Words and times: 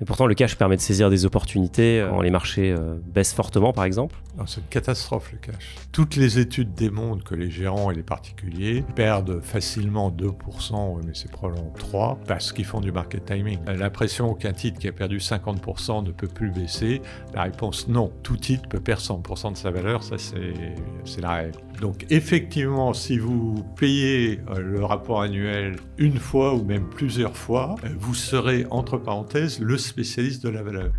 Et 0.00 0.04
pourtant, 0.06 0.26
le 0.26 0.34
cash 0.34 0.56
permet 0.56 0.76
de 0.76 0.80
saisir 0.80 1.10
des 1.10 1.26
opportunités 1.26 2.04
quand 2.08 2.22
les 2.22 2.30
marchés 2.30 2.72
euh, 2.72 2.94
baissent 3.04 3.34
fortement, 3.34 3.72
par 3.72 3.84
exemple. 3.84 4.16
C'est 4.46 4.60
une 4.60 4.66
catastrophe, 4.68 5.32
le 5.32 5.38
cash. 5.38 5.76
Toutes 5.92 6.16
les 6.16 6.38
études 6.38 6.72
démontrent 6.74 7.22
que 7.24 7.34
les 7.34 7.50
gérants 7.50 7.90
et 7.90 7.94
les 7.94 8.02
particuliers 8.02 8.82
perdent 8.94 9.40
facilement 9.42 10.10
2%, 10.10 11.00
mais 11.04 11.12
c'est 11.14 11.30
probablement 11.30 11.72
3%, 11.76 12.16
parce 12.26 12.52
qu'ils 12.52 12.64
font 12.64 12.80
du 12.80 12.92
market 12.92 13.26
timing. 13.26 13.58
L'impression 13.66 14.34
qu'un 14.34 14.52
titre 14.52 14.78
qui 14.78 14.88
a 14.88 14.92
perdu 14.92 15.18
50% 15.18 16.04
ne 16.06 16.12
peut 16.12 16.28
plus 16.28 16.50
baisser, 16.50 17.02
la 17.34 17.42
réponse 17.42 17.88
non. 17.88 18.10
Tout 18.22 18.36
titre 18.36 18.68
peut 18.68 18.80
perdre 18.80 19.02
100% 19.02 19.52
de 19.52 19.56
sa 19.56 19.70
valeur, 19.70 20.02
ça 20.02 20.16
c'est 20.18 21.20
la 21.20 21.30
règle. 21.30 21.58
Donc 21.80 22.04
effectivement, 22.10 22.92
si 22.92 23.16
vous 23.16 23.64
payez 23.74 24.40
euh, 24.50 24.60
le 24.60 24.84
rapport 24.84 25.22
annuel 25.22 25.76
une 25.96 26.18
fois 26.18 26.54
ou 26.54 26.62
même 26.62 26.86
plusieurs 26.86 27.34
fois, 27.34 27.76
euh, 27.84 27.88
vous 27.98 28.12
serez, 28.12 28.66
entre 28.70 28.98
parenthèses, 28.98 29.60
le 29.60 29.78
spécialiste 29.78 30.42
de 30.44 30.50
la 30.50 30.62
valeur. 30.62 30.92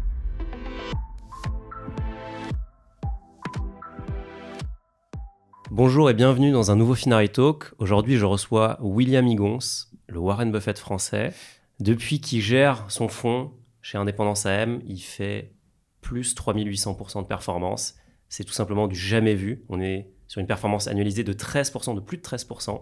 Bonjour 5.69 6.09
et 6.09 6.15
bienvenue 6.15 6.51
dans 6.51 6.71
un 6.71 6.75
nouveau 6.75 6.95
Finari 6.95 7.29
Talk. 7.29 7.73
Aujourd'hui, 7.77 8.17
je 8.17 8.25
reçois 8.25 8.79
William 8.81 9.27
Higgons, 9.27 9.59
le 10.07 10.17
Warren 10.17 10.51
Buffett 10.51 10.79
français. 10.79 11.31
Depuis 11.79 12.21
qu'il 12.21 12.41
gère 12.41 12.89
son 12.89 13.07
fonds 13.07 13.51
chez 13.83 13.99
Indépendance 13.99 14.47
AM, 14.47 14.81
il 14.87 14.99
fait 14.99 15.53
plus 16.01 16.33
3800% 16.33 17.21
de 17.21 17.27
performance. 17.27 17.93
C'est 18.29 18.45
tout 18.45 18.53
simplement 18.53 18.87
du 18.87 18.95
jamais 18.95 19.35
vu. 19.35 19.63
On 19.69 19.79
est 19.79 20.09
sur 20.31 20.39
une 20.39 20.47
performance 20.47 20.87
annualisée 20.87 21.25
de 21.25 21.33
13%, 21.33 21.93
de 21.93 21.99
plus 21.99 22.15
de 22.15 22.21
13%. 22.21 22.81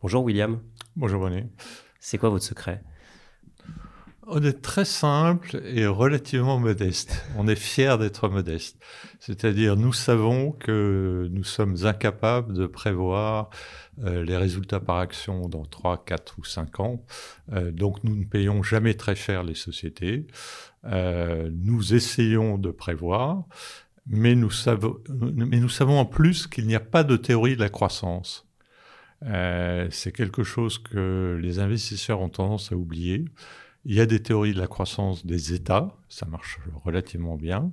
Bonjour 0.00 0.22
William. 0.22 0.60
Bonjour 0.94 1.22
René. 1.22 1.48
C'est 1.98 2.18
quoi 2.18 2.28
votre 2.28 2.44
secret? 2.44 2.84
On 4.28 4.40
est 4.44 4.62
très 4.62 4.84
simple 4.84 5.60
et 5.64 5.88
relativement 5.88 6.60
modeste. 6.60 7.24
On 7.36 7.48
est 7.48 7.56
fier 7.56 7.98
d'être 7.98 8.28
modeste. 8.28 8.76
C'est-à-dire, 9.18 9.74
nous 9.74 9.92
savons 9.92 10.52
que 10.52 11.28
nous 11.32 11.42
sommes 11.42 11.84
incapables 11.84 12.54
de 12.54 12.68
prévoir 12.68 13.50
euh, 14.04 14.22
les 14.22 14.36
résultats 14.36 14.78
par 14.78 14.98
action 14.98 15.48
dans 15.48 15.64
3, 15.64 16.04
4 16.04 16.36
ou 16.38 16.44
5 16.44 16.78
ans. 16.78 17.04
Euh, 17.54 17.72
donc, 17.72 18.04
nous 18.04 18.14
ne 18.14 18.24
payons 18.24 18.62
jamais 18.62 18.94
très 18.94 19.16
cher 19.16 19.42
les 19.42 19.56
sociétés. 19.56 20.28
Euh, 20.84 21.50
nous 21.52 21.94
essayons 21.94 22.56
de 22.56 22.70
prévoir, 22.70 23.46
mais 24.08 24.34
nous, 24.34 24.50
savons, 24.50 24.98
mais 25.08 25.60
nous 25.60 25.68
savons 25.68 25.98
en 25.98 26.06
plus 26.06 26.46
qu'il 26.46 26.66
n'y 26.66 26.74
a 26.74 26.80
pas 26.80 27.04
de 27.04 27.16
théorie 27.16 27.56
de 27.56 27.60
la 27.60 27.68
croissance. 27.68 28.46
C'est 29.90 30.12
quelque 30.12 30.44
chose 30.44 30.78
que 30.78 31.38
les 31.42 31.58
investisseurs 31.58 32.20
ont 32.20 32.28
tendance 32.28 32.72
à 32.72 32.76
oublier. 32.76 33.24
Il 33.84 33.94
y 33.94 34.00
a 34.00 34.06
des 34.06 34.20
théories 34.22 34.54
de 34.54 34.60
la 34.60 34.66
croissance 34.66 35.24
des 35.24 35.54
États, 35.54 35.96
ça 36.08 36.26
marche 36.26 36.58
relativement 36.84 37.36
bien, 37.36 37.72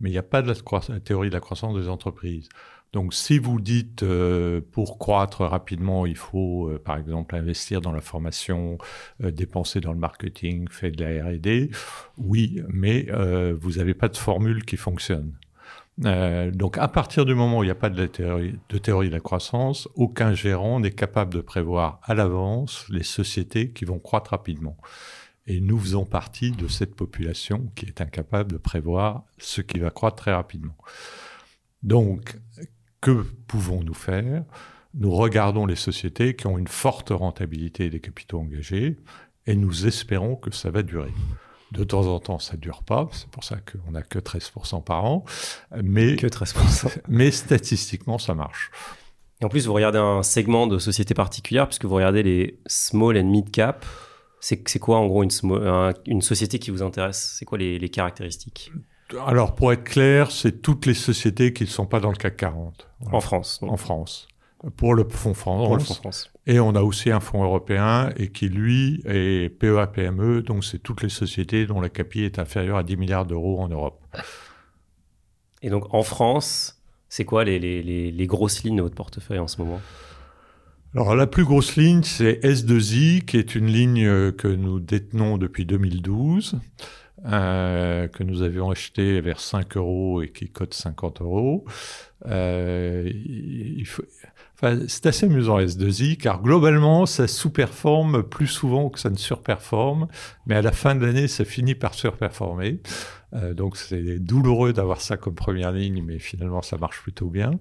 mais 0.00 0.08
il 0.08 0.12
n'y 0.12 0.18
a 0.18 0.22
pas 0.22 0.42
de 0.42 0.48
la, 0.48 1.00
théorie 1.00 1.28
de 1.28 1.34
la 1.34 1.40
croissance 1.40 1.76
des 1.76 1.88
entreprises. 1.88 2.48
Donc 2.92 3.14
si 3.14 3.38
vous 3.38 3.60
dites 3.60 4.02
euh, 4.02 4.60
pour 4.72 4.98
croître 4.98 5.42
rapidement, 5.42 6.04
il 6.04 6.16
faut 6.16 6.68
euh, 6.68 6.78
par 6.78 6.98
exemple 6.98 7.36
investir 7.36 7.80
dans 7.80 7.92
la 7.92 8.02
formation, 8.02 8.76
euh, 9.22 9.30
dépenser 9.30 9.80
dans 9.80 9.92
le 9.92 9.98
marketing, 9.98 10.68
faire 10.68 10.90
de 10.92 11.04
la 11.04 11.24
R&D, 11.24 11.70
oui, 12.18 12.60
mais 12.68 13.06
vous 13.52 13.72
n'avez 13.72 13.94
pas 13.94 14.08
de 14.08 14.16
formule 14.16 14.64
qui 14.64 14.76
fonctionne. 14.76 15.32
Donc 15.98 16.78
à 16.78 16.88
partir 16.88 17.24
du 17.24 17.34
moment 17.34 17.58
où 17.58 17.62
il 17.62 17.66
n'y 17.66 17.72
a 17.72 17.76
pas 17.76 17.90
de, 17.90 18.06
théorie, 18.06 18.58
de 18.68 18.78
théorie 18.78 19.08
de 19.08 19.14
la 19.14 19.20
croissance, 19.20 19.88
aucun 19.94 20.34
gérant 20.34 20.80
n'est 20.80 20.90
capable 20.92 21.34
de 21.34 21.40
prévoir 21.40 22.00
à 22.02 22.14
l'avance 22.14 22.86
les 22.88 23.02
sociétés 23.02 23.70
qui 23.72 23.84
vont 23.84 23.98
croître 23.98 24.30
rapidement. 24.30 24.76
Et 25.46 25.60
nous 25.60 25.78
faisons 25.78 26.04
partie 26.04 26.52
de 26.52 26.68
cette 26.68 26.94
population 26.94 27.70
qui 27.74 27.86
est 27.86 28.00
incapable 28.00 28.52
de 28.52 28.58
prévoir 28.58 29.24
ce 29.38 29.60
qui 29.60 29.78
va 29.78 29.90
croître 29.90 30.16
très 30.16 30.32
rapidement. 30.32 30.76
Donc, 31.82 32.38
que 33.00 33.24
pouvons-nous 33.48 33.94
faire? 33.94 34.44
Nous 34.94 35.10
regardons 35.10 35.66
les 35.66 35.76
sociétés 35.76 36.36
qui 36.36 36.46
ont 36.46 36.58
une 36.58 36.68
forte 36.68 37.10
rentabilité 37.10 37.90
des 37.90 38.00
capitaux 38.00 38.38
engagés 38.38 38.96
et 39.46 39.56
nous 39.56 39.86
espérons 39.86 40.36
que 40.36 40.52
ça 40.52 40.70
va 40.70 40.82
durer. 40.82 41.12
De 41.72 41.84
temps 41.84 42.06
en 42.06 42.20
temps, 42.20 42.38
ça 42.38 42.54
ne 42.54 42.60
dure 42.60 42.82
pas, 42.82 43.08
c'est 43.12 43.28
pour 43.28 43.44
ça 43.44 43.56
qu'on 43.56 43.92
n'a 43.92 44.02
que 44.02 44.18
13% 44.18 44.84
par 44.84 45.06
an, 45.06 45.24
mais, 45.82 46.16
que 46.16 46.26
13%. 46.26 46.98
mais 47.08 47.30
statistiquement, 47.30 48.18
ça 48.18 48.34
marche. 48.34 48.70
Et 49.40 49.46
en 49.46 49.48
plus, 49.48 49.66
vous 49.66 49.72
regardez 49.72 49.98
un 49.98 50.22
segment 50.22 50.66
de 50.66 50.78
sociétés 50.78 51.14
particulières, 51.14 51.66
puisque 51.66 51.86
vous 51.86 51.94
regardez 51.94 52.22
les 52.22 52.58
small 52.66 53.16
and 53.16 53.24
mid 53.24 53.50
cap, 53.50 53.86
c'est 54.40 54.78
quoi 54.78 54.98
en 54.98 55.06
gros 55.06 55.22
une, 55.22 55.30
une, 56.06 56.20
société 56.20 56.58
qui 56.58 56.70
vous 56.70 56.82
intéresse? 56.82 57.36
C'est 57.38 57.44
quoi 57.46 57.56
les, 57.56 57.88
caractéristiques? 57.88 58.70
Alors 59.26 59.54
pour 59.54 59.72
être 59.72 59.84
clair, 59.84 60.30
c'est 60.30 60.62
toutes 60.62 60.84
les 60.84 60.94
sociétés 60.94 61.52
qui 61.52 61.64
ne 61.64 61.68
sont 61.68 61.86
pas 61.86 62.00
dans 62.00 62.10
le 62.10 62.16
CAC 62.16 62.36
40. 62.36 62.88
En 63.12 63.20
France 63.20 63.60
En 63.62 63.76
France. 63.76 64.28
Pour 64.76 64.94
le 64.94 65.08
fonds 65.08 65.34
France. 65.34 65.66
Pour 65.66 65.76
le 65.76 65.82
fonds 65.82 65.94
France. 65.94 66.31
Et 66.46 66.58
on 66.58 66.74
a 66.74 66.82
aussi 66.82 67.10
un 67.10 67.20
fonds 67.20 67.44
européen 67.44 68.10
et 68.16 68.30
qui, 68.30 68.48
lui, 68.48 69.00
est 69.04 69.48
PEA-PME, 69.48 70.42
donc 70.42 70.64
c'est 70.64 70.78
toutes 70.78 71.02
les 71.02 71.08
sociétés 71.08 71.66
dont 71.66 71.80
la 71.80 71.88
CAPI 71.88 72.24
est 72.24 72.38
inférieure 72.38 72.78
à 72.78 72.82
10 72.82 72.96
milliards 72.96 73.26
d'euros 73.26 73.60
en 73.60 73.68
Europe. 73.68 74.04
Et 75.62 75.70
donc 75.70 75.92
en 75.94 76.02
France, 76.02 76.82
c'est 77.08 77.24
quoi 77.24 77.44
les, 77.44 77.60
les, 77.60 78.10
les 78.10 78.26
grosses 78.26 78.64
lignes 78.64 78.76
de 78.76 78.82
votre 78.82 78.96
portefeuille 78.96 79.38
en 79.38 79.46
ce 79.46 79.62
moment? 79.62 79.80
Alors 80.94 81.14
la 81.14 81.26
plus 81.26 81.44
grosse 81.44 81.76
ligne, 81.76 82.02
c'est 82.02 82.40
S2I, 82.44 83.24
qui 83.24 83.38
est 83.38 83.54
une 83.54 83.66
ligne 83.66 84.32
que 84.32 84.48
nous 84.48 84.78
détenons 84.78 85.38
depuis 85.38 85.64
2012, 85.64 86.60
euh, 87.24 88.08
que 88.08 88.22
nous 88.24 88.42
avions 88.42 88.70
acheté 88.70 89.20
vers 89.20 89.40
5 89.40 89.76
euros 89.76 90.22
et 90.22 90.30
qui 90.30 90.50
cote 90.50 90.74
50 90.74 91.22
euros. 91.22 91.64
Euh, 92.26 93.10
il 93.10 93.86
faut, 93.86 94.02
c'est 94.86 95.06
assez 95.06 95.26
amusant 95.26 95.58
S2I, 95.58 96.16
car 96.16 96.40
globalement, 96.40 97.04
ça 97.06 97.26
sous-performe 97.26 98.22
plus 98.22 98.46
souvent 98.46 98.90
que 98.90 99.00
ça 99.00 99.10
ne 99.10 99.16
surperforme, 99.16 100.06
mais 100.46 100.54
à 100.54 100.62
la 100.62 100.72
fin 100.72 100.94
de 100.94 101.04
l'année, 101.04 101.26
ça 101.28 101.44
finit 101.44 101.74
par 101.74 101.94
surperformer. 101.94 102.80
Euh, 103.34 103.54
donc 103.54 103.76
c'est 103.76 104.18
douloureux 104.18 104.72
d'avoir 104.72 105.00
ça 105.00 105.16
comme 105.16 105.34
première 105.34 105.72
ligne, 105.72 106.02
mais 106.04 106.18
finalement, 106.18 106.62
ça 106.62 106.76
marche 106.76 107.00
plutôt 107.02 107.28
bien. 107.28 107.52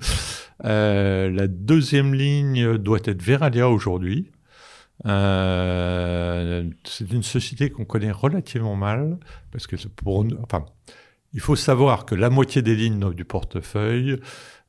Euh, 0.64 1.32
la 1.32 1.48
deuxième 1.48 2.14
ligne 2.14 2.78
doit 2.78 3.00
être 3.06 3.22
Veralia 3.22 3.70
aujourd'hui. 3.70 4.32
Euh, 5.08 6.70
c'est 6.84 7.12
une 7.12 7.24
société 7.24 7.72
qu'on 7.72 7.86
connaît 7.86 8.12
relativement 8.12 8.76
mal, 8.76 9.18
parce 9.52 9.66
que 9.66 9.76
pour 9.88 10.26
enfin, 10.44 10.66
il 11.34 11.40
faut 11.40 11.56
savoir 11.56 12.06
que 12.06 12.14
la 12.14 12.30
moitié 12.30 12.62
des 12.62 12.76
lignes 12.76 13.12
du 13.14 13.26
portefeuille 13.26 14.20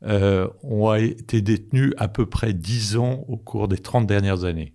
euh, 0.04 0.48
ont 0.62 0.94
été 0.94 1.42
détenues 1.42 1.92
à 1.96 2.08
peu 2.08 2.26
près 2.26 2.52
10 2.52 2.96
ans 2.96 3.24
au 3.28 3.36
cours 3.36 3.68
des 3.68 3.78
30 3.78 4.06
dernières 4.06 4.44
années. 4.44 4.74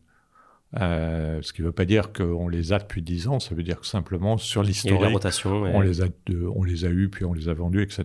Euh, 0.80 1.42
ce 1.42 1.54
qui 1.54 1.62
ne 1.62 1.68
veut 1.68 1.74
pas 1.74 1.86
dire 1.86 2.12
qu'on 2.12 2.50
les 2.50 2.74
a 2.74 2.80
depuis 2.80 3.02
10 3.02 3.28
ans, 3.30 3.40
ça 3.40 3.56
veut 3.56 3.64
dire 3.64 3.80
que 3.80 3.88
simplement 3.88 4.38
sur 4.38 4.64
l'historique, 4.64 5.18
on, 5.74 5.82
les 5.82 6.02
a, 6.02 6.06
on 6.54 6.64
les 6.64 6.86
a 6.86 6.90
eus, 6.90 7.10
puis 7.10 7.24
on 7.24 7.34
les 7.34 7.48
a 7.48 7.54
vendus, 7.54 7.82
etc. 7.82 8.04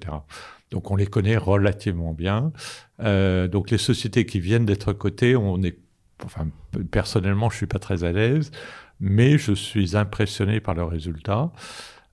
Donc 0.70 0.90
on 0.90 0.96
les 0.96 1.06
connaît 1.06 1.36
relativement 1.36 2.12
bien. 2.12 2.52
Euh, 3.00 3.48
donc 3.48 3.70
les 3.70 3.78
sociétés 3.78 4.26
qui 4.26 4.38
viennent 4.38 4.64
d'être 4.64 4.92
cotées, 4.92 5.34
on 5.34 5.60
est, 5.62 5.78
enfin 6.24 6.46
personnellement, 6.90 7.50
je 7.50 7.56
suis 7.56 7.66
pas 7.66 7.80
très 7.80 8.04
à 8.04 8.12
l'aise, 8.12 8.52
mais 9.00 9.38
je 9.38 9.52
suis 9.52 9.96
impressionné 9.96 10.60
par 10.60 10.74
leurs 10.74 10.90
résultats. 10.90 11.52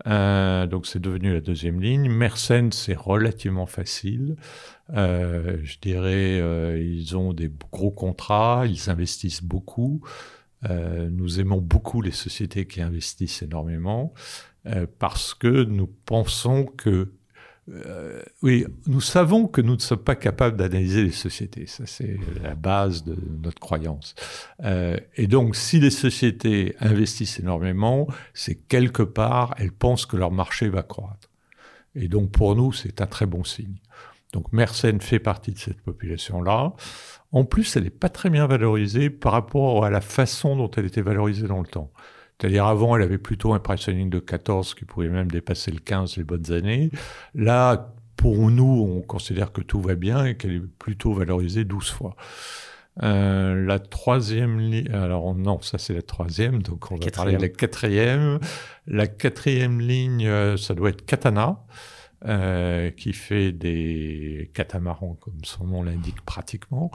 Euh, 0.07 0.65
donc 0.65 0.87
c'est 0.87 0.99
devenu 0.99 1.33
la 1.33 1.41
deuxième 1.41 1.79
ligne. 1.79 2.09
Mersenne, 2.09 2.71
c'est 2.71 2.97
relativement 2.97 3.65
facile. 3.65 4.35
Euh, 4.93 5.57
je 5.63 5.77
dirais, 5.79 6.39
euh, 6.39 6.81
ils 6.81 7.15
ont 7.15 7.33
des 7.33 7.51
gros 7.71 7.91
contrats, 7.91 8.65
ils 8.67 8.89
investissent 8.89 9.43
beaucoup. 9.43 10.01
Euh, 10.69 11.09
nous 11.09 11.39
aimons 11.39 11.61
beaucoup 11.61 12.01
les 12.01 12.11
sociétés 12.11 12.65
qui 12.65 12.81
investissent 12.81 13.41
énormément 13.41 14.13
euh, 14.65 14.85
parce 14.99 15.33
que 15.33 15.63
nous 15.63 15.87
pensons 15.87 16.65
que 16.65 17.13
euh, 17.71 18.21
oui, 18.41 18.65
nous 18.87 19.01
savons 19.01 19.47
que 19.47 19.61
nous 19.61 19.75
ne 19.75 19.79
sommes 19.79 20.03
pas 20.03 20.15
capables 20.15 20.57
d'analyser 20.57 21.03
les 21.03 21.11
sociétés. 21.11 21.67
Ça, 21.67 21.85
c'est 21.85 22.17
la 22.41 22.55
base 22.55 23.03
de 23.03 23.15
notre 23.43 23.59
croyance. 23.59 24.15
Euh, 24.63 24.97
et 25.15 25.27
donc, 25.27 25.55
si 25.55 25.79
les 25.79 25.91
sociétés 25.91 26.75
investissent 26.79 27.39
énormément, 27.39 28.07
c'est 28.33 28.55
quelque 28.55 29.03
part, 29.03 29.53
elles 29.57 29.71
pensent 29.71 30.05
que 30.05 30.17
leur 30.17 30.31
marché 30.31 30.69
va 30.69 30.83
croître. 30.83 31.29
Et 31.95 32.07
donc, 32.07 32.31
pour 32.31 32.55
nous, 32.55 32.71
c'est 32.71 33.01
un 33.01 33.07
très 33.07 33.25
bon 33.25 33.43
signe. 33.43 33.77
Donc, 34.33 34.51
Mersenne 34.53 35.01
fait 35.01 35.19
partie 35.19 35.51
de 35.51 35.57
cette 35.57 35.81
population-là. 35.81 36.73
En 37.31 37.45
plus, 37.45 37.75
elle 37.75 37.83
n'est 37.83 37.89
pas 37.89 38.09
très 38.09 38.29
bien 38.29 38.47
valorisée 38.47 39.09
par 39.09 39.31
rapport 39.31 39.85
à 39.85 39.89
la 39.89 40.01
façon 40.01 40.55
dont 40.55 40.69
elle 40.71 40.85
était 40.85 41.01
valorisée 41.01 41.47
dans 41.47 41.59
le 41.59 41.67
temps. 41.67 41.91
C'est-à-dire 42.39 42.65
avant, 42.65 42.95
elle 42.95 43.01
avait 43.01 43.17
plutôt 43.17 43.53
un 43.53 43.59
pricing 43.59 44.09
de 44.09 44.19
14 44.19 44.73
qui 44.73 44.85
pouvait 44.85 45.09
même 45.09 45.29
dépasser 45.29 45.71
le 45.71 45.79
15 45.79 46.17
les 46.17 46.23
bonnes 46.23 46.51
années. 46.51 46.89
Là, 47.35 47.93
pour 48.15 48.49
nous, 48.49 48.87
on 48.87 49.01
considère 49.01 49.51
que 49.51 49.61
tout 49.61 49.81
va 49.81 49.95
bien 49.95 50.25
et 50.25 50.37
qu'elle 50.37 50.53
est 50.53 50.67
plutôt 50.79 51.13
valorisée 51.13 51.65
12 51.65 51.89
fois. 51.89 52.15
la 53.01 53.79
troisième 53.79 54.59
ligne, 54.59 54.91
alors 54.91 55.33
non, 55.35 55.61
ça 55.61 55.77
c'est 55.77 55.93
la 55.93 56.01
troisième, 56.01 56.61
donc 56.61 56.91
on 56.91 56.95
va 56.95 57.11
parler 57.11 57.35
de 57.35 57.41
la 57.41 57.49
quatrième. 57.49 58.39
La 58.87 59.07
quatrième 59.07 59.79
ligne, 59.79 60.57
ça 60.57 60.73
doit 60.73 60.89
être 60.89 61.05
Katana. 61.05 61.59
Euh, 62.25 62.91
qui 62.91 63.13
fait 63.13 63.53
des 63.53 64.51
catamarans, 64.53 65.15
comme 65.21 65.37
son 65.43 65.63
nom 65.63 65.83
l'indique 65.83 66.19
pratiquement, 66.25 66.91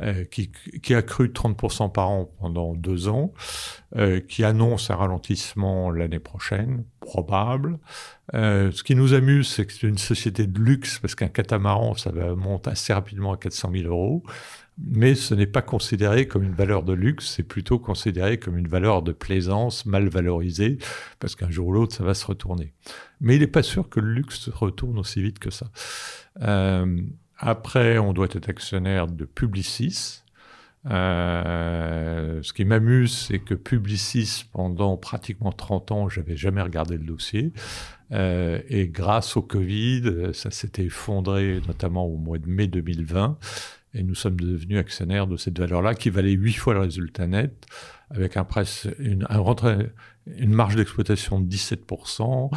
euh, 0.00 0.24
qui, 0.24 0.50
qui, 0.82 0.94
a 0.94 1.02
cru 1.02 1.26
30% 1.28 1.92
par 1.92 2.08
an 2.08 2.30
pendant 2.40 2.72
deux 2.72 3.06
ans, 3.06 3.34
euh, 3.96 4.20
qui 4.20 4.44
annonce 4.44 4.90
un 4.90 4.96
ralentissement 4.96 5.90
l'année 5.90 6.20
prochaine, 6.20 6.84
probable. 7.00 7.80
Euh, 8.32 8.70
ce 8.72 8.82
qui 8.82 8.94
nous 8.94 9.12
amuse, 9.12 9.46
c'est 9.48 9.66
que 9.66 9.74
c'est 9.74 9.86
une 9.86 9.98
société 9.98 10.46
de 10.46 10.58
luxe, 10.58 10.98
parce 11.00 11.14
qu'un 11.14 11.28
catamaran, 11.28 11.94
ça 11.94 12.10
va 12.10 12.34
monter 12.34 12.70
assez 12.70 12.94
rapidement 12.94 13.34
à 13.34 13.36
400 13.36 13.72
000 13.74 13.88
euros 13.88 14.22
mais 14.78 15.14
ce 15.14 15.34
n'est 15.34 15.46
pas 15.46 15.62
considéré 15.62 16.26
comme 16.26 16.42
une 16.42 16.54
valeur 16.54 16.82
de 16.82 16.92
luxe, 16.92 17.34
c'est 17.36 17.42
plutôt 17.42 17.78
considéré 17.78 18.38
comme 18.38 18.56
une 18.56 18.68
valeur 18.68 19.02
de 19.02 19.12
plaisance 19.12 19.84
mal 19.86 20.08
valorisée, 20.08 20.78
parce 21.18 21.36
qu'un 21.36 21.50
jour 21.50 21.68
ou 21.68 21.72
l'autre, 21.72 21.94
ça 21.94 22.04
va 22.04 22.14
se 22.14 22.26
retourner. 22.26 22.72
Mais 23.20 23.36
il 23.36 23.40
n'est 23.40 23.46
pas 23.46 23.62
sûr 23.62 23.88
que 23.88 24.00
le 24.00 24.12
luxe 24.12 24.40
se 24.40 24.50
retourne 24.50 24.98
aussi 24.98 25.22
vite 25.22 25.38
que 25.38 25.50
ça. 25.50 25.66
Euh, 26.40 27.00
après, 27.36 27.98
on 27.98 28.12
doit 28.12 28.28
être 28.32 28.48
actionnaire 28.48 29.08
de 29.08 29.24
Publicis. 29.24 30.22
Euh, 30.90 32.40
ce 32.42 32.52
qui 32.52 32.64
m'amuse, 32.64 33.12
c'est 33.12 33.38
que 33.38 33.54
Publicis, 33.54 34.44
pendant 34.52 34.96
pratiquement 34.96 35.52
30 35.52 35.92
ans, 35.92 36.08
j'avais 36.08 36.36
jamais 36.36 36.62
regardé 36.62 36.96
le 36.96 37.04
dossier. 37.04 37.52
Euh, 38.12 38.60
et 38.68 38.88
grâce 38.88 39.36
au 39.36 39.42
Covid, 39.42 40.30
ça 40.34 40.50
s'était 40.50 40.84
effondré, 40.84 41.60
notamment 41.66 42.06
au 42.06 42.16
mois 42.16 42.38
de 42.38 42.48
mai 42.48 42.66
2020. 42.66 43.38
Et 43.94 44.02
nous 44.02 44.14
sommes 44.14 44.40
devenus 44.40 44.78
actionnaires 44.78 45.26
de 45.26 45.36
cette 45.36 45.58
valeur-là 45.58 45.94
qui 45.94 46.10
valait 46.10 46.32
huit 46.32 46.54
fois 46.54 46.74
le 46.74 46.80
résultat 46.80 47.26
net, 47.26 47.66
avec 48.10 48.36
un 48.36 48.44
presse, 48.44 48.88
une, 48.98 49.26
une 50.26 50.52
marge 50.52 50.76
d'exploitation 50.76 51.40
de 51.40 51.46
17%, 51.46 52.50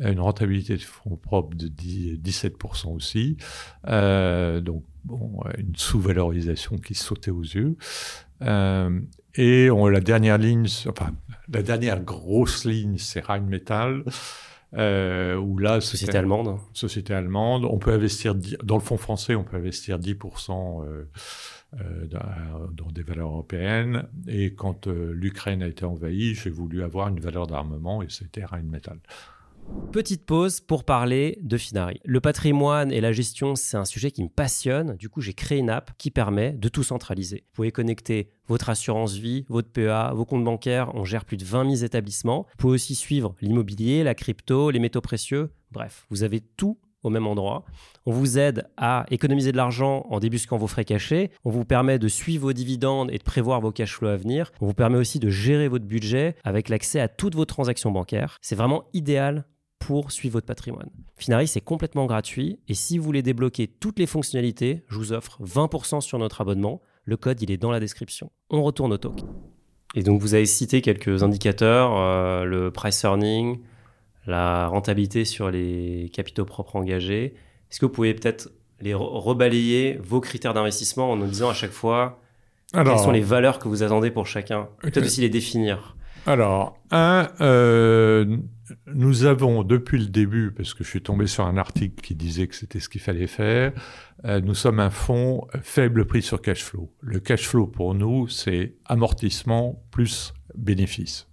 une 0.00 0.20
rentabilité 0.20 0.76
de 0.76 0.82
fonds 0.82 1.16
propres 1.16 1.56
de 1.56 1.68
17% 1.68 2.88
aussi. 2.94 3.36
Euh, 3.86 4.60
donc, 4.60 4.84
bon, 5.04 5.40
une 5.58 5.76
sous-valorisation 5.76 6.78
qui 6.78 6.94
sautait 6.94 7.30
aux 7.30 7.42
yeux. 7.42 7.76
Euh, 8.42 9.00
et 9.34 9.70
on, 9.70 9.86
la 9.86 10.00
dernière 10.00 10.38
ligne, 10.38 10.66
enfin, 10.88 11.12
la 11.52 11.62
dernière 11.62 12.02
grosse 12.02 12.64
ligne, 12.64 12.98
c'est 12.98 13.20
Rheinmetall. 13.20 14.04
Euh, 14.74 15.36
où 15.36 15.58
là, 15.58 15.80
société 15.80 16.16
allemande. 16.16 16.58
Société 16.72 17.12
allemande. 17.12 17.64
On 17.64 17.78
peut 17.78 17.92
investir 17.92 18.34
dans 18.34 18.76
le 18.76 18.82
fonds 18.82 18.96
français, 18.96 19.34
on 19.34 19.44
peut 19.44 19.56
investir 19.56 19.98
10% 19.98 20.84
euh, 20.84 21.04
euh, 21.80 22.06
dans 22.72 22.90
des 22.90 23.02
valeurs 23.02 23.28
européennes. 23.28 24.06
Et 24.28 24.54
quand 24.54 24.86
euh, 24.86 25.12
l'Ukraine 25.14 25.62
a 25.62 25.66
été 25.66 25.84
envahie, 25.84 26.34
j'ai 26.34 26.50
voulu 26.50 26.82
avoir 26.82 27.08
une 27.08 27.20
valeur 27.20 27.46
d'armement 27.46 28.02
et 28.02 28.06
c'était 28.08 28.44
Rheinmetall. 28.44 28.98
Petite 29.92 30.24
pause 30.24 30.60
pour 30.60 30.84
parler 30.84 31.38
de 31.42 31.58
Finari. 31.58 32.00
Le 32.06 32.18
patrimoine 32.18 32.90
et 32.90 33.02
la 33.02 33.12
gestion, 33.12 33.54
c'est 33.56 33.76
un 33.76 33.84
sujet 33.84 34.10
qui 34.10 34.22
me 34.22 34.30
passionne. 34.30 34.96
Du 34.96 35.10
coup, 35.10 35.20
j'ai 35.20 35.34
créé 35.34 35.58
une 35.58 35.68
app 35.68 35.90
qui 35.98 36.10
permet 36.10 36.52
de 36.52 36.68
tout 36.70 36.82
centraliser. 36.82 37.44
Vous 37.48 37.56
pouvez 37.56 37.72
connecter 37.72 38.30
votre 38.48 38.70
assurance 38.70 39.16
vie, 39.16 39.44
votre 39.50 39.68
PEA, 39.68 40.14
vos 40.14 40.24
comptes 40.24 40.44
bancaires. 40.44 40.94
On 40.94 41.04
gère 41.04 41.26
plus 41.26 41.36
de 41.36 41.44
20 41.44 41.76
000 41.76 41.84
établissements. 41.84 42.46
Vous 42.52 42.56
pouvez 42.56 42.74
aussi 42.74 42.94
suivre 42.94 43.34
l'immobilier, 43.42 44.02
la 44.02 44.14
crypto, 44.14 44.70
les 44.70 44.78
métaux 44.78 45.02
précieux. 45.02 45.50
Bref, 45.70 46.06
vous 46.08 46.22
avez 46.22 46.40
tout 46.40 46.78
au 47.02 47.10
même 47.10 47.26
endroit. 47.26 47.64
On 48.06 48.12
vous 48.12 48.38
aide 48.38 48.68
à 48.76 49.04
économiser 49.10 49.52
de 49.52 49.56
l'argent 49.56 50.06
en 50.08 50.20
débusquant 50.20 50.56
vos 50.56 50.68
frais 50.68 50.84
cachés. 50.84 51.30
On 51.44 51.50
vous 51.50 51.64
permet 51.64 51.98
de 51.98 52.08
suivre 52.08 52.42
vos 52.42 52.52
dividendes 52.52 53.10
et 53.12 53.18
de 53.18 53.22
prévoir 53.22 53.60
vos 53.60 53.72
cash 53.72 53.94
flows 53.94 54.08
à 54.08 54.16
venir. 54.16 54.52
On 54.60 54.66
vous 54.66 54.74
permet 54.74 54.98
aussi 54.98 55.18
de 55.18 55.28
gérer 55.28 55.68
votre 55.68 55.84
budget 55.84 56.36
avec 56.44 56.68
l'accès 56.68 57.00
à 57.00 57.08
toutes 57.08 57.34
vos 57.34 57.44
transactions 57.44 57.90
bancaires. 57.90 58.38
C'est 58.40 58.56
vraiment 58.56 58.84
idéal 58.92 59.44
pour 59.86 60.12
suivre 60.12 60.34
votre 60.34 60.46
patrimoine. 60.46 60.90
Finari, 61.16 61.46
c'est 61.46 61.60
complètement 61.60 62.06
gratuit 62.06 62.58
et 62.68 62.74
si 62.74 62.98
vous 62.98 63.04
voulez 63.04 63.22
débloquer 63.22 63.66
toutes 63.66 63.98
les 63.98 64.06
fonctionnalités, 64.06 64.84
je 64.88 64.96
vous 64.96 65.12
offre 65.12 65.38
20% 65.42 66.00
sur 66.00 66.18
notre 66.18 66.40
abonnement. 66.40 66.80
Le 67.04 67.16
code, 67.16 67.40
il 67.42 67.50
est 67.50 67.56
dans 67.56 67.70
la 67.70 67.80
description. 67.80 68.30
On 68.50 68.62
retourne 68.62 68.92
au 68.92 68.98
talk. 68.98 69.20
Et 69.94 70.02
donc, 70.02 70.20
vous 70.20 70.34
avez 70.34 70.46
cité 70.46 70.80
quelques 70.80 71.22
indicateurs, 71.22 71.96
euh, 71.96 72.44
le 72.44 72.70
price 72.70 73.02
earning, 73.02 73.60
la 74.26 74.68
rentabilité 74.68 75.24
sur 75.24 75.50
les 75.50 76.10
capitaux 76.12 76.44
propres 76.44 76.76
engagés. 76.76 77.34
Est-ce 77.70 77.80
que 77.80 77.86
vous 77.86 77.92
pouvez 77.92 78.14
peut-être 78.14 78.50
les 78.80 78.94
rebalayer 78.94 79.98
vos 80.02 80.20
critères 80.20 80.54
d'investissement 80.54 81.10
en 81.10 81.16
nous 81.16 81.26
disant 81.26 81.50
à 81.50 81.54
chaque 81.54 81.70
fois 81.70 82.20
quelles 82.72 82.98
sont 82.98 83.10
les 83.10 83.20
valeurs 83.20 83.58
que 83.58 83.68
vous 83.68 83.82
attendez 83.82 84.10
pour 84.10 84.26
chacun? 84.26 84.68
Peut-être 84.80 85.04
aussi 85.04 85.20
les 85.20 85.28
définir. 85.28 85.96
Alors, 86.26 86.78
un, 86.92 87.28
euh, 87.40 88.36
nous 88.86 89.24
avons 89.24 89.64
depuis 89.64 89.98
le 89.98 90.06
début, 90.06 90.52
parce 90.52 90.72
que 90.72 90.84
je 90.84 90.88
suis 90.88 91.02
tombé 91.02 91.26
sur 91.26 91.44
un 91.44 91.56
article 91.56 92.00
qui 92.00 92.14
disait 92.14 92.46
que 92.46 92.54
c'était 92.54 92.78
ce 92.78 92.88
qu'il 92.88 93.00
fallait 93.00 93.26
faire, 93.26 93.72
euh, 94.24 94.40
nous 94.40 94.54
sommes 94.54 94.78
un 94.78 94.90
fonds 94.90 95.46
faible 95.62 96.04
prix 96.06 96.22
sur 96.22 96.40
cash 96.40 96.62
flow. 96.62 96.92
Le 97.00 97.18
cash 97.18 97.48
flow 97.48 97.66
pour 97.66 97.94
nous, 97.94 98.28
c'est 98.28 98.76
amortissement 98.84 99.82
plus 99.90 100.32
bénéfice. 100.54 101.26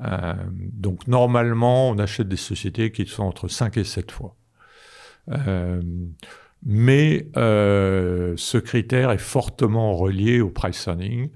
Euh, 0.00 0.34
donc 0.72 1.06
normalement, 1.08 1.90
on 1.90 1.98
achète 1.98 2.28
des 2.28 2.36
sociétés 2.36 2.92
qui 2.92 3.06
sont 3.06 3.24
entre 3.24 3.48
5 3.48 3.76
et 3.78 3.84
7 3.84 4.12
fois. 4.12 4.36
Euh, 5.30 5.80
mais 6.64 7.28
euh, 7.36 8.34
ce 8.36 8.58
critère 8.58 9.10
est 9.10 9.18
fortement 9.18 9.94
relié 9.94 10.40
au 10.40 10.50
price 10.50 10.86
earning. 10.86 11.30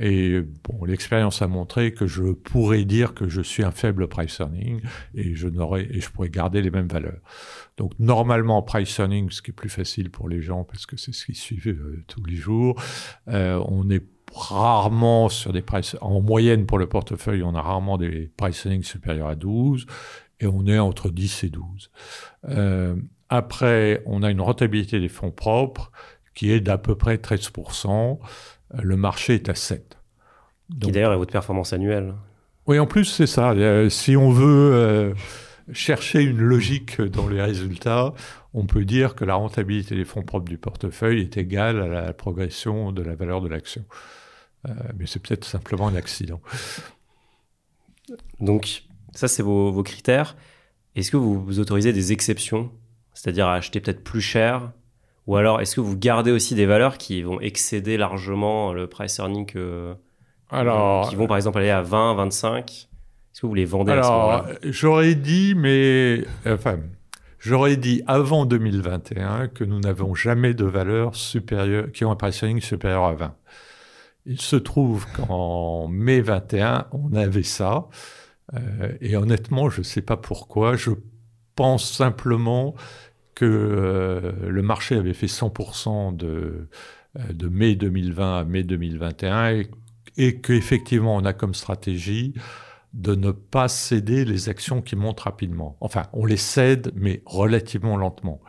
Et 0.00 0.40
bon, 0.40 0.84
l'expérience 0.86 1.42
a 1.42 1.46
montré 1.46 1.92
que 1.92 2.06
je 2.06 2.32
pourrais 2.32 2.84
dire 2.84 3.12
que 3.12 3.28
je 3.28 3.42
suis 3.42 3.62
un 3.62 3.70
faible 3.70 4.08
price 4.08 4.38
earning 4.40 4.80
et 5.14 5.34
je 5.34 5.46
n'aurais 5.46 5.84
et 5.84 6.00
je 6.00 6.10
pourrais 6.10 6.30
garder 6.30 6.62
les 6.62 6.70
mêmes 6.70 6.88
valeurs. 6.88 7.20
Donc 7.76 7.92
normalement 7.98 8.62
price 8.62 8.98
earning, 8.98 9.30
ce 9.30 9.42
qui 9.42 9.50
est 9.50 9.54
plus 9.54 9.68
facile 9.68 10.10
pour 10.10 10.28
les 10.28 10.40
gens 10.40 10.64
parce 10.64 10.86
que 10.86 10.96
c'est 10.96 11.12
ce 11.12 11.26
qu'ils 11.26 11.36
suivent 11.36 11.68
euh, 11.68 12.02
tous 12.08 12.24
les 12.24 12.36
jours, 12.36 12.82
euh, 13.28 13.62
on 13.68 13.90
est 13.90 14.04
rarement 14.34 15.28
sur 15.28 15.52
des 15.52 15.62
price 15.62 15.96
en 16.00 16.20
moyenne 16.22 16.64
pour 16.64 16.78
le 16.78 16.88
portefeuille, 16.88 17.42
on 17.42 17.54
a 17.54 17.60
rarement 17.60 17.98
des 17.98 18.30
price 18.36 18.64
earning 18.64 18.82
supérieurs 18.82 19.28
à 19.28 19.34
12 19.34 19.84
et 20.40 20.46
on 20.46 20.66
est 20.66 20.78
entre 20.78 21.10
10 21.10 21.44
et 21.44 21.50
12. 21.50 21.90
Euh, 22.48 22.96
après, 23.28 24.02
on 24.06 24.22
a 24.22 24.30
une 24.30 24.40
rentabilité 24.40 24.98
des 24.98 25.08
fonds 25.08 25.30
propres 25.30 25.92
qui 26.34 26.50
est 26.50 26.60
d'à 26.60 26.78
peu 26.78 26.94
près 26.94 27.16
13%. 27.16 28.18
Le 28.74 28.96
marché 28.96 29.34
est 29.34 29.48
à 29.48 29.54
7. 29.54 29.98
qui 30.80 30.92
d'ailleurs 30.92 31.12
est 31.12 31.16
votre 31.16 31.32
performance 31.32 31.72
annuelle. 31.72 32.14
Oui, 32.66 32.78
en 32.78 32.86
plus, 32.86 33.04
c'est 33.04 33.26
ça. 33.26 33.50
Euh, 33.50 33.88
si 33.88 34.16
on 34.16 34.30
veut 34.30 34.72
euh, 34.74 35.14
chercher 35.72 36.22
une 36.22 36.38
logique 36.38 37.00
dans 37.00 37.28
les 37.28 37.42
résultats, 37.42 38.14
on 38.54 38.66
peut 38.66 38.84
dire 38.84 39.14
que 39.14 39.24
la 39.24 39.34
rentabilité 39.34 39.96
des 39.96 40.04
fonds 40.04 40.22
propres 40.22 40.48
du 40.48 40.58
portefeuille 40.58 41.20
est 41.20 41.36
égale 41.36 41.80
à 41.80 41.88
la 41.88 42.12
progression 42.12 42.92
de 42.92 43.02
la 43.02 43.14
valeur 43.14 43.40
de 43.40 43.48
l'action. 43.48 43.84
Euh, 44.68 44.72
mais 44.98 45.06
c'est 45.06 45.20
peut-être 45.20 45.44
simplement 45.44 45.88
un 45.88 45.96
accident. 45.96 46.40
Donc, 48.40 48.84
ça, 49.14 49.26
c'est 49.26 49.42
vos, 49.42 49.72
vos 49.72 49.82
critères. 49.82 50.36
Est-ce 50.94 51.10
que 51.10 51.16
vous, 51.16 51.42
vous 51.42 51.60
autorisez 51.60 51.92
des 51.92 52.12
exceptions? 52.12 52.70
C'est-à-dire 53.14 53.48
à 53.48 53.54
acheter 53.54 53.80
peut-être 53.80 54.04
plus 54.04 54.20
cher 54.20 54.72
Ou 55.30 55.36
alors, 55.36 55.60
est-ce 55.60 55.76
que 55.76 55.80
vous 55.80 55.96
gardez 55.96 56.32
aussi 56.32 56.56
des 56.56 56.66
valeurs 56.66 56.98
qui 56.98 57.22
vont 57.22 57.40
excéder 57.40 57.96
largement 57.96 58.72
le 58.72 58.88
price 58.88 59.18
earning 59.18 59.46
que, 59.46 59.94
alors, 60.50 61.08
qui 61.08 61.14
vont 61.14 61.28
par 61.28 61.36
exemple 61.36 61.58
aller 61.58 61.70
à 61.70 61.82
20, 61.82 62.14
25 62.14 62.68
Est-ce 62.68 63.40
que 63.40 63.46
vous 63.46 63.54
les 63.54 63.64
vendez 63.64 63.92
Alors, 63.92 64.44
j'aurais 64.64 65.14
dit, 65.14 65.54
mais 65.56 66.24
enfin, 66.44 66.80
j'aurais 67.38 67.76
dit 67.76 68.02
avant 68.08 68.44
2021 68.44 69.46
que 69.46 69.62
nous 69.62 69.78
n'avons 69.78 70.16
jamais 70.16 70.52
de 70.52 70.64
valeurs 70.64 71.14
supérieures 71.14 71.92
qui 71.92 72.04
ont 72.04 72.10
un 72.10 72.16
price 72.16 72.42
earning 72.42 72.60
supérieur 72.60 73.04
à 73.04 73.14
20. 73.14 73.32
Il 74.26 74.40
se 74.40 74.56
trouve 74.56 75.06
qu'en 75.12 75.86
mai 75.86 76.22
21, 76.22 76.88
on 76.90 77.14
avait 77.14 77.44
ça. 77.44 77.86
Euh, 78.54 78.94
et 79.00 79.16
honnêtement, 79.16 79.70
je 79.70 79.78
ne 79.78 79.84
sais 79.84 80.02
pas 80.02 80.16
pourquoi. 80.16 80.74
Je 80.74 80.90
pense 81.54 81.88
simplement 81.88 82.74
que 83.40 83.46
euh, 83.46 84.32
le 84.50 84.60
marché 84.60 84.96
avait 84.96 85.14
fait 85.14 85.24
100% 85.24 86.14
de, 86.14 86.68
euh, 87.18 87.32
de 87.32 87.48
mai 87.48 87.74
2020 87.74 88.40
à 88.40 88.44
mai 88.44 88.64
2021 88.64 89.52
et, 89.52 89.70
et 90.18 90.42
qu'effectivement 90.42 91.16
on 91.16 91.24
a 91.24 91.32
comme 91.32 91.54
stratégie 91.54 92.34
de 92.92 93.14
ne 93.14 93.30
pas 93.30 93.68
céder 93.68 94.26
les 94.26 94.50
actions 94.50 94.82
qui 94.82 94.94
montent 94.94 95.20
rapidement. 95.20 95.78
Enfin, 95.80 96.02
on 96.12 96.26
les 96.26 96.36
cède, 96.36 96.92
mais 96.94 97.22
relativement 97.24 97.96
lentement. 97.96 98.42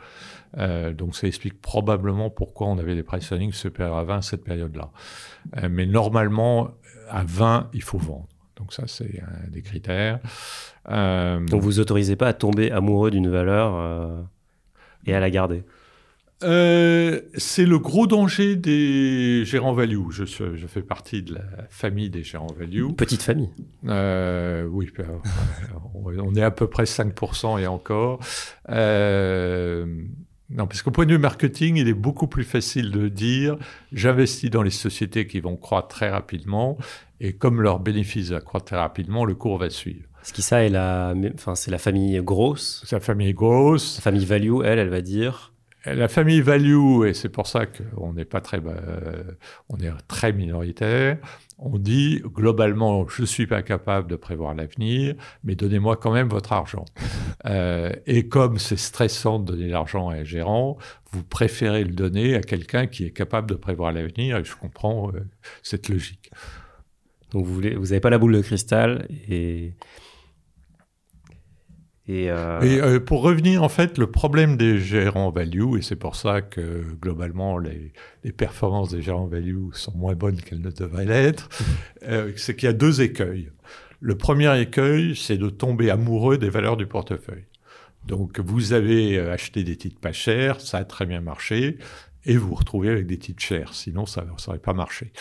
Euh, 0.58 0.92
donc 0.92 1.16
ça 1.16 1.26
explique 1.26 1.62
probablement 1.62 2.30
pourquoi 2.30 2.68
on 2.68 2.78
avait 2.78 2.96
des 2.96 3.04
price 3.04 3.32
earnings 3.32 3.54
supérieurs 3.54 3.96
à 3.96 4.04
20 4.04 4.18
à 4.18 4.22
cette 4.22 4.44
période-là. 4.44 4.92
mais 5.70 5.86
normalement, 5.86 6.72
à 7.10 7.24
20, 7.24 7.70
il 7.74 7.82
faut 7.82 7.98
vendre. 7.98 8.28
Donc 8.58 8.74
ça, 8.74 8.84
c'est 8.88 9.22
un 9.22 9.50
des 9.50 9.62
critères. 9.62 10.20
Euh, 10.90 11.40
Donc 11.46 11.62
vous 11.62 11.80
autorisez 11.80 12.18
pas 12.18 12.28
à 12.28 12.34
tomber 12.34 12.72
amoureux 12.72 13.10
d'une 13.10 13.30
valeur 13.30 14.26
et 15.06 15.14
à 15.14 15.20
la 15.20 15.30
garder 15.30 15.64
euh, 16.44 17.22
c'est 17.36 17.66
le 17.66 17.78
gros 17.78 18.08
danger 18.08 18.56
des 18.56 19.44
gérants 19.46 19.74
value. 19.74 20.10
Je, 20.10 20.26
je, 20.26 20.68
fais 20.68 20.82
partie 20.82 21.22
de 21.22 21.36
la 21.36 21.44
famille 21.70 22.10
des 22.10 22.24
gérants 22.24 22.54
value. 22.58 22.92
petite 22.98 23.22
famille. 23.22 23.50
Euh, 23.88 24.66
oui, 24.66 24.90
ben, 24.98 25.22
on 25.94 26.36
est 26.36 26.42
à 26.42 26.52
peu 26.52 26.68
près 26.68 26.86
5% 26.86 27.60
et 27.60 27.68
encore. 27.68 28.20
Euh, 28.70 29.86
non, 30.50 30.68
parce 30.68 30.82
qu'au 30.82 30.92
point 30.92 31.06
de 31.06 31.14
vue 31.14 31.20
marketing, 31.20 31.78
il 31.78 31.88
est 31.88 31.94
beaucoup 31.94 32.28
plus 32.28 32.44
facile 32.44 32.92
de 32.92 33.08
dire 33.08 33.58
j'investis 33.92 34.50
dans 34.50 34.64
les 34.64 34.72
sociétés 34.72 35.28
qui 35.28 35.40
vont 35.40 35.56
croître 35.56 35.90
très 35.90 36.10
rapidement 36.10 36.78
et 37.20 37.34
comme 37.34 37.62
leur 37.62 37.80
bénéfice 37.80 38.32
va 38.32 38.42
croître 38.42 38.66
très 38.66 38.78
rapidement, 38.78 39.26
le 39.26 39.36
cours 39.36 39.58
va 39.60 39.70
suivre. 39.70 40.08
Ça 40.24 40.64
est 40.64 40.70
la, 40.70 41.14
enfin 41.34 41.56
c'est 41.56 41.72
la 41.72 41.78
famille 41.78 42.20
grosse. 42.22 42.84
Sa 42.86 43.00
famille 43.00 43.34
grosse. 43.34 43.98
La 43.98 44.02
famille 44.02 44.26
value, 44.26 44.62
elle, 44.64 44.80
elle 44.80 44.90
va 44.90 45.02
dire 45.02 45.52
la 45.86 46.08
famille 46.08 46.42
value, 46.42 47.06
et 47.06 47.14
c'est 47.14 47.30
pour 47.30 47.48
ça 47.48 47.66
qu'on 47.66 48.14
n'est 48.14 48.26
pas 48.26 48.40
très, 48.40 48.60
euh, 48.64 49.24
on 49.70 49.78
est 49.78 49.90
très 50.08 50.32
minoritaire, 50.32 51.18
on 51.58 51.78
dit 51.78 52.22
globalement, 52.24 53.08
je 53.08 53.24
ne 53.24 53.28
suis 53.28 53.48
pas 53.48 53.64
capable 53.64 54.08
de 54.08 54.16
prévoir 54.16 54.54
l'avenir, 54.54 55.16
mais 55.44 55.56
donnez-moi 55.56 55.98
quand 55.98 56.12
même 56.12 56.30
votre 56.30 56.54
argent. 56.54 56.86
Euh, 57.48 57.92
et 58.06 58.28
comme 58.28 58.60
c'est 58.60 58.78
stressant 58.78 59.40
de 59.40 59.54
donner 59.54 59.68
l'argent 59.68 60.10
à 60.10 60.18
un 60.18 60.24
gérant, 60.24 60.78
vous 61.12 61.24
préférez 61.24 61.84
le 61.84 61.92
donner 61.92 62.36
à 62.36 62.42
quelqu'un 62.42 62.86
qui 62.86 63.04
est 63.04 63.10
capable 63.10 63.50
de 63.50 63.56
prévoir 63.56 63.92
l'avenir, 63.92 64.38
et 64.38 64.44
je 64.44 64.56
comprends 64.56 65.10
euh, 65.10 65.28
cette 65.64 65.90
logique. 65.90 66.30
Donc 67.32 67.48
vous 67.48 67.62
n'avez 67.62 67.76
vous 67.76 68.00
pas 68.00 68.12
la 68.12 68.20
boule 68.20 68.34
de 68.34 68.42
cristal 68.42 69.08
et 69.10 69.74
et, 72.12 72.30
euh, 72.30 72.60
euh, 72.62 73.00
pour 73.00 73.22
revenir, 73.22 73.64
en 73.64 73.70
fait, 73.70 73.98
le 73.98 74.08
problème 74.08 74.58
des 74.58 74.80
gérants 74.80 75.32
value, 75.32 75.78
et 75.78 75.82
c'est 75.82 75.96
pour 75.96 76.18
ça 76.18 76.42
que 76.42 76.84
globalement 77.02 77.58
les, 77.58 77.94
performances 78.34 78.90
des 78.90 79.02
gérants 79.02 79.28
value 79.28 79.72
sont 79.72 79.94
moins 79.96 80.14
bonnes 80.14 80.42
qu'elles 80.42 80.60
ne 80.60 80.72
devraient 80.72 81.06
l'être, 81.06 81.48
euh, 82.04 82.34
c'est 82.36 82.56
qu'il 82.58 82.68
y 82.68 82.70
a 82.70 82.74
deux 82.74 83.02
écueils. 83.02 83.50
Le 84.02 84.16
premier 84.16 84.60
écueil, 84.60 85.16
c'est 85.16 85.38
de 85.38 85.48
tomber 85.48 85.90
amoureux 85.90 86.38
des 86.38 86.50
valeurs 86.50 86.76
du 86.76 86.86
portefeuille. 86.86 87.46
Donc 88.08 88.40
vous 88.40 88.74
avez 88.74 89.18
acheté 89.18 89.64
des 89.64 89.78
titres 89.78 90.00
pas 90.00 90.12
chers, 90.12 90.60
ça 90.60 90.80
a 90.80 90.84
très 90.84 91.06
bien 91.06 91.22
marché 91.22 91.78
et 92.26 92.38
vous 92.38 92.50
vous 92.50 92.56
retrouvez 92.56 92.90
avec 92.90 93.08
des 93.08 93.18
titres 93.18 93.42
chers. 93.42 93.74
Sinon, 93.74 94.06
ça 94.06 94.24
n'aurait 94.24 94.60
pas 94.60 94.74
marché. 94.74 95.12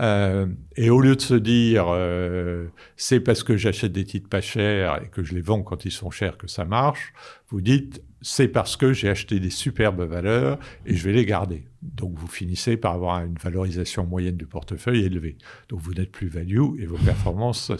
Euh, 0.00 0.46
et 0.76 0.90
au 0.90 1.00
lieu 1.00 1.16
de 1.16 1.20
se 1.20 1.34
dire, 1.34 1.86
euh, 1.88 2.66
c'est 2.96 3.20
parce 3.20 3.42
que 3.42 3.56
j'achète 3.56 3.92
des 3.92 4.04
titres 4.04 4.28
pas 4.28 4.40
chers 4.40 5.02
et 5.02 5.08
que 5.08 5.22
je 5.22 5.34
les 5.34 5.40
vends 5.40 5.62
quand 5.62 5.84
ils 5.84 5.92
sont 5.92 6.10
chers 6.10 6.36
que 6.36 6.46
ça 6.46 6.64
marche, 6.64 7.12
vous 7.48 7.60
dites, 7.60 8.02
c'est 8.20 8.48
parce 8.48 8.76
que 8.76 8.92
j'ai 8.92 9.08
acheté 9.08 9.38
des 9.38 9.50
superbes 9.50 10.02
valeurs 10.02 10.58
et 10.86 10.96
je 10.96 11.04
vais 11.04 11.12
les 11.12 11.24
garder. 11.24 11.64
Donc 11.82 12.18
vous 12.18 12.26
finissez 12.26 12.76
par 12.76 12.94
avoir 12.94 13.24
une 13.24 13.38
valorisation 13.38 14.04
moyenne 14.04 14.36
du 14.36 14.46
portefeuille 14.46 15.04
élevée. 15.04 15.36
Donc 15.68 15.80
vous 15.80 15.94
n'êtes 15.94 16.10
plus 16.10 16.28
value 16.28 16.80
et 16.80 16.86
vos 16.86 16.98
performances 16.98 17.72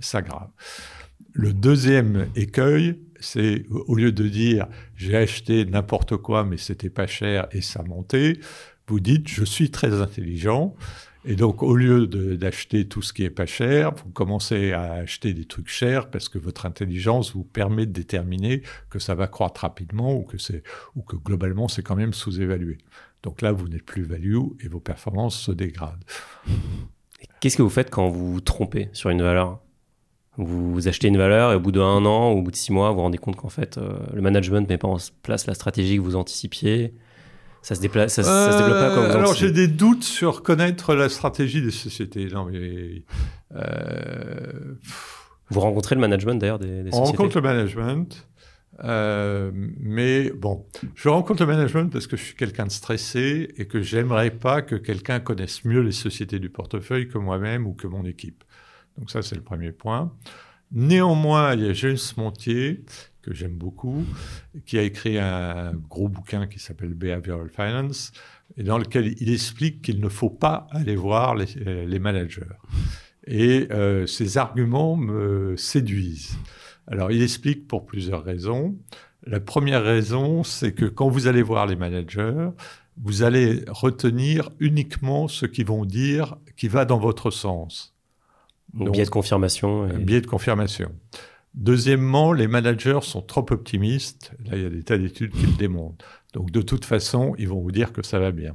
s'aggravent. 0.00 0.52
Le 1.32 1.52
deuxième 1.52 2.28
écueil, 2.36 2.98
c'est 3.20 3.64
au 3.70 3.94
lieu 3.94 4.12
de 4.12 4.28
dire 4.28 4.66
j'ai 4.96 5.16
acheté 5.16 5.64
n'importe 5.64 6.16
quoi 6.16 6.44
mais 6.44 6.56
c'était 6.56 6.90
pas 6.90 7.06
cher 7.06 7.48
et 7.52 7.60
ça 7.60 7.82
montait, 7.82 8.38
vous 8.88 9.00
dites 9.00 9.28
je 9.28 9.44
suis 9.44 9.70
très 9.70 10.00
intelligent 10.00 10.74
et 11.28 11.34
donc 11.34 11.64
au 11.64 11.74
lieu 11.74 12.06
d'acheter 12.06 12.86
tout 12.86 13.02
ce 13.02 13.12
qui 13.12 13.24
est 13.24 13.30
pas 13.30 13.46
cher, 13.46 13.92
vous 13.92 14.10
commencez 14.10 14.70
à 14.70 14.92
acheter 14.92 15.34
des 15.34 15.44
trucs 15.44 15.68
chers 15.68 16.08
parce 16.08 16.28
que 16.28 16.38
votre 16.38 16.66
intelligence 16.66 17.34
vous 17.34 17.42
permet 17.42 17.84
de 17.84 17.90
déterminer 17.90 18.62
que 18.90 19.00
ça 19.00 19.16
va 19.16 19.26
croître 19.26 19.62
rapidement 19.62 20.14
ou 20.14 20.22
que 20.22 20.38
c'est 20.38 20.62
ou 20.94 21.02
que 21.02 21.16
globalement 21.16 21.66
c'est 21.66 21.82
quand 21.82 21.96
même 21.96 22.12
sous-évalué. 22.12 22.78
Donc 23.24 23.42
là 23.42 23.50
vous 23.50 23.68
n'êtes 23.68 23.84
plus 23.84 24.04
value 24.04 24.38
et 24.60 24.68
vos 24.68 24.78
performances 24.78 25.36
se 25.36 25.50
dégradent. 25.50 26.04
Qu'est-ce 27.40 27.56
que 27.56 27.62
vous 27.62 27.70
faites 27.70 27.90
quand 27.90 28.08
vous 28.08 28.34
vous 28.34 28.40
trompez 28.40 28.88
sur 28.92 29.10
une 29.10 29.22
valeur? 29.22 29.60
Vous 30.38 30.88
achetez 30.88 31.08
une 31.08 31.16
valeur 31.16 31.52
et 31.52 31.56
au 31.56 31.60
bout 31.60 31.72
d'un 31.72 32.04
an 32.04 32.32
ou 32.32 32.38
au 32.38 32.42
bout 32.42 32.50
de 32.50 32.56
six 32.56 32.72
mois, 32.72 32.90
vous 32.90 32.96
vous 32.96 33.02
rendez 33.02 33.18
compte 33.18 33.36
qu'en 33.36 33.48
fait, 33.48 33.78
euh, 33.78 33.98
le 34.12 34.20
management 34.20 34.62
ne 34.62 34.68
met 34.68 34.78
pas 34.78 34.88
en 34.88 34.98
place 35.22 35.46
la 35.46 35.54
stratégie 35.54 35.96
que 35.96 36.02
vous 36.02 36.16
anticipiez. 36.16 36.94
Ça 37.62 37.74
se, 37.74 37.80
déplace, 37.80 38.14
ça, 38.14 38.22
se 38.22 38.58
développe 38.58 38.78
pas 38.78 38.94
comme 38.94 39.06
vous 39.06 39.18
Alors 39.18 39.34
j'ai 39.34 39.50
des 39.50 39.66
doutes 39.66 40.04
sur 40.04 40.44
connaître 40.44 40.94
la 40.94 41.08
stratégie 41.08 41.62
des 41.62 41.72
sociétés. 41.72 42.28
Non, 42.32 42.44
mais, 42.44 43.02
euh, 43.56 44.76
Vous 45.50 45.60
rencontrez 45.60 45.96
le 45.96 46.00
management 46.00 46.36
d'ailleurs 46.36 46.60
des, 46.60 46.84
des, 46.84 46.90
sociétés 46.90 46.96
On 46.96 47.04
rencontre 47.04 47.36
le 47.36 47.42
management. 47.42 48.26
Euh, 48.84 49.50
mais 49.80 50.30
bon, 50.30 50.66
je 50.94 51.08
rencontre 51.08 51.42
le 51.42 51.46
management 51.46 51.90
parce 51.90 52.06
que 52.06 52.16
je 52.16 52.22
suis 52.22 52.34
quelqu'un 52.34 52.66
de 52.66 52.70
stressé 52.70 53.48
et 53.56 53.66
que 53.66 53.80
j'aimerais 53.80 54.30
pas 54.30 54.62
que 54.62 54.74
quelqu'un 54.74 55.18
connaisse 55.18 55.64
mieux 55.64 55.80
les 55.80 55.92
sociétés 55.92 56.38
du 56.38 56.50
portefeuille 56.50 57.08
que 57.08 57.18
moi-même 57.18 57.66
ou 57.66 57.72
que 57.72 57.86
mon 57.86 58.04
équipe. 58.04 58.44
Donc 58.98 59.10
ça, 59.10 59.22
c'est 59.22 59.34
le 59.34 59.42
premier 59.42 59.72
point. 59.72 60.12
Néanmoins, 60.72 61.54
il 61.54 61.64
y 61.64 61.68
a 61.68 61.72
James 61.72 61.96
Montier, 62.16 62.82
que 63.22 63.34
j'aime 63.34 63.56
beaucoup, 63.56 64.04
qui 64.64 64.78
a 64.78 64.82
écrit 64.82 65.18
un 65.18 65.72
gros 65.74 66.08
bouquin 66.08 66.46
qui 66.46 66.58
s'appelle 66.58 66.94
Behavioral 66.94 67.50
Finance, 67.50 68.12
et 68.56 68.62
dans 68.62 68.78
lequel 68.78 69.14
il 69.20 69.32
explique 69.32 69.82
qu'il 69.82 70.00
ne 70.00 70.08
faut 70.08 70.30
pas 70.30 70.66
aller 70.70 70.96
voir 70.96 71.34
les, 71.34 71.98
managers. 71.98 72.42
Et 73.26 73.68
euh, 73.70 74.06
ses 74.06 74.38
arguments 74.38 74.96
me 74.96 75.56
séduisent. 75.56 76.38
Alors, 76.86 77.10
il 77.10 77.22
explique 77.22 77.66
pour 77.66 77.84
plusieurs 77.84 78.24
raisons. 78.24 78.76
La 79.24 79.40
première 79.40 79.82
raison, 79.82 80.44
c'est 80.44 80.72
que 80.72 80.84
quand 80.84 81.08
vous 81.08 81.26
allez 81.26 81.42
voir 81.42 81.66
les 81.66 81.74
managers, 81.74 82.48
vous 82.96 83.22
allez 83.22 83.64
retenir 83.68 84.50
uniquement 84.60 85.26
ce 85.26 85.46
qu'ils 85.46 85.66
vont 85.66 85.84
dire 85.84 86.36
qui 86.56 86.68
va 86.68 86.84
dans 86.84 86.98
votre 86.98 87.30
sens. 87.30 87.95
Donc, 88.74 88.92
biais 88.92 89.04
de 89.04 89.10
confirmation. 89.10 89.84
Un 89.84 89.98
biais 89.98 90.20
de 90.20 90.26
confirmation. 90.26 90.92
Deuxièmement, 91.54 92.32
les 92.32 92.48
managers 92.48 93.00
sont 93.02 93.22
trop 93.22 93.46
optimistes. 93.50 94.32
Là, 94.44 94.56
il 94.56 94.62
y 94.62 94.66
a 94.66 94.70
des 94.70 94.82
tas 94.82 94.98
d'études 94.98 95.32
qui 95.32 95.46
le 95.46 95.56
démontrent. 95.56 96.04
Donc, 96.34 96.50
de 96.50 96.60
toute 96.60 96.84
façon, 96.84 97.34
ils 97.38 97.48
vont 97.48 97.60
vous 97.60 97.72
dire 97.72 97.92
que 97.92 98.02
ça 98.02 98.18
va 98.18 98.30
bien. 98.30 98.54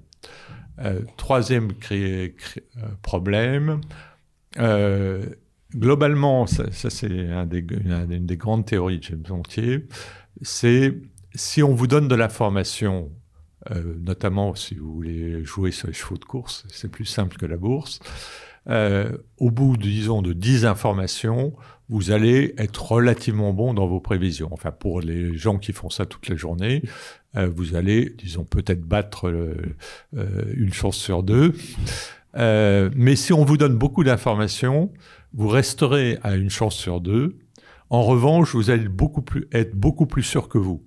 Euh, 0.80 1.02
troisième 1.18 1.70
euh, 1.92 2.30
problème, 3.02 3.82
euh, 4.58 5.26
globalement, 5.76 6.48
ça, 6.48 6.66
c'est 6.72 7.30
un 7.30 7.48
une 7.50 8.26
des 8.26 8.38
grandes 8.38 8.66
théories 8.66 9.00
de 9.00 9.04
James 9.04 9.24
Montier, 9.30 9.88
c'est 10.42 10.96
si 11.34 11.62
on 11.62 11.74
vous 11.74 11.88
donne 11.88 12.08
de 12.08 12.16
l'information, 12.16 13.12
notamment 14.00 14.56
si 14.56 14.76
vous 14.76 14.92
voulez 14.92 15.46
jouer 15.46 15.72
sur 15.72 15.88
les 15.88 15.94
chevaux 15.94 16.18
de 16.18 16.26
course, 16.26 16.66
c'est 16.68 16.90
plus 16.90 17.06
simple 17.06 17.38
que 17.38 17.46
la 17.46 17.58
bourse, 17.58 18.00
euh, 18.70 19.12
au 19.38 19.50
bout, 19.50 19.76
disons, 19.78 20.22
de 20.22 20.34
10 20.34 20.66
informations, 20.66 21.54
vous 21.90 22.12
allez 22.12 22.54
être 22.58 22.92
relativement 22.92 23.54
bon 23.54 23.74
dans 23.74 23.88
vos 23.88 24.00
prévisions. 24.00 24.50
Enfin, 24.52 24.72
pour 24.72 25.02
les 25.02 25.36
gens 25.36 25.58
qui 25.58 25.74
font 25.74 25.90
ça 25.90 26.06
toute 26.06 26.30
la 26.30 26.36
journée, 26.36 26.84
euh, 27.36 27.50
vous 27.54 27.76
allez, 27.76 28.14
disons, 28.18 28.44
peut-être 28.44 28.82
battre 28.82 29.30
euh, 29.30 29.76
une 30.56 30.74
chance 30.74 30.98
sur 30.98 31.24
deux. 31.24 31.54
mais 32.36 33.16
si 33.16 33.34
on 33.34 33.44
vous 33.44 33.58
donne 33.58 33.76
beaucoup 33.76 34.04
d'informations, 34.04 34.92
vous 35.34 35.48
resterez 35.48 36.18
à 36.24 36.36
une 36.36 36.50
chance 36.50 36.76
sur 36.76 37.02
deux. 37.02 37.40
En 37.90 38.04
revanche, 38.04 38.56
vous 38.56 38.70
allez 38.70 38.84
être 39.52 39.76
beaucoup 39.76 40.06
plus 40.06 40.24
sûr 40.24 40.48
que 40.48 40.58
vous. 40.58 40.84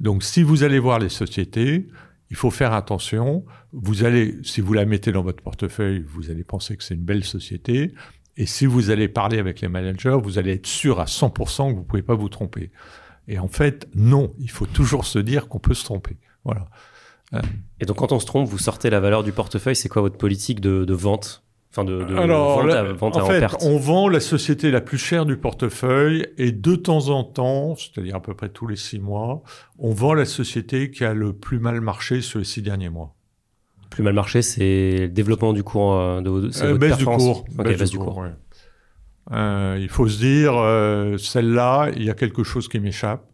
Donc, 0.00 0.22
si 0.22 0.42
vous 0.42 0.62
allez 0.62 0.78
voir 0.78 0.98
les 0.98 1.08
sociétés, 1.08 1.88
il 2.30 2.36
faut 2.36 2.50
faire 2.50 2.72
attention. 2.72 3.44
Vous 3.72 4.04
allez, 4.04 4.36
si 4.42 4.60
vous 4.60 4.72
la 4.72 4.84
mettez 4.84 5.12
dans 5.12 5.22
votre 5.22 5.42
portefeuille, 5.42 6.04
vous 6.06 6.30
allez 6.30 6.44
penser 6.44 6.76
que 6.76 6.84
c'est 6.84 6.94
une 6.94 7.04
belle 7.04 7.24
société. 7.24 7.94
Et 8.36 8.46
si 8.46 8.66
vous 8.66 8.90
allez 8.90 9.08
parler 9.08 9.38
avec 9.38 9.60
les 9.60 9.68
managers, 9.68 10.18
vous 10.22 10.38
allez 10.38 10.52
être 10.52 10.66
sûr 10.66 11.00
à 11.00 11.06
100% 11.06 11.70
que 11.70 11.74
vous 11.74 11.80
ne 11.80 11.84
pouvez 11.84 12.02
pas 12.02 12.14
vous 12.14 12.28
tromper. 12.28 12.70
Et 13.26 13.38
en 13.38 13.48
fait, 13.48 13.88
non, 13.94 14.32
il 14.38 14.50
faut 14.50 14.66
toujours 14.66 15.04
se 15.04 15.18
dire 15.18 15.48
qu'on 15.48 15.58
peut 15.58 15.74
se 15.74 15.84
tromper. 15.84 16.16
Voilà. 16.44 16.68
Et 17.80 17.84
donc, 17.84 17.96
quand 17.96 18.12
on 18.12 18.20
se 18.20 18.26
trompe, 18.26 18.48
vous 18.48 18.58
sortez 18.58 18.90
la 18.90 19.00
valeur 19.00 19.22
du 19.22 19.32
portefeuille. 19.32 19.76
C'est 19.76 19.88
quoi 19.88 20.02
votre 20.02 20.16
politique 20.16 20.60
de 20.60 20.94
vente? 20.94 21.44
Enfin, 21.70 21.84
de, 21.84 22.02
Alors, 22.16 22.66
vente 22.94 23.16
à, 23.16 23.22
en 23.22 23.26
fait, 23.26 23.46
on 23.60 23.76
vend 23.76 24.08
la 24.08 24.20
société 24.20 24.70
la 24.70 24.80
plus 24.80 24.96
chère 24.96 25.26
du 25.26 25.36
portefeuille 25.36 26.26
et 26.38 26.50
de 26.50 26.74
temps 26.76 27.10
en 27.10 27.24
temps, 27.24 27.74
c'est-à-dire 27.76 28.16
à 28.16 28.22
peu 28.22 28.34
près 28.34 28.48
tous 28.48 28.66
les 28.66 28.76
six 28.76 28.98
mois, 28.98 29.42
on 29.78 29.92
vend 29.92 30.14
la 30.14 30.24
société 30.24 30.90
qui 30.90 31.04
a 31.04 31.12
le 31.12 31.34
plus 31.34 31.58
mal 31.58 31.80
marché 31.80 32.22
sur 32.22 32.38
les 32.38 32.46
six 32.46 32.62
derniers 32.62 32.88
mois. 32.88 33.14
Plus 33.90 34.02
mal 34.02 34.14
marché, 34.14 34.40
c'est 34.40 34.96
le 35.00 35.08
développement 35.08 35.52
du 35.52 35.62
cours 35.62 35.94
euh, 35.94 36.20
de, 36.20 36.48
de 36.48 36.64
euh, 36.64 36.78
baisse 36.78 36.96
du 36.96 37.04
cours. 37.04 37.44
baisse, 37.50 37.90
du 37.90 37.98
cours. 37.98 38.24
Euh, 39.32 39.78
il 39.78 39.88
faut 39.88 40.08
se 40.08 40.18
dire, 40.18 40.54
celle-là, 41.18 41.90
il 41.94 42.04
y 42.04 42.10
a 42.10 42.14
quelque 42.14 42.44
chose 42.44 42.66
qui 42.66 42.80
m'échappe. 42.80 43.26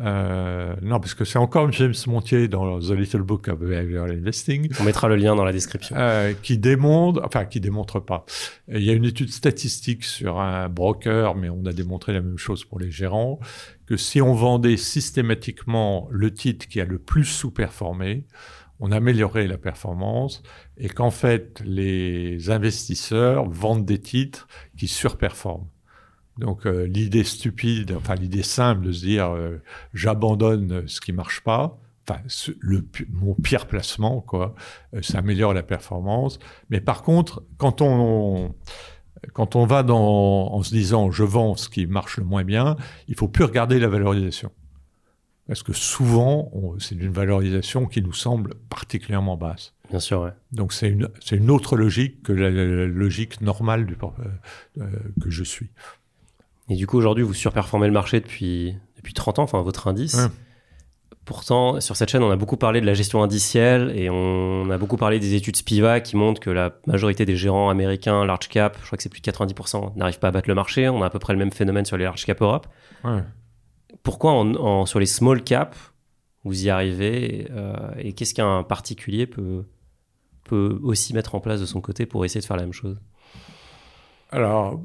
Euh, 0.00 0.74
non, 0.82 0.98
parce 1.00 1.14
que 1.14 1.24
c'est 1.24 1.38
encore 1.38 1.70
James 1.72 1.94
Montier 2.06 2.48
dans 2.48 2.80
The 2.80 2.90
Little 2.90 3.22
Book 3.22 3.48
of 3.48 3.58
Behavioral 3.58 4.12
Investing. 4.12 4.68
On 4.80 4.84
mettra 4.84 5.08
le 5.08 5.16
lien 5.16 5.36
dans 5.36 5.44
la 5.44 5.52
description. 5.52 5.94
Euh, 5.98 6.32
qui 6.42 6.58
démontre, 6.58 7.20
enfin 7.24 7.44
qui 7.44 7.60
démontre 7.60 8.00
pas. 8.00 8.24
Il 8.68 8.82
y 8.82 8.90
a 8.90 8.94
une 8.94 9.04
étude 9.04 9.30
statistique 9.30 10.04
sur 10.04 10.40
un 10.40 10.68
broker, 10.68 11.34
mais 11.34 11.50
on 11.50 11.64
a 11.66 11.72
démontré 11.72 12.12
la 12.12 12.20
même 12.20 12.38
chose 12.38 12.64
pour 12.64 12.80
les 12.80 12.90
gérants, 12.90 13.38
que 13.86 13.96
si 13.96 14.20
on 14.20 14.34
vendait 14.34 14.76
systématiquement 14.76 16.08
le 16.10 16.32
titre 16.32 16.66
qui 16.66 16.80
a 16.80 16.84
le 16.84 16.98
plus 16.98 17.24
sous-performé, 17.24 18.26
on 18.80 18.90
améliorait 18.90 19.46
la 19.46 19.58
performance 19.58 20.42
et 20.76 20.88
qu'en 20.88 21.12
fait 21.12 21.62
les 21.64 22.50
investisseurs 22.50 23.48
vendent 23.48 23.84
des 23.84 24.00
titres 24.00 24.48
qui 24.76 24.88
surperforment. 24.88 25.68
Donc 26.38 26.66
euh, 26.66 26.86
l'idée 26.86 27.24
stupide, 27.24 27.94
enfin 27.96 28.14
l'idée 28.14 28.42
simple 28.42 28.86
de 28.86 28.92
se 28.92 29.04
dire 29.04 29.30
euh, 29.30 29.60
j'abandonne 29.92 30.86
ce 30.88 31.00
qui 31.00 31.12
marche 31.12 31.42
pas, 31.42 31.78
enfin 32.08 32.20
le, 32.60 32.86
mon 33.10 33.34
pire 33.34 33.66
placement 33.66 34.20
quoi, 34.22 34.54
euh, 34.94 35.02
ça 35.02 35.18
améliore 35.18 35.52
la 35.52 35.62
performance. 35.62 36.38
Mais 36.70 36.80
par 36.80 37.02
contre, 37.02 37.42
quand 37.58 37.82
on 37.82 38.54
quand 39.34 39.54
on 39.56 39.66
va 39.66 39.82
dans, 39.82 40.52
en 40.52 40.62
se 40.62 40.70
disant 40.70 41.10
je 41.10 41.22
vends 41.22 41.54
ce 41.54 41.68
qui 41.68 41.86
marche 41.86 42.16
le 42.16 42.24
moins 42.24 42.44
bien, 42.44 42.76
il 43.08 43.14
faut 43.14 43.28
plus 43.28 43.44
regarder 43.44 43.78
la 43.78 43.88
valorisation. 43.88 44.50
Parce 45.48 45.64
que 45.64 45.72
souvent, 45.72 46.50
c'est 46.78 46.94
une 46.94 47.10
valorisation 47.10 47.86
qui 47.86 48.00
nous 48.00 48.12
semble 48.12 48.54
particulièrement 48.70 49.36
basse. 49.36 49.74
Bien 49.90 49.98
sûr, 49.98 50.22
ouais. 50.22 50.30
Donc 50.52 50.72
c'est 50.72 50.88
une, 50.88 51.08
une 51.32 51.50
autre 51.50 51.76
logique 51.76 52.22
que 52.22 52.32
la, 52.32 52.48
logique 52.86 53.40
normale 53.40 53.84
du, 53.84 53.96
que 53.96 55.30
je 55.30 55.42
suis. 55.42 55.70
Et 56.68 56.76
du 56.76 56.86
coup, 56.86 56.96
aujourd'hui, 56.96 57.24
vous 57.24 57.34
surperformez 57.34 57.86
le 57.86 57.92
marché 57.92 58.20
depuis, 58.20 58.74
depuis 58.96 59.14
30 59.14 59.38
ans, 59.40 59.42
enfin 59.42 59.60
votre 59.62 59.88
indice. 59.88 60.16
Pourtant, 61.24 61.80
sur 61.80 61.94
cette 61.94 62.10
chaîne, 62.10 62.22
on 62.24 62.30
a 62.32 62.36
beaucoup 62.36 62.56
parlé 62.56 62.80
de 62.80 62.86
la 62.86 62.94
gestion 62.94 63.22
indicielle 63.22 63.92
et 63.94 64.10
on 64.10 64.68
a 64.70 64.78
beaucoup 64.78 64.96
parlé 64.96 65.20
des 65.20 65.34
études 65.34 65.54
Spiva 65.54 66.00
qui 66.00 66.16
montrent 66.16 66.40
que 66.40 66.50
la 66.50 66.72
majorité 66.86 67.24
des 67.24 67.36
gérants 67.36 67.70
américains 67.70 68.24
large 68.24 68.48
cap, 68.48 68.76
je 68.80 68.86
crois 68.86 68.96
que 68.96 69.04
c'est 69.04 69.08
plus 69.08 69.20
de 69.20 69.30
90%, 69.30 69.96
n'arrivent 69.96 70.18
pas 70.18 70.28
à 70.28 70.30
battre 70.32 70.48
le 70.48 70.56
marché. 70.56 70.88
On 70.88 71.00
a 71.02 71.06
à 71.06 71.10
peu 71.10 71.20
près 71.20 71.32
le 71.32 71.38
même 71.38 71.52
phénomène 71.52 71.84
sur 71.84 71.96
les 71.96 72.04
large 72.04 72.24
cap 72.24 72.42
Europe. 72.42 72.66
Pourquoi 74.02 74.32
en, 74.32 74.84
sur 74.84 74.98
les 74.98 75.06
small 75.06 75.44
cap, 75.44 75.76
vous 76.44 76.64
y 76.64 76.70
arrivez 76.70 77.46
euh, 77.52 77.76
et 77.98 78.14
qu'est-ce 78.14 78.34
qu'un 78.34 78.64
particulier 78.64 79.28
peut, 79.28 79.64
peut 80.42 80.80
aussi 80.82 81.14
mettre 81.14 81.36
en 81.36 81.40
place 81.40 81.60
de 81.60 81.66
son 81.66 81.80
côté 81.80 82.04
pour 82.04 82.24
essayer 82.24 82.40
de 82.40 82.46
faire 82.46 82.56
la 82.56 82.64
même 82.64 82.72
chose? 82.72 83.00
Alors, 84.32 84.82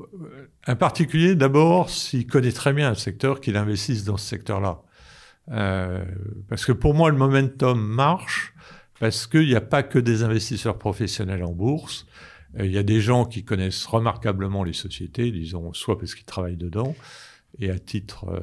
un 0.65 0.75
particulier, 0.75 1.35
d'abord, 1.35 1.89
s'il 1.89 2.27
connaît 2.27 2.51
très 2.51 2.73
bien 2.73 2.89
un 2.91 2.95
secteur, 2.95 3.39
qu'il 3.39 3.55
investisse 3.55 4.03
dans 4.03 4.17
ce 4.17 4.27
secteur-là. 4.27 4.81
Euh, 5.51 6.03
parce 6.49 6.65
que 6.65 6.73
pour 6.73 6.93
moi, 6.93 7.09
le 7.09 7.17
momentum 7.17 7.79
marche 7.79 8.53
parce 8.99 9.27
qu'il 9.27 9.45
n'y 9.45 9.55
a 9.55 9.61
pas 9.61 9.83
que 9.83 9.99
des 9.99 10.23
investisseurs 10.23 10.77
professionnels 10.77 11.43
en 11.43 11.53
bourse. 11.53 12.05
Euh, 12.59 12.65
il 12.65 12.71
y 12.71 12.77
a 12.77 12.83
des 12.83 12.99
gens 12.99 13.25
qui 13.25 13.45
connaissent 13.45 13.85
remarquablement 13.85 14.63
les 14.63 14.73
sociétés, 14.73 15.31
disons, 15.31 15.71
soit 15.73 15.97
parce 15.97 16.15
qu'ils 16.15 16.25
travaillent 16.25 16.57
dedans, 16.57 16.95
et 17.59 17.69
à 17.69 17.79
titre 17.79 18.25
euh, 18.29 18.41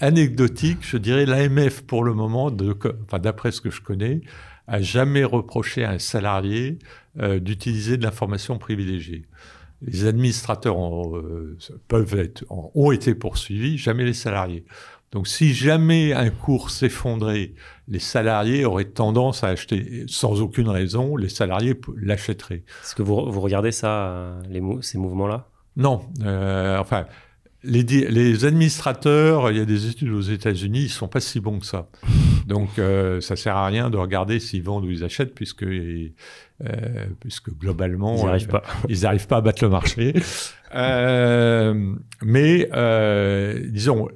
anecdotique, 0.00 0.78
je 0.82 0.98
dirais 0.98 1.24
l'AMF 1.24 1.82
pour 1.82 2.04
le 2.04 2.12
moment, 2.12 2.50
d'après 2.50 3.52
ce 3.52 3.60
que 3.62 3.70
je 3.70 3.80
connais, 3.80 4.20
a 4.66 4.80
jamais 4.80 5.24
reproché 5.24 5.84
à 5.84 5.90
un 5.90 5.98
salarié 5.98 6.78
euh, 7.20 7.38
d'utiliser 7.38 7.96
de 7.96 8.02
l'information 8.02 8.58
privilégiée. 8.58 9.26
Les 9.82 10.06
administrateurs 10.06 10.76
euh, 11.16 11.58
peuvent 11.88 12.18
être, 12.18 12.44
ont 12.48 12.92
été 12.92 13.14
poursuivis, 13.14 13.76
jamais 13.78 14.04
les 14.04 14.12
salariés. 14.12 14.64
Donc 15.10 15.28
si 15.28 15.52
jamais 15.52 16.14
un 16.14 16.30
cours 16.30 16.70
s'effondrait, 16.70 17.52
les 17.86 17.98
salariés 17.98 18.64
auraient 18.64 18.86
tendance 18.86 19.44
à 19.44 19.48
acheter 19.48 20.04
sans 20.06 20.40
aucune 20.40 20.68
raison, 20.68 21.16
les 21.16 21.28
salariés 21.28 21.78
l'achèteraient. 22.00 22.64
Est-ce 22.82 22.94
que 22.94 23.02
vous, 23.02 23.30
vous 23.30 23.40
regardez 23.40 23.72
ça, 23.72 24.38
les, 24.48 24.62
ces 24.80 24.96
mouvements-là? 24.96 25.50
Non. 25.76 26.00
Euh, 26.22 26.78
enfin, 26.78 27.06
les, 27.64 28.44
administrateurs, 28.44 29.50
il 29.50 29.58
y 29.58 29.60
a 29.60 29.64
des 29.64 29.88
études 29.88 30.10
aux 30.10 30.20
États-Unis, 30.20 30.84
ils 30.84 30.88
sont 30.88 31.08
pas 31.08 31.20
si 31.20 31.40
bons 31.40 31.60
que 31.60 31.66
ça. 31.66 31.88
Donc, 32.46 32.78
euh, 32.78 33.20
ça 33.20 33.36
sert 33.36 33.56
à 33.56 33.66
rien 33.66 33.90
de 33.90 33.96
regarder 33.96 34.40
s'ils 34.40 34.62
vendent 34.62 34.84
ou 34.84 34.90
ils 34.90 35.04
achètent, 35.04 35.34
puisque, 35.34 35.62
euh, 35.62 36.10
puisque 37.20 37.50
globalement, 37.56 38.16
ils 38.16 38.26
n'arrivent 38.26 38.48
pas. 38.48 38.62
Ils 38.88 39.02
n'arrivent 39.02 39.26
pas 39.26 39.36
à 39.36 39.40
battre 39.40 39.64
le 39.64 39.70
marché. 39.70 40.14
Euh, 40.74 41.94
mais, 42.22 42.66
disons, 43.68 44.08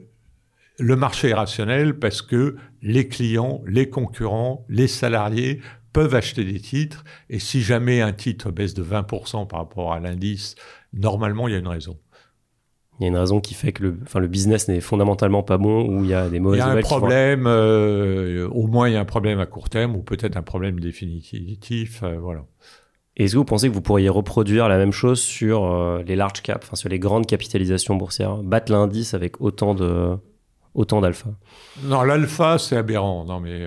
le 0.79 0.97
marché 0.97 1.29
est 1.29 1.35
rationnel 1.35 1.99
parce 1.99 2.23
que 2.23 2.57
les 2.81 3.09
clients, 3.09 3.61
les 3.67 3.91
concurrents, 3.91 4.65
les 4.71 4.89
salariés 4.89 5.61
peuvent 5.93 6.15
acheter 6.15 6.45
des 6.45 6.59
titres. 6.59 7.05
Et 7.29 7.41
si 7.41 7.61
jamais 7.61 8.01
un 8.01 8.15
titre 8.15 8.51
baisse 8.51 8.73
de 8.73 8.83
20% 8.83 9.47
par 9.47 9.59
rapport 9.59 9.93
à 9.93 10.01
l'indice, 10.01 10.55
normalement, 10.95 11.47
il 11.47 11.53
y 11.53 11.55
a 11.57 11.59
une 11.59 11.69
raison 11.69 11.99
il 12.99 13.03
y 13.03 13.07
a 13.07 13.09
une 13.09 13.17
raison 13.17 13.41
qui 13.41 13.55
fait 13.55 13.73
que 13.73 13.83
le, 13.83 13.99
enfin, 14.03 14.21
le 14.21 14.27
business 14.27 14.69
n'est 14.69 14.81
fondamentalement 14.81 15.43
pas 15.43 15.59
bon 15.59 15.87
ou 15.87 16.05
il 16.05 16.11
y 16.11 16.15
a 16.15 16.29
des 16.29 16.41
mauvaises 16.41 16.65
Il 16.65 16.67
y 16.67 16.71
a 16.71 16.73
un 16.73 16.81
problème, 16.81 17.47
euh, 17.47 18.49
au 18.49 18.67
moins 18.67 18.89
il 18.89 18.95
y 18.95 18.97
a 18.97 19.01
un 19.01 19.05
problème 19.05 19.39
à 19.39 19.47
court 19.47 19.69
terme 19.69 19.97
ou 19.97 20.03
peut-être 20.03 20.37
un 20.37 20.43
problème 20.43 20.81
définitif, 20.81 22.03
euh, 22.03 22.17
voilà. 22.19 22.45
Est-ce 23.17 23.33
que 23.33 23.39
vous 23.39 23.45
pensez 23.45 23.69
que 23.69 23.75
vous 23.75 23.83
pourriez 23.83 24.09
reproduire 24.09 24.69
la 24.69 24.79
même 24.79 24.93
chose 24.93 25.21
sur 25.21 25.65
euh, 25.65 26.03
les 26.07 26.17
large 26.17 26.43
caps, 26.43 26.65
enfin 26.67 26.77
sur 26.77 26.89
les 26.89 26.99
grandes 26.99 27.27
capitalisations 27.27 27.97
boursières, 27.97 28.37
battre 28.39 28.73
l'indice 28.73 29.13
avec 29.13 29.41
autant 29.43 29.75
de 29.75 30.17
autant 30.75 31.01
d'alpha? 31.03 31.31
Non, 31.83 32.03
l'alpha 32.03 32.59
c'est 32.59 32.77
aberrant. 32.77 33.27
Non 33.27 33.41
mais 33.41 33.67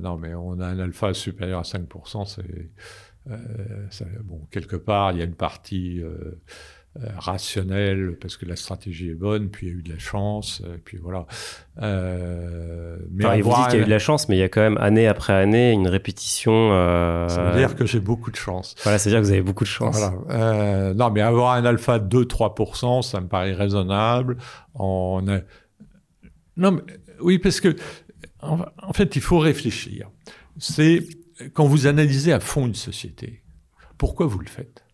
non 0.00 0.16
mais 0.16 0.34
on 0.34 0.58
a 0.58 0.66
un 0.66 0.78
alpha 0.80 1.14
supérieur 1.14 1.60
à 1.60 1.62
5%, 1.62 2.26
c'est 3.90 4.22
bon 4.24 4.40
quelque 4.50 4.76
part 4.76 5.12
il 5.12 5.18
y 5.18 5.20
a 5.20 5.24
une 5.24 5.34
partie 5.34 6.02
rationnel 7.16 8.16
parce 8.20 8.36
que 8.36 8.44
la 8.46 8.56
stratégie 8.56 9.10
est 9.10 9.14
bonne, 9.14 9.48
puis 9.48 9.68
il 9.68 9.72
y 9.72 9.76
a 9.76 9.78
eu 9.78 9.82
de 9.82 9.92
la 9.92 9.98
chance, 9.98 10.60
et 10.66 10.78
puis 10.78 10.98
voilà. 10.98 11.26
Euh, 11.80 12.96
mais 13.12 13.24
enfin, 13.24 13.40
vous 13.40 13.50
dites 13.50 13.64
qu'il 13.66 13.74
y 13.74 13.78
a 13.78 13.82
eu 13.82 13.84
de 13.84 13.90
la 13.90 13.98
chance, 14.00 14.28
mais 14.28 14.36
il 14.36 14.40
y 14.40 14.42
a 14.42 14.48
quand 14.48 14.60
même 14.60 14.76
année 14.78 15.06
après 15.06 15.32
année 15.32 15.70
une 15.70 15.86
répétition. 15.86 16.72
Euh... 16.72 17.28
Ça 17.28 17.42
veut 17.44 17.58
dire 17.58 17.76
que 17.76 17.86
j'ai 17.86 18.00
beaucoup 18.00 18.30
de 18.30 18.36
chance. 18.36 18.74
Voilà, 18.82 18.98
c'est 18.98 19.10
dire 19.10 19.20
que 19.20 19.24
vous 19.24 19.30
avez 19.30 19.42
beaucoup 19.42 19.64
de 19.64 19.68
chance. 19.68 19.96
Voilà. 19.96 20.14
Euh, 20.30 20.94
non, 20.94 21.10
mais 21.10 21.20
avoir 21.20 21.54
un 21.54 21.64
alpha 21.64 22.00
de 22.00 22.24
2-3%, 22.24 23.02
ça 23.02 23.20
me 23.20 23.28
paraît 23.28 23.52
raisonnable. 23.52 24.36
On 24.74 25.26
a... 25.28 25.40
Non, 26.56 26.72
mais 26.72 26.82
oui, 27.20 27.38
parce 27.38 27.60
que 27.60 27.76
en 28.42 28.92
fait, 28.94 29.14
il 29.16 29.22
faut 29.22 29.38
réfléchir. 29.38 30.10
C'est 30.58 31.06
quand 31.52 31.66
vous 31.66 31.86
analysez 31.86 32.32
à 32.32 32.40
fond 32.40 32.66
une 32.66 32.74
société, 32.74 33.42
pourquoi 33.96 34.26
vous 34.26 34.40
le 34.40 34.48
faites? 34.48 34.84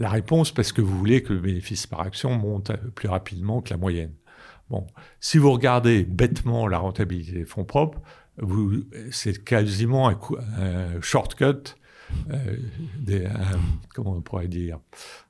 La 0.00 0.08
réponse, 0.08 0.50
parce 0.50 0.72
que 0.72 0.80
vous 0.80 0.98
voulez 0.98 1.22
que 1.22 1.32
le 1.34 1.38
bénéfice 1.38 1.86
par 1.86 2.00
action 2.00 2.30
monte 2.30 2.72
plus 2.94 3.08
rapidement 3.08 3.60
que 3.60 3.70
la 3.70 3.76
moyenne. 3.76 4.14
Bon, 4.70 4.86
si 5.20 5.36
vous 5.36 5.52
regardez 5.52 6.04
bêtement 6.04 6.66
la 6.66 6.78
rentabilité 6.78 7.32
des 7.32 7.44
fonds 7.44 7.64
propres, 7.64 8.00
c'est 9.10 9.44
quasiment 9.44 10.08
un, 10.08 11.00
shortcut, 11.02 11.76
euh, 12.30 12.56
des, 12.98 13.28
comment 13.94 14.12
on 14.12 14.22
pourrait 14.22 14.48
dire 14.48 14.80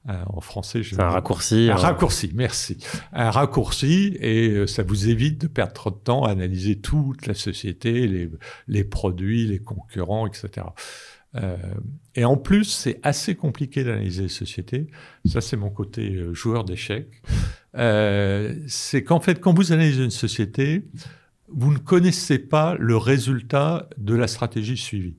en 0.07 0.41
français 0.41 0.83
C'est 0.85 1.01
un 1.01 1.09
raccourci. 1.09 1.69
Un 1.71 1.77
raccourci, 1.77 2.31
merci. 2.35 2.79
Un 3.13 3.31
raccourci, 3.31 4.17
et 4.21 4.51
euh, 4.51 4.67
ça 4.67 4.83
vous 4.83 5.09
évite 5.09 5.41
de 5.41 5.47
perdre 5.49 5.73
trop 5.73 5.91
de 5.91 5.97
temps 5.97 6.25
à 6.25 6.31
analyser 6.31 6.79
toute 6.79 7.27
la 7.27 7.35
société, 7.35 8.07
les, 8.07 8.31
les 8.69 8.85
produits, 8.85 9.47
les 9.47 9.59
concurrents, 9.59 10.27
etc. 10.27 10.67
Euh, 11.37 11.57
et 12.15 12.25
en 12.25 12.37
plus, 12.37 12.65
c'est 12.65 12.99
assez 13.03 13.35
compliqué 13.35 13.85
d'analyser 13.85 14.25
les 14.25 14.29
sociétés. 14.29 14.89
Ça, 15.27 15.41
c'est 15.41 15.57
mon 15.57 15.71
côté 15.71 16.15
euh, 16.15 16.35
joueur 16.35 16.65
d'échecs. 16.65 17.23
Euh, 17.77 18.57
c'est 18.67 19.05
qu'en 19.05 19.21
fait, 19.21 19.41
quand 19.41 19.55
vous 19.55 19.73
analysez 19.73 20.03
une 20.03 20.11
société, 20.11 20.85
vous 21.49 21.73
ne 21.73 21.79
connaissez 21.79 22.39
pas 22.39 22.75
le 22.79 22.97
résultat 22.97 23.89
de 23.97 24.15
la 24.15 24.27
stratégie 24.27 24.77
suivie. 24.77 25.17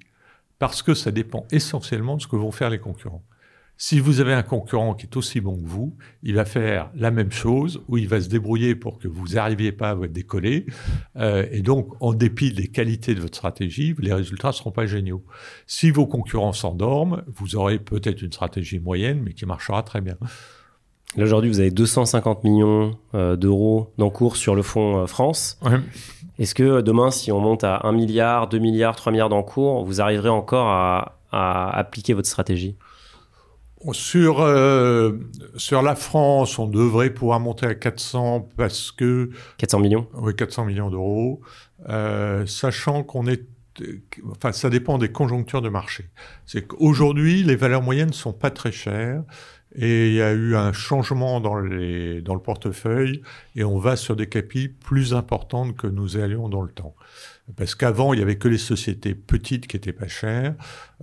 Parce 0.60 0.82
que 0.84 0.94
ça 0.94 1.12
dépend 1.12 1.46
essentiellement 1.52 2.18
de 2.18 2.22
ce 2.22 2.28
que 2.28 2.36
vont 2.36 2.52
faire 2.52 2.70
les 2.70 2.80
concurrents. 2.80 3.24
Si 3.84 4.00
vous 4.00 4.20
avez 4.20 4.34
un 4.34 4.44
concurrent 4.44 4.94
qui 4.94 5.08
est 5.08 5.18
aussi 5.18 5.42
bon 5.42 5.58
que 5.58 5.66
vous, 5.68 5.96
il 6.22 6.36
va 6.36 6.46
faire 6.46 6.92
la 6.94 7.10
même 7.10 7.32
chose, 7.32 7.82
ou 7.88 7.98
il 7.98 8.08
va 8.08 8.22
se 8.22 8.30
débrouiller 8.30 8.76
pour 8.76 9.00
que 9.00 9.08
vous 9.08 9.30
n'arriviez 9.30 9.72
pas 9.72 9.90
à 9.90 9.94
vous 9.96 10.06
décoller. 10.06 10.68
Euh, 11.18 11.48
et 11.52 11.64
donc, 11.64 11.88
en 12.00 12.14
dépit 12.14 12.54
des 12.54 12.68
qualités 12.68 13.16
de 13.16 13.22
votre 13.22 13.36
stratégie, 13.36 13.96
les 13.98 14.14
résultats 14.14 14.50
ne 14.50 14.54
seront 14.54 14.70
pas 14.70 14.86
géniaux. 14.86 15.24
Si 15.66 15.90
vos 15.90 16.06
concurrents 16.06 16.54
s'endorment, 16.54 17.24
vous 17.26 17.56
aurez 17.56 17.80
peut-être 17.80 18.22
une 18.22 18.32
stratégie 18.32 18.78
moyenne, 18.78 19.20
mais 19.26 19.34
qui 19.34 19.48
marchera 19.48 19.82
très 19.82 20.00
bien. 20.00 20.16
Là, 21.16 21.24
aujourd'hui, 21.24 21.50
vous 21.50 21.60
avez 21.60 21.72
250 21.72 22.44
millions 22.44 22.96
euh, 23.16 23.36
d'euros 23.36 23.92
d'encours 23.98 24.36
sur 24.38 24.54
le 24.54 24.62
fonds 24.62 25.00
euh, 25.00 25.08
France. 25.08 25.60
Est-ce 26.38 26.54
que 26.54 26.82
demain, 26.82 27.10
si 27.10 27.32
on 27.32 27.40
monte 27.40 27.64
à 27.64 27.88
1 27.88 27.94
milliard, 27.94 28.48
2 28.48 28.60
milliards, 28.60 28.96
3 28.96 29.12
milliards 29.12 29.30
d'encours, 29.30 29.84
vous 29.86 30.02
arriverez 30.02 30.30
encore 30.30 30.68
à 30.68 31.80
appliquer 31.80 32.14
votre 32.14 32.28
stratégie? 32.28 32.76
Sur, 33.94 34.42
euh, 34.42 35.14
sur 35.56 35.82
la 35.82 35.96
France, 35.96 36.60
on 36.60 36.68
devrait 36.68 37.10
pouvoir 37.10 37.40
monter 37.40 37.66
à 37.66 37.76
400 37.76 38.50
parce 38.58 38.92
que... 38.92 39.30
400 39.58 39.80
millions 39.80 40.08
Oui, 40.14 40.36
400 40.36 40.66
millions 40.66 40.90
d'euros, 40.90 41.42
euh, 41.90 42.46
sachant 42.46 43.04
qu'on 43.04 43.28
est... 43.28 43.44
Enfin, 44.30 44.52
ça 44.52 44.70
dépend 44.70 44.98
des 44.98 45.12
conjonctures 45.12 45.62
de 45.62 45.70
marché. 45.70 46.10
C'est 46.46 46.68
qu'aujourd'hui, 46.68 47.44
les 47.44 47.56
valeurs 47.56 47.82
moyennes 47.82 48.10
ne 48.10 48.14
sont 48.14 48.34
pas 48.34 48.52
très 48.52 48.72
chères 48.72 49.24
et 49.76 50.08
il 50.08 50.14
y 50.14 50.22
a 50.22 50.34
eu 50.34 50.56
un 50.56 50.74
changement 50.74 51.40
dans, 51.40 51.56
le 51.56 52.22
portefeuille 52.44 53.22
et 53.56 53.64
on 53.64 53.78
va 53.78 53.96
sur 53.96 54.16
des 54.16 54.28
capis 54.28 54.68
plus 54.68 55.14
importantes 55.14 55.78
que 55.78 55.88
nous 55.88 56.18
allions 56.18 56.50
dans 56.50 56.62
le 56.62 56.72
temps. 56.72 56.96
Parce 57.56 57.76
qu'avant, 57.76 58.14
il 58.14 58.20
y 58.20 58.24
avait 58.24 58.38
que 58.38 58.48
les 58.48 58.58
sociétés 58.58 59.16
petites 59.16 59.68
qui 59.68 59.76
étaient 59.76 59.94
pas 59.94 60.08
chères. 60.08 60.56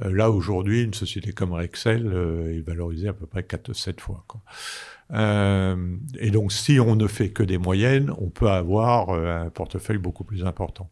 Euh, 0.03 0.13
là, 0.13 0.31
aujourd'hui, 0.31 0.83
une 0.83 0.95
société 0.95 1.33
comme 1.33 1.53
Rexel 1.53 2.07
euh, 2.07 2.57
est 2.57 2.61
valorisée 2.61 3.09
à 3.09 3.13
peu 3.13 3.27
près 3.27 3.43
4-7 3.43 4.01
fois. 4.01 4.25
Euh, 5.13 5.97
et 6.19 6.31
donc, 6.31 6.53
si 6.53 6.81
on 6.81 6.97
ne 6.97 7.07
fait 7.07 7.31
que 7.31 7.43
des 7.43 7.59
moyennes, 7.59 8.13
on 8.19 8.31
peut 8.31 8.49
avoir 8.49 9.11
un 9.11 9.51
portefeuille 9.51 9.99
beaucoup 9.99 10.25
plus 10.25 10.45
important. 10.45 10.91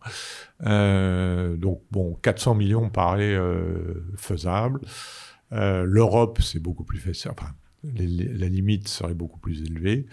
Donc, 0.61 1.83
bon, 1.91 2.15
400 2.23 2.55
millions 2.55 2.91
paraît 2.91 3.39
faisable. 4.17 4.81
L'Europe, 5.51 6.41
c'est 6.43 6.61
beaucoup 6.61 6.85
plus 6.85 6.99
facile. 6.99 7.31
La 7.95 8.49
limite 8.49 8.89
serait 8.89 9.15
beaucoup 9.15 9.39
plus 9.39 9.63
élevée. 9.63 10.07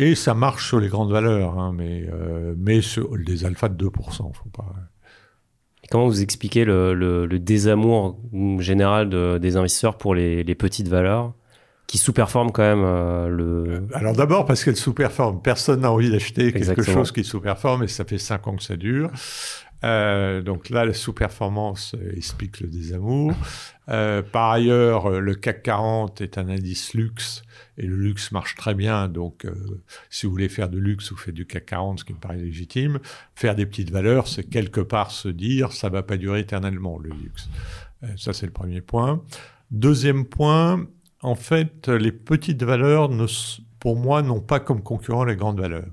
Et 0.00 0.14
ça 0.14 0.32
marche 0.32 0.66
sur 0.66 0.80
les 0.80 0.88
grandes 0.88 1.12
valeurs, 1.12 1.58
hein, 1.58 1.74
mais, 1.76 2.08
euh, 2.10 2.54
mais 2.56 2.80
sur 2.80 3.16
les 3.16 3.44
alphas 3.44 3.68
de 3.68 3.86
2%. 3.86 4.32
Faut 4.32 4.48
pas... 4.48 4.74
comment 5.90 6.06
vous 6.06 6.22
expliquez 6.22 6.64
le, 6.64 6.94
le, 6.94 7.38
désamour 7.38 8.18
général 8.60 9.10
des 9.38 9.56
investisseurs 9.58 9.98
pour 9.98 10.14
les, 10.14 10.42
les, 10.42 10.54
petites 10.54 10.88
valeurs 10.88 11.34
qui 11.86 11.98
sous-performent 11.98 12.50
quand 12.50 12.62
même 12.62 12.82
euh, 12.82 13.28
le... 13.28 13.88
Alors 13.92 14.14
d'abord 14.14 14.46
parce 14.46 14.64
qu'elles 14.64 14.76
sous-performent. 14.76 15.42
Personne 15.42 15.80
n'a 15.80 15.92
envie 15.92 16.10
d'acheter 16.10 16.50
quelque 16.50 16.82
chose 16.82 17.12
qui 17.12 17.22
sous-performe 17.22 17.82
et 17.82 17.88
ça 17.88 18.04
fait 18.06 18.16
5 18.16 18.46
ans 18.48 18.56
que 18.56 18.62
ça 18.62 18.76
dure. 18.76 19.10
Euh, 19.82 20.42
donc 20.42 20.68
là, 20.68 20.84
la 20.84 20.92
sous-performance 20.92 21.96
explique 22.16 22.60
le 22.60 22.68
désamour. 22.68 23.32
Euh, 23.88 24.22
par 24.22 24.50
ailleurs, 24.50 25.10
le 25.20 25.34
CAC 25.34 25.62
40 25.62 26.20
est 26.20 26.38
un 26.38 26.48
indice 26.48 26.94
luxe 26.94 27.42
et 27.76 27.86
le 27.86 27.96
luxe 27.96 28.30
marche 28.30 28.54
très 28.54 28.74
bien. 28.74 29.08
Donc, 29.08 29.44
euh, 29.44 29.82
si 30.10 30.26
vous 30.26 30.32
voulez 30.32 30.48
faire 30.48 30.68
de 30.68 30.78
luxe, 30.78 31.10
vous 31.10 31.16
faites 31.16 31.34
du 31.34 31.46
CAC 31.46 31.66
40, 31.66 32.00
ce 32.00 32.04
qui 32.04 32.12
me 32.12 32.18
paraît 32.18 32.36
légitime. 32.36 33.00
Faire 33.34 33.54
des 33.54 33.66
petites 33.66 33.90
valeurs, 33.90 34.28
c'est 34.28 34.44
quelque 34.44 34.80
part 34.80 35.10
se 35.10 35.28
dire 35.28 35.72
ça 35.72 35.88
va 35.88 36.02
pas 36.02 36.16
durer 36.16 36.40
éternellement 36.40 36.98
le 36.98 37.10
luxe. 37.10 37.48
Euh, 38.04 38.08
ça, 38.16 38.32
c'est 38.32 38.46
le 38.46 38.52
premier 38.52 38.80
point. 38.80 39.22
Deuxième 39.70 40.24
point, 40.24 40.86
en 41.22 41.34
fait, 41.34 41.88
les 41.88 42.12
petites 42.12 42.62
valeurs, 42.62 43.08
ne, 43.08 43.26
pour 43.78 43.96
moi, 43.96 44.22
n'ont 44.22 44.40
pas 44.40 44.60
comme 44.60 44.82
concurrent 44.82 45.24
les 45.24 45.36
grandes 45.36 45.60
valeurs. 45.60 45.86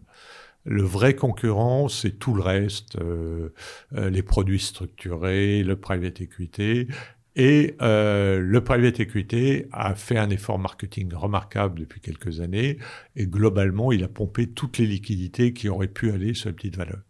Le 0.67 0.83
vrai 0.83 1.15
concurrent, 1.15 1.87
c'est 1.87 2.19
tout 2.19 2.33
le 2.33 2.41
reste, 2.41 2.97
euh, 2.97 3.53
euh, 3.95 4.09
les 4.09 4.21
produits 4.21 4.59
structurés, 4.59 5.63
le 5.63 5.77
private 5.77 6.19
equity. 6.19 6.87
Et 7.37 7.75
euh, 7.81 8.39
le 8.39 8.63
private 8.63 8.99
equity 8.99 9.63
a 9.71 9.95
fait 9.95 10.17
un 10.17 10.29
effort 10.29 10.59
marketing 10.59 11.13
remarquable 11.13 11.79
depuis 11.79 12.01
quelques 12.01 12.41
années. 12.41 12.79
Et 13.15 13.27
globalement, 13.27 13.93
il 13.93 14.03
a 14.03 14.09
pompé 14.09 14.47
toutes 14.47 14.77
les 14.77 14.87
liquidités 14.87 15.53
qui 15.53 15.69
auraient 15.69 15.87
pu 15.87 16.11
aller 16.11 16.33
sur 16.33 16.49
les 16.49 16.55
petites 16.55 16.75
valeurs. 16.75 17.03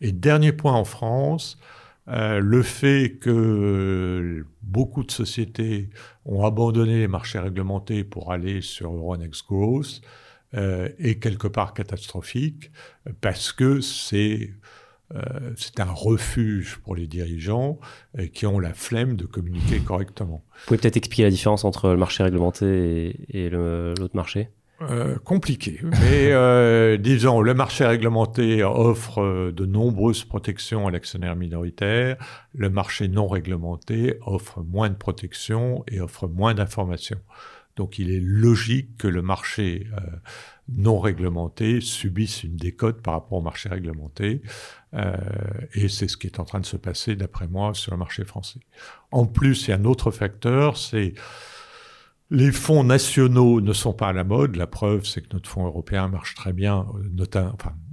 Et 0.00 0.12
dernier 0.12 0.52
point 0.52 0.74
en 0.74 0.84
France, 0.84 1.58
euh, 2.08 2.38
le 2.38 2.62
fait 2.62 3.18
que 3.20 4.44
beaucoup 4.62 5.02
de 5.02 5.10
sociétés 5.10 5.90
ont 6.24 6.44
abandonné 6.44 6.98
les 6.98 7.08
marchés 7.08 7.40
réglementés 7.40 8.04
pour 8.04 8.32
aller 8.32 8.60
sur 8.60 8.92
Euronext 8.92 9.44
Growth 9.48 10.02
euh, 10.56 10.88
est 10.98 11.16
quelque 11.16 11.48
part 11.48 11.74
catastrophique 11.74 12.70
parce 13.20 13.52
que 13.52 13.80
c'est 13.80 14.50
euh, 15.14 15.20
c'est 15.56 15.78
un 15.78 15.92
refuge 15.92 16.78
pour 16.82 16.96
les 16.96 17.06
dirigeants 17.06 17.78
euh, 18.18 18.26
qui 18.26 18.44
ont 18.46 18.58
la 18.58 18.74
flemme 18.74 19.16
de 19.16 19.24
communiquer 19.24 19.78
correctement. 19.80 20.42
Vous 20.50 20.66
pouvez 20.66 20.78
peut-être 20.78 20.96
expliquer 20.96 21.24
la 21.24 21.30
différence 21.30 21.64
entre 21.64 21.90
le 21.90 21.96
marché 21.96 22.24
réglementé 22.24 23.16
et, 23.28 23.48
l'autre 23.50 24.16
marché? 24.16 24.48
Euh, 24.82 25.16
compliqué. 25.24 25.80
Mais 25.82 26.32
euh, 26.32 26.96
disons, 26.98 27.40
le 27.40 27.54
marché 27.54 27.86
réglementé 27.86 28.62
offre 28.62 29.50
de 29.50 29.64
nombreuses 29.64 30.24
protections 30.24 30.86
à 30.86 30.90
l'actionnaire 30.90 31.36
minoritaire. 31.36 32.16
Le 32.52 32.68
marché 32.68 33.08
non 33.08 33.28
réglementé 33.28 34.18
offre 34.26 34.62
moins 34.62 34.90
de 34.90 34.96
protections 34.96 35.84
et 35.88 36.00
offre 36.00 36.26
moins 36.26 36.52
d'informations. 36.52 37.20
Donc 37.76 37.98
il 37.98 38.10
est 38.10 38.20
logique 38.20 38.96
que 38.96 39.06
le 39.06 39.22
marché 39.22 39.86
euh, 39.92 40.00
non 40.68 40.98
réglementé 40.98 41.80
subisse 41.80 42.42
une 42.42 42.56
décote 42.56 43.02
par 43.02 43.14
rapport 43.14 43.38
au 43.38 43.42
marché 43.42 43.68
réglementé. 43.68 44.42
Euh, 44.94 45.14
et 45.74 45.88
c'est 45.88 46.08
ce 46.08 46.16
qui 46.16 46.26
est 46.26 46.40
en 46.40 46.44
train 46.44 46.60
de 46.60 46.66
se 46.66 46.76
passer, 46.76 47.16
d'après 47.16 47.46
moi, 47.46 47.74
sur 47.74 47.92
le 47.92 47.98
marché 47.98 48.24
français. 48.24 48.60
En 49.10 49.26
plus, 49.26 49.66
il 49.66 49.70
y 49.70 49.72
a 49.74 49.76
un 49.76 49.84
autre 49.84 50.10
facteur, 50.10 50.76
c'est 50.76 51.14
les 52.30 52.50
fonds 52.50 52.82
nationaux 52.82 53.60
ne 53.60 53.72
sont 53.72 53.92
pas 53.92 54.08
à 54.08 54.12
la 54.12 54.24
mode. 54.24 54.56
La 54.56 54.66
preuve, 54.66 55.04
c'est 55.04 55.20
que 55.20 55.32
notre 55.34 55.48
fonds 55.48 55.64
européen 55.64 56.08
marche 56.08 56.34
très 56.34 56.52
bien, 56.52 56.86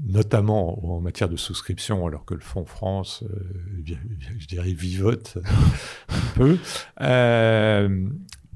notamment 0.07 0.95
en 0.95 1.01
matière 1.01 1.29
de 1.29 1.35
souscription, 1.35 2.07
alors 2.07 2.25
que 2.25 2.33
le 2.33 2.39
fonds 2.39 2.65
France, 2.65 3.23
euh, 3.29 3.95
je 4.39 4.47
dirais, 4.47 4.73
vivote 4.73 5.37
un 6.09 6.33
peu. 6.35 6.57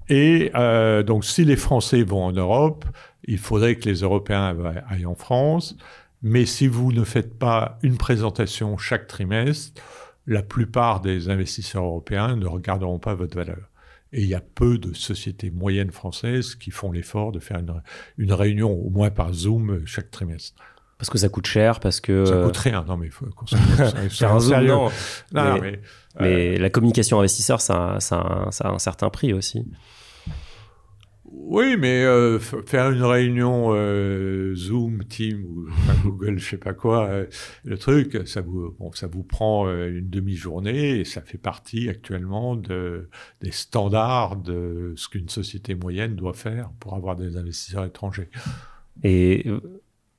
Et 0.09 0.51
euh, 0.55 1.03
donc, 1.03 1.25
si 1.25 1.43
les 1.45 1.55
Français 1.55 2.03
vont 2.03 2.23
en 2.23 2.31
Europe, 2.31 2.85
il 3.25 3.37
faudrait 3.37 3.75
que 3.75 3.89
les 3.89 4.01
Européens 4.01 4.55
aillent 4.89 5.05
en 5.05 5.15
France. 5.15 5.75
Mais 6.23 6.45
si 6.45 6.67
vous 6.67 6.91
ne 6.91 7.03
faites 7.03 7.37
pas 7.37 7.77
une 7.83 7.97
présentation 7.97 8.77
chaque 8.77 9.07
trimestre, 9.07 9.81
la 10.25 10.41
plupart 10.41 11.01
des 11.01 11.29
investisseurs 11.29 11.85
européens 11.85 12.35
ne 12.35 12.47
regarderont 12.47 12.99
pas 12.99 13.15
votre 13.15 13.35
valeur. 13.35 13.69
Et 14.13 14.21
il 14.21 14.27
y 14.27 14.35
a 14.35 14.41
peu 14.41 14.77
de 14.77 14.93
sociétés 14.93 15.51
moyennes 15.51 15.91
françaises 15.91 16.55
qui 16.55 16.71
font 16.71 16.91
l'effort 16.91 17.31
de 17.31 17.39
faire 17.39 17.59
une, 17.59 17.81
une, 18.17 18.33
réunion, 18.33 18.71
au 18.71 18.89
moins 18.89 19.09
par 19.09 19.33
Zoom, 19.33 19.81
chaque 19.85 20.11
trimestre. 20.11 20.55
Parce 20.97 21.09
que 21.09 21.17
ça 21.17 21.29
coûte 21.29 21.45
cher, 21.45 21.79
parce 21.79 21.99
que... 21.99 22.25
Ça 22.25 22.41
coûte 22.41 22.57
rien, 22.57 22.83
non 22.87 22.97
mais 22.97 23.09
faut 23.09 23.27
faire 24.09 24.33
un 24.33 24.39
Zoom, 24.39 24.65
non. 24.65 24.89
non. 25.33 25.61
mais, 25.61 25.79
mais 26.19 26.55
euh, 26.55 26.57
la 26.57 26.69
communication 26.69 27.19
investisseur, 27.19 27.61
ça, 27.61 27.97
ça, 27.99 28.47
ça 28.49 28.69
a 28.69 28.71
un 28.71 28.79
certain 28.79 29.09
prix 29.09 29.33
aussi. 29.33 29.65
Oui, 31.39 31.77
mais 31.77 32.03
euh, 32.03 32.39
faire 32.39 32.91
une 32.91 33.03
réunion 33.03 33.67
euh, 33.69 34.53
Zoom, 34.55 35.05
Team 35.05 35.45
ou 35.45 35.67
Google, 36.03 36.39
je 36.39 36.49
sais 36.49 36.57
pas 36.57 36.73
quoi, 36.73 37.07
euh, 37.07 37.25
le 37.63 37.77
truc, 37.77 38.27
ça 38.27 38.41
vous, 38.41 38.75
bon, 38.79 38.91
ça 38.91 39.07
vous 39.07 39.23
prend 39.23 39.69
une 39.69 40.09
demi-journée 40.09 40.99
et 40.99 41.05
ça 41.05 41.21
fait 41.21 41.37
partie 41.37 41.89
actuellement 41.89 42.55
de, 42.55 43.09
des 43.41 43.51
standards 43.51 44.35
de 44.35 44.93
ce 44.97 45.07
qu'une 45.07 45.29
société 45.29 45.75
moyenne 45.75 46.15
doit 46.15 46.33
faire 46.33 46.71
pour 46.79 46.95
avoir 46.95 47.15
des 47.15 47.37
investisseurs 47.37 47.85
étrangers. 47.85 48.29
Et 49.03 49.45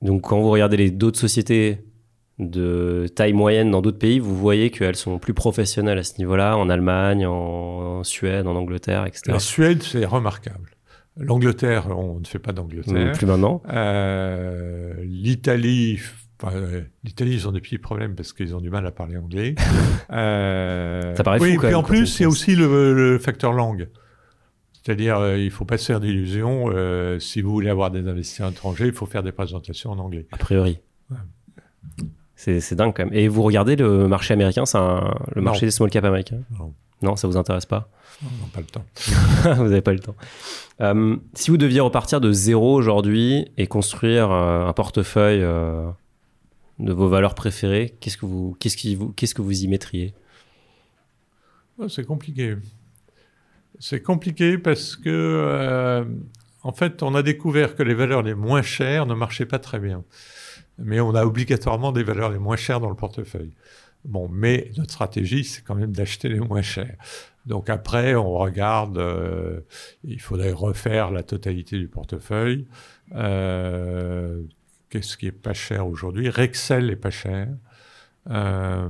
donc, 0.00 0.22
quand 0.22 0.40
vous 0.40 0.50
regardez 0.50 0.76
les 0.76 0.90
d'autres 0.90 1.18
sociétés 1.18 1.85
de 2.38 3.07
taille 3.14 3.33
moyenne 3.33 3.70
dans 3.70 3.83
d'autres 3.83 3.98
pays, 3.98 4.18
vous 4.18 4.37
voyez 4.37 4.70
qu'elles 4.70 4.96
sont 4.96 5.18
plus 5.18 5.35
professionnelles 5.35 5.98
à 5.98 6.04
ce 6.04 6.18
niveau-là, 6.18 6.57
en 6.57 6.70
Allemagne, 6.70 7.26
en 7.26 8.04
Suède, 8.04 8.46
en 8.46 8.54
Angleterre, 8.54 9.04
etc. 9.07 9.24
La 9.33 9.40
Suède, 9.40 9.83
c'est 9.83 10.04
remarquable. 10.04 10.78
L'Angleterre, 11.18 11.88
on 11.96 12.20
ne 12.20 12.26
fait 12.26 12.38
pas 12.38 12.52
d'Angleterre. 12.52 13.12
Plus 13.12 13.26
maintenant. 13.26 13.62
Euh, 13.68 14.94
L'Italie, 15.02 15.98
euh, 16.44 16.83
l'Italie, 17.04 17.33
ils 17.33 17.48
ont 17.48 17.52
des 17.52 17.61
petits 17.61 17.78
problèmes 17.78 18.14
parce 18.14 18.33
qu'ils 18.33 18.54
ont 18.54 18.61
du 18.61 18.70
mal 18.70 18.87
à 18.87 18.92
parler 18.92 19.16
anglais. 19.16 19.54
euh, 20.11 21.14
Ça 21.14 21.24
paraît 21.24 21.38
fou. 21.38 21.44
Oui, 21.44 21.59
puis 21.59 21.74
en 21.74 21.83
plus, 21.83 22.20
a 22.20 22.28
aussi 22.28 22.54
le, 22.54 23.18
facteur 23.20 23.52
langue. 23.52 23.88
C'est-à-dire, 24.72 25.18
euh, 25.18 25.37
il 25.37 25.50
faut 25.50 25.64
pas 25.64 25.76
se 25.76 25.87
faire 25.87 26.00
d'illusions. 26.00 26.70
Euh, 26.72 27.18
si 27.18 27.42
vous 27.42 27.50
voulez 27.50 27.68
avoir 27.68 27.90
des 27.90 28.07
investisseurs 28.09 28.50
étrangers, 28.50 28.87
il 28.87 28.92
faut 28.92 29.07
faire 29.07 29.22
des 29.22 29.33
présentations 29.33 29.90
en 29.90 29.98
anglais. 29.98 30.26
A 30.33 30.37
priori. 30.37 30.78
C'est 32.37 32.74
dingue 32.74 32.94
quand 32.96 33.04
même. 33.04 33.14
Et 33.14 33.26
vous 33.26 33.42
regardez 33.42 33.74
le 33.74 34.07
marché 34.07 34.33
américain, 34.33 34.64
c'est 34.64 34.78
le 34.78 35.42
marché 35.42 35.66
des 35.66 35.72
small 35.72 35.90
cap 35.90 36.04
américains? 36.04 36.38
Non. 36.57 36.72
Non, 37.02 37.16
ça 37.16 37.28
vous 37.28 37.37
intéresse 37.37 37.66
pas 37.66 37.90
Non, 38.22 38.48
pas 38.52 38.61
le 38.61 38.66
temps. 38.66 38.84
vous 39.56 39.64
n'avez 39.64 39.82
pas 39.82 39.92
le 39.92 40.00
temps. 40.00 40.16
Euh, 40.80 41.16
si 41.34 41.50
vous 41.50 41.56
deviez 41.56 41.80
repartir 41.80 42.20
de 42.20 42.32
zéro 42.32 42.74
aujourd'hui 42.74 43.46
et 43.56 43.66
construire 43.66 44.30
euh, 44.30 44.66
un 44.66 44.72
portefeuille 44.72 45.42
euh, 45.42 45.88
de 46.78 46.92
vos 46.92 47.08
valeurs 47.08 47.34
préférées, 47.34 47.96
qu'est-ce 48.00 48.16
que 48.16 48.26
vous, 48.26 48.56
qu'est-ce 48.58 48.96
vous, 48.96 49.12
qu'est-ce 49.12 49.34
que 49.34 49.42
vous 49.42 49.62
y 49.62 49.68
mettriez? 49.68 50.14
C'est 51.88 52.04
compliqué. 52.04 52.56
C'est 53.78 54.02
compliqué 54.02 54.58
parce 54.58 54.96
que, 54.96 56.04
en 56.64 56.72
fait, 56.72 57.04
on 57.04 57.14
a 57.14 57.22
découvert 57.22 57.76
que 57.76 57.84
les 57.84 57.94
valeurs 57.94 58.22
les 58.22 58.34
moins 58.34 58.62
chères 58.62 59.06
ne 59.06 59.14
marchaient 59.14 59.46
pas 59.46 59.61
très 59.61 59.78
bien. 59.78 60.02
Mais 60.78 60.98
on 60.98 61.14
a 61.14 61.24
obligatoirement 61.24 61.92
des 61.92 62.02
valeurs 62.02 62.30
les 62.30 62.38
moins 62.38 62.56
chères 62.56 62.80
dans 62.80 62.88
le 62.88 62.96
portefeuille. 62.96 63.52
Bon, 64.04 64.28
mais 64.28 64.70
notre 64.76 64.92
stratégie, 64.92 65.44
c'est 65.44 65.62
quand 65.62 65.74
même 65.74 65.92
d'acheter 65.92 66.28
les 66.28 66.40
moins 66.40 66.62
chers. 66.62 66.96
Donc 67.46 67.70
après, 67.70 68.14
on 68.14 68.37
regarde, 68.37 68.98
euh, 68.98 69.61
il 70.04 70.20
faudrait 70.20 70.52
refaire 70.52 71.11
la 71.11 71.22
totalité 71.22 71.78
du 71.78 71.88
portefeuille. 71.88 72.66
Euh, 73.14 74.42
Qu'est-ce 74.90 75.16
qui 75.16 75.26
est 75.26 75.32
pas 75.32 75.52
cher 75.52 75.87
aujourd'hui? 75.87 76.30
Rexel 76.30 76.90
est 76.90 76.96
pas 76.96 77.11
cher. 77.11 77.48
Euh, 78.30 78.88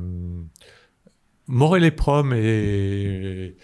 Morel 1.47 1.85
et 1.85 1.91
Prom 1.91 2.33
et 2.35 3.57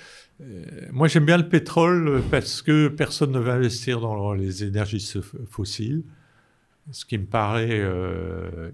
moi 0.91 1.07
j'aime 1.07 1.27
bien 1.27 1.37
le 1.37 1.49
pétrole 1.49 2.23
parce 2.31 2.61
que 2.61 2.89
personne 2.89 3.31
ne 3.31 3.39
va 3.39 3.55
investir 3.55 4.01
dans 4.01 4.33
les 4.33 4.65
énergies 4.65 5.15
fossiles, 5.49 6.03
ce 6.91 7.05
qui 7.05 7.19
me 7.19 7.27
paraît 7.27 7.85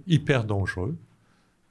hyper 0.07 0.45
dangereux. 0.45 0.97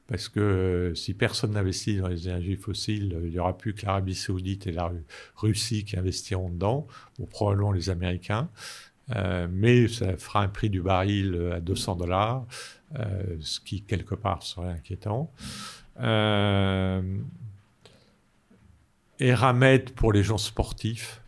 Parce 0.09 0.27
que 0.27 0.39
euh, 0.39 0.95
si 0.95 1.13
personne 1.13 1.51
n'investit 1.51 1.97
dans 1.97 2.07
les 2.07 2.27
énergies 2.27 2.55
fossiles, 2.55 3.15
il 3.23 3.29
n'y 3.29 3.37
aura 3.37 3.55
plus 3.55 3.75
que 3.75 3.85
l'Arabie 3.85 4.15
saoudite 4.15 4.65
et 4.65 4.71
la 4.71 4.91
Russie 5.35 5.85
qui 5.85 5.97
investiront 5.97 6.49
dedans, 6.49 6.87
ou 7.19 7.27
probablement 7.27 7.71
les 7.71 7.91
Américains. 7.91 8.49
Euh, 9.15 9.47
mais 9.51 9.87
ça 9.87 10.17
fera 10.17 10.41
un 10.41 10.47
prix 10.47 10.71
du 10.71 10.81
baril 10.81 11.35
euh, 11.35 11.57
à 11.57 11.59
200 11.59 11.95
dollars, 11.95 12.45
ce 13.39 13.59
qui 13.59 13.81
quelque 13.83 14.15
part 14.15 14.41
serait 14.41 14.71
inquiétant. 14.71 15.31
et 19.19 19.33
Ramet 19.33 19.85
pour 19.95 20.11
les 20.11 20.23
gens 20.23 20.39
sportifs. 20.39 21.21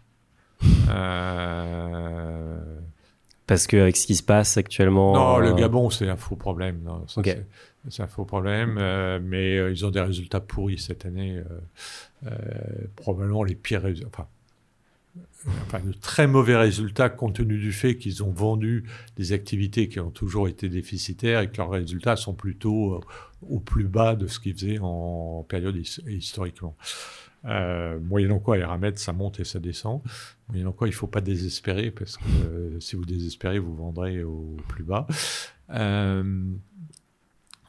Parce 3.45 3.67
qu'avec 3.67 3.97
ce 3.97 4.07
qui 4.07 4.15
se 4.15 4.23
passe 4.23 4.57
actuellement. 4.57 5.13
Non, 5.13 5.37
le 5.37 5.53
Gabon, 5.53 5.89
c'est 5.89 6.09
un 6.09 6.15
faux 6.15 6.35
problème. 6.35 6.81
Non, 6.83 7.05
c'est 7.89 8.03
un 8.03 8.07
faux 8.07 8.25
problème, 8.25 8.77
euh, 8.77 9.19
mais 9.21 9.57
euh, 9.57 9.71
ils 9.71 9.85
ont 9.85 9.91
des 9.91 10.01
résultats 10.01 10.39
pourris 10.39 10.77
cette 10.77 11.05
année, 11.05 11.41
euh, 12.25 12.29
probablement 12.95 13.43
les 13.43 13.55
pires 13.55 13.81
résultats. 13.81 14.29
Enfin, 15.65 15.79
de 15.79 15.91
très 15.91 16.27
mauvais 16.27 16.55
résultats 16.55 17.09
compte 17.09 17.35
tenu 17.35 17.57
du 17.57 17.71
fait 17.71 17.97
qu'ils 17.97 18.23
ont 18.23 18.29
vendu 18.29 18.85
des 19.17 19.33
activités 19.33 19.89
qui 19.89 19.99
ont 19.99 20.11
toujours 20.11 20.47
été 20.47 20.69
déficitaires 20.69 21.41
et 21.41 21.49
que 21.49 21.57
leurs 21.57 21.71
résultats 21.71 22.15
sont 22.15 22.35
plutôt 22.35 23.01
au 23.49 23.59
plus 23.59 23.85
bas 23.85 24.15
de 24.15 24.27
ce 24.27 24.39
qu'ils 24.39 24.53
faisaient 24.53 24.79
en 24.79 25.43
période 25.49 25.75
historiquement. 26.07 26.77
Euh, 27.45 27.99
moyennant 27.99 28.39
quoi, 28.39 28.57
les 28.57 28.63
ramètres, 28.63 28.99
ça 28.99 29.13
monte 29.13 29.39
et 29.39 29.43
ça 29.43 29.59
descend. 29.59 30.01
Moyennant 30.49 30.73
quoi, 30.73 30.87
il 30.87 30.91
ne 30.91 30.95
faut 30.95 31.07
pas 31.07 31.21
désespérer 31.21 31.91
parce 31.91 32.17
que 32.17 32.79
si 32.79 32.95
vous 32.95 33.05
désespérez, 33.05 33.59
vous 33.59 33.75
vendrez 33.75 34.23
au 34.23 34.57
plus 34.67 34.83
bas. 34.83 35.07
Euh, 35.71 36.23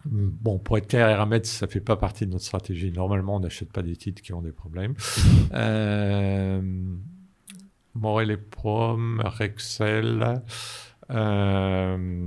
Bon, 0.05 0.59
pour 0.59 0.79
être 0.79 0.89
clair, 0.89 1.09
Eramet, 1.09 1.45
ça 1.45 1.67
fait 1.67 1.81
pas 1.81 1.97
partie 1.97 2.27
de 2.27 2.33
notre 2.33 2.45
stratégie. 2.45 2.91
Normalement, 2.91 3.37
on 3.37 3.41
n'achète 3.41 3.71
pas 3.73 3.83
des 3.83 3.97
titres 3.97 4.23
qui 4.23 4.33
ont 4.33 4.43
des 4.43 4.53
problèmes. 4.53 4.95
Euh, 5.55 6.63
Morel 7.95 8.31
et 8.31 8.37
Prom, 8.39 9.21
Rexel, 9.23 10.41
euh, 11.11 12.27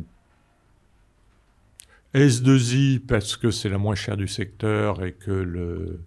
S2I 2.14 3.00
parce 3.00 3.36
que 3.36 3.50
c'est 3.50 3.70
la 3.70 3.80
moins 3.80 3.96
chère 3.96 4.16
du 4.16 4.28
secteur 4.28 5.04
et 5.04 5.14
que 5.14 5.32
le, 5.32 6.02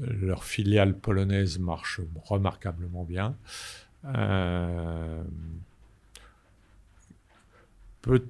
leur 0.00 0.44
filiale 0.44 0.96
polonaise 0.96 1.58
marche 1.58 2.00
remarquablement 2.24 3.04
bien. 3.04 3.36
Euh, 4.06 5.22
peut 8.02 8.24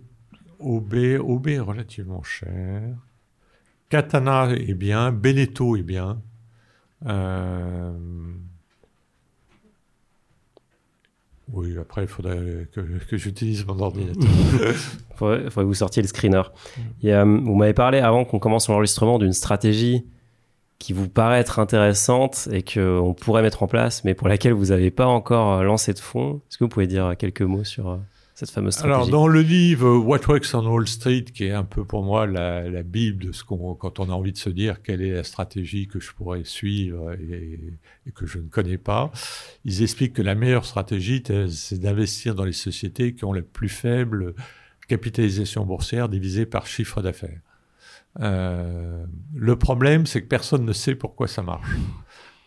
OB, 0.65 0.95
OB 1.21 1.49
est 1.49 1.59
relativement 1.59 2.23
cher. 2.23 2.83
Katana 3.91 4.51
est 4.51 4.75
bien. 4.75 5.13
Beneteau 5.13 5.77
est 5.77 5.83
bien. 5.83 6.21
Euh, 7.07 7.93
oui, 11.53 11.77
après, 11.79 12.03
il 12.05 12.09
faudrait 12.09 12.69
que, 12.73 13.17
j'utilise 13.17 13.67
mon 13.67 13.79
ordinateur. 13.79 14.25
il 14.25 15.17
faudrait, 15.17 15.45
que 15.45 15.61
vous 15.61 15.75
sortiez 15.75 16.03
le 16.03 16.09
screener. 16.09 16.43
vous 17.03 17.55
m'avez 17.55 17.75
parlé 17.75 17.99
avant 17.99 18.25
qu'on 18.25 18.39
commence 18.39 18.69
l'enregistrement 18.69 19.19
d'une 19.19 19.35
stratégie 19.35 20.07
qui 20.79 20.93
vous 20.93 21.09
paraît 21.09 21.39
être 21.39 21.59
intéressante 21.61 22.49
et 22.51 22.63
qu'on 22.63 23.15
pourrait 23.15 23.43
mettre 23.43 23.63
en 23.63 23.69
place, 23.69 24.03
mais 24.05 24.15
pour 24.15 24.29
laquelle 24.29 24.55
vous 24.55 24.67
n'avez 24.67 24.91
pas 24.91 25.07
encore 25.07 25.63
lancé 25.63 25.93
de 25.93 25.99
fonds. 25.99 26.41
Est-ce 26.49 26.59
que 26.59 26.65
vous 26.65 26.69
pouvez 26.69 26.87
dire 26.87 27.15
quelques 27.19 27.43
mots 27.43 27.65
sur 27.65 27.91
euh, 27.91 27.97
cette 28.35 28.51
fameuse 28.51 28.75
stratégie 28.75 28.95
Alors, 28.95 29.09
dans 29.09 29.29
le 29.29 29.41
livre 29.41 29.97
What 29.97 30.27
Works 30.27 30.55
on 30.55 30.67
Wall 30.67 30.89
Street, 30.89 31.25
qui 31.33 31.45
est 31.45 31.53
un 31.53 31.63
peu 31.63 31.85
pour 31.85 32.03
moi 32.03 32.27
la, 32.27 32.83
bible 32.83 33.27
de 33.27 33.33
ce 33.33 33.45
qu'on, 33.45 33.75
quand 33.77 34.01
on 34.01 34.11
a 34.11 34.13
envie 34.13 34.33
de 34.33 34.39
se 34.39 34.51
dire 34.51 34.83
quelle 34.83 35.03
est 35.03 35.13
la 35.13 35.23
stratégie 35.23 35.87
que 35.87 36.01
je 36.01 36.13
pourrais 36.13 36.43
suivre 36.43 37.13
et, 37.13 37.61
que 38.13 38.27
je 38.27 38.39
ne 38.39 38.49
connais 38.49 38.77
pas, 38.77 39.13
ils 39.65 39.83
expliquent 39.83 40.15
que 40.15 40.23
la 40.23 40.35
meilleure 40.35 40.65
stratégie, 40.65 41.23
c'est 41.49 41.79
d'investir 41.79 42.35
dans 42.35 42.45
les 42.45 42.53
sociétés 42.53 43.15
qui 43.15 43.25
ont 43.25 43.33
la 43.33 43.43
plus 43.43 43.69
faible 43.69 44.35
capitalisation 44.89 45.65
boursière 45.65 46.09
divisée 46.09 46.45
par 46.45 46.67
chiffre 46.67 47.03
d'affaires. 47.03 47.41
Euh, 48.21 49.05
le 49.35 49.57
problème, 49.57 50.07
c'est 50.07 50.23
que 50.23 50.29
personne 50.29 50.65
ne 50.65 50.73
sait 50.73 50.95
pourquoi 50.97 51.29
ça 51.29 51.43
marche. 51.43 51.71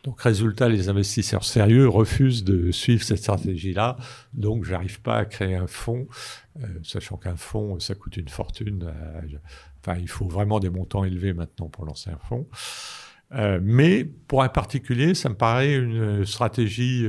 Donc, 0.08 0.22
résultat, 0.22 0.70
les 0.70 0.88
investisseurs 0.88 1.44
sérieux 1.44 1.90
refusent 1.90 2.46
de 2.46 2.72
suivre 2.72 3.04
cette 3.04 3.18
stratégie-là. 3.18 3.98
Donc, 4.32 4.64
j'arrive 4.64 5.02
pas 5.02 5.18
à 5.18 5.26
créer 5.26 5.56
un 5.56 5.68
fonds, 5.68 6.08
euh, 6.64 6.68
sachant 6.82 7.18
qu'un 7.18 7.36
fonds, 7.36 7.78
ça 7.82 7.94
coûte 7.94 8.16
une 8.16 8.30
fortune. 8.30 8.86
Euh, 8.88 9.38
enfin, 9.82 10.00
il 10.00 10.08
faut 10.08 10.30
vraiment 10.30 10.62
des 10.62 10.70
montants 10.70 11.04
élevés 11.04 11.34
maintenant 11.34 11.68
pour 11.68 11.84
lancer 11.84 12.10
un 12.10 12.20
fonds. 12.20 12.48
Euh, 13.34 13.60
mais 13.62 14.06
pour 14.06 14.44
un 14.44 14.48
particulier, 14.48 15.14
ça 15.14 15.28
me 15.28 15.36
paraît 15.36 15.76
une 15.76 16.26
stratégie 16.26 17.06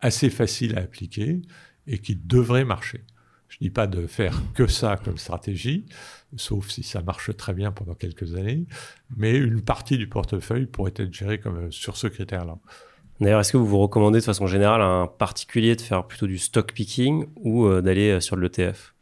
assez 0.00 0.30
facile 0.30 0.78
à 0.78 0.80
appliquer 0.80 1.42
et 1.86 1.98
qui 1.98 2.16
devrait 2.16 2.64
marcher. 2.64 3.04
Je 3.48 3.58
dis 3.60 3.68
pas 3.70 3.86
de 3.86 4.06
faire 4.06 4.40
que 4.54 4.66
ça 4.66 4.96
comme 4.96 5.18
stratégie, 5.18 5.84
sauf 6.36 6.68
si 6.68 6.82
ça 6.82 7.02
marche 7.02 7.36
très 7.36 7.54
bien 7.54 7.72
pendant 7.72 7.94
quelques 7.94 8.34
années, 8.34 8.66
mais 9.16 9.36
une 9.36 9.62
partie 9.62 9.98
du 9.98 10.08
portefeuille 10.08 10.66
pourrait 10.66 10.92
être 10.96 11.12
gérée 11.12 11.38
comme 11.38 11.66
euh, 11.66 11.70
sur 11.70 11.96
ce 11.96 12.06
critère-là. 12.06 12.58
D'ailleurs, 13.20 13.40
est-ce 13.40 13.52
que 13.52 13.56
vous 13.56 13.66
vous 13.66 13.78
recommandez 13.78 14.18
de 14.18 14.24
façon 14.24 14.46
générale 14.46 14.82
à 14.82 14.86
un 14.86 15.06
particulier 15.06 15.76
de 15.76 15.80
faire 15.80 16.06
plutôt 16.06 16.26
du 16.26 16.38
stock 16.38 16.72
picking 16.72 17.26
ou 17.36 17.66
euh, 17.66 17.80
d'aller 17.80 18.10
euh, 18.10 18.20
sur 18.20 18.36
l'ETF 18.36 18.94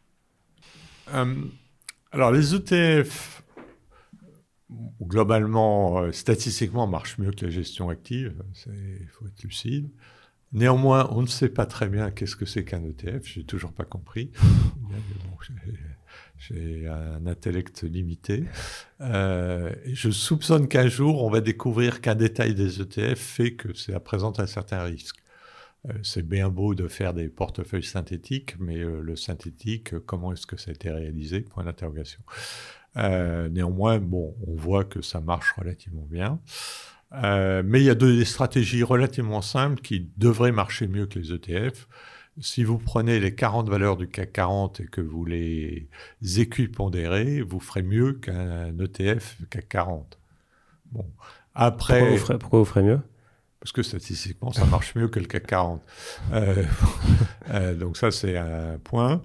Alors, 2.11 2.31
les 2.31 2.53
ETF, 2.53 3.43
globalement, 5.01 6.11
statistiquement, 6.11 6.87
marchent 6.87 7.17
mieux 7.17 7.31
que 7.31 7.45
la 7.45 7.51
gestion 7.51 7.89
active. 7.89 8.43
Il 8.67 9.07
faut 9.11 9.25
être 9.25 9.43
lucide. 9.43 9.89
Néanmoins, 10.51 11.09
on 11.11 11.23
ne 11.23 11.27
sait 11.27 11.49
pas 11.49 11.65
très 11.65 11.89
bien 11.89 12.11
qu'est-ce 12.11 12.35
que 12.35 12.45
c'est 12.45 12.63
qu'un 12.63 12.83
ETF. 12.83 13.25
J'ai 13.25 13.43
toujours 13.43 13.73
pas 13.73 13.85
compris. 13.85 14.31
J'ai 16.47 16.87
un 16.87 17.25
intellect 17.25 17.83
limité. 17.83 18.43
Euh, 18.99 19.73
je 19.85 20.09
soupçonne 20.09 20.67
qu'un 20.67 20.87
jour, 20.87 21.23
on 21.23 21.29
va 21.29 21.39
découvrir 21.39 22.01
qu'un 22.01 22.15
détail 22.15 22.53
des 22.53 22.81
ETF 22.81 23.19
fait 23.19 23.53
que 23.53 23.73
ça 23.73 23.99
présente 24.01 24.39
un 24.39 24.47
certain 24.47 24.83
risque. 24.83 25.17
Euh, 25.87 25.93
c'est 26.03 26.27
bien 26.27 26.49
beau 26.49 26.75
de 26.75 26.87
faire 26.89 27.13
des 27.13 27.29
portefeuilles 27.29 27.83
synthétiques, 27.83 28.55
mais 28.59 28.79
euh, 28.79 29.01
le 29.01 29.15
synthétique, 29.15 29.97
comment 29.99 30.33
est-ce 30.33 30.45
que 30.45 30.57
ça 30.57 30.71
a 30.71 30.73
été 30.73 30.91
réalisé? 30.91 31.41
Point 31.41 31.63
d'interrogation. 31.63 32.21
néanmoins, 32.95 33.99
bon, 33.99 34.35
on 34.45 34.55
voit 34.55 34.83
que 34.83 35.01
ça 35.01 35.21
marche 35.21 35.53
relativement 35.53 36.07
bien. 36.09 36.39
mais 37.13 37.79
il 37.79 37.85
y 37.85 37.89
a 37.89 37.95
des 37.95 38.25
stratégies 38.25 38.83
relativement 38.83 39.41
simples 39.41 39.81
qui 39.81 40.11
devraient 40.17 40.51
marcher 40.51 40.87
mieux 40.87 41.05
que 41.05 41.19
les 41.19 41.31
ETF 41.31 41.87
si 42.39 42.63
vous 42.63 42.77
prenez 42.77 43.19
les 43.19 43.35
40 43.35 43.69
valeurs 43.69 43.97
du 43.97 44.07
CAC 44.07 44.33
40 44.33 44.79
et 44.81 44.85
que 44.85 45.01
vous 45.01 45.25
les 45.25 45.87
équipondérez, 46.37 47.41
vous 47.41 47.59
ferez 47.59 47.83
mieux 47.83 48.13
qu'un 48.13 48.77
ETF 48.77 49.37
CAC 49.49 49.69
40. 49.69 50.19
Bon. 50.91 51.05
Après, 51.55 51.99
pourquoi 51.99 52.09
vous 52.09 52.25
ferez, 52.25 52.39
pourquoi 52.39 52.59
vous 52.59 52.65
ferez 52.65 52.83
mieux? 52.83 52.99
Parce 53.59 53.71
que 53.71 53.83
statistiquement, 53.83 54.51
ça 54.51 54.65
marche 54.65 54.93
mieux 54.95 55.07
que 55.07 55.19
le 55.19 55.25
CAC 55.25 55.47
40. 55.47 55.81
Euh, 56.33 56.65
euh, 57.51 57.75
donc 57.75 57.97
ça, 57.97 58.11
c'est 58.11 58.35
un 58.35 58.77
point. 58.83 59.21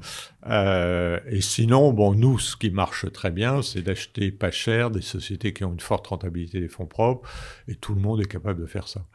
Euh, 0.47 1.19
et 1.27 1.41
sinon, 1.41 1.93
bon, 1.93 2.15
nous, 2.15 2.39
ce 2.39 2.57
qui 2.57 2.71
marche 2.71 3.11
très 3.11 3.31
bien, 3.31 3.63
c'est 3.63 3.83
d'acheter 3.83 4.31
pas 4.31 4.51
cher 4.51 4.91
des 4.91 5.03
sociétés 5.03 5.53
qui 5.53 5.65
ont 5.65 5.73
une 5.73 5.81
forte 5.81 6.07
rentabilité 6.07 6.61
des 6.61 6.69
fonds 6.69 6.87
propres, 6.87 7.29
et 7.67 7.75
tout 7.75 7.95
le 7.95 8.01
monde 8.01 8.21
est 8.21 8.29
capable 8.29 8.61
de 8.61 8.67
faire 8.67 8.87
ça. 8.87 9.07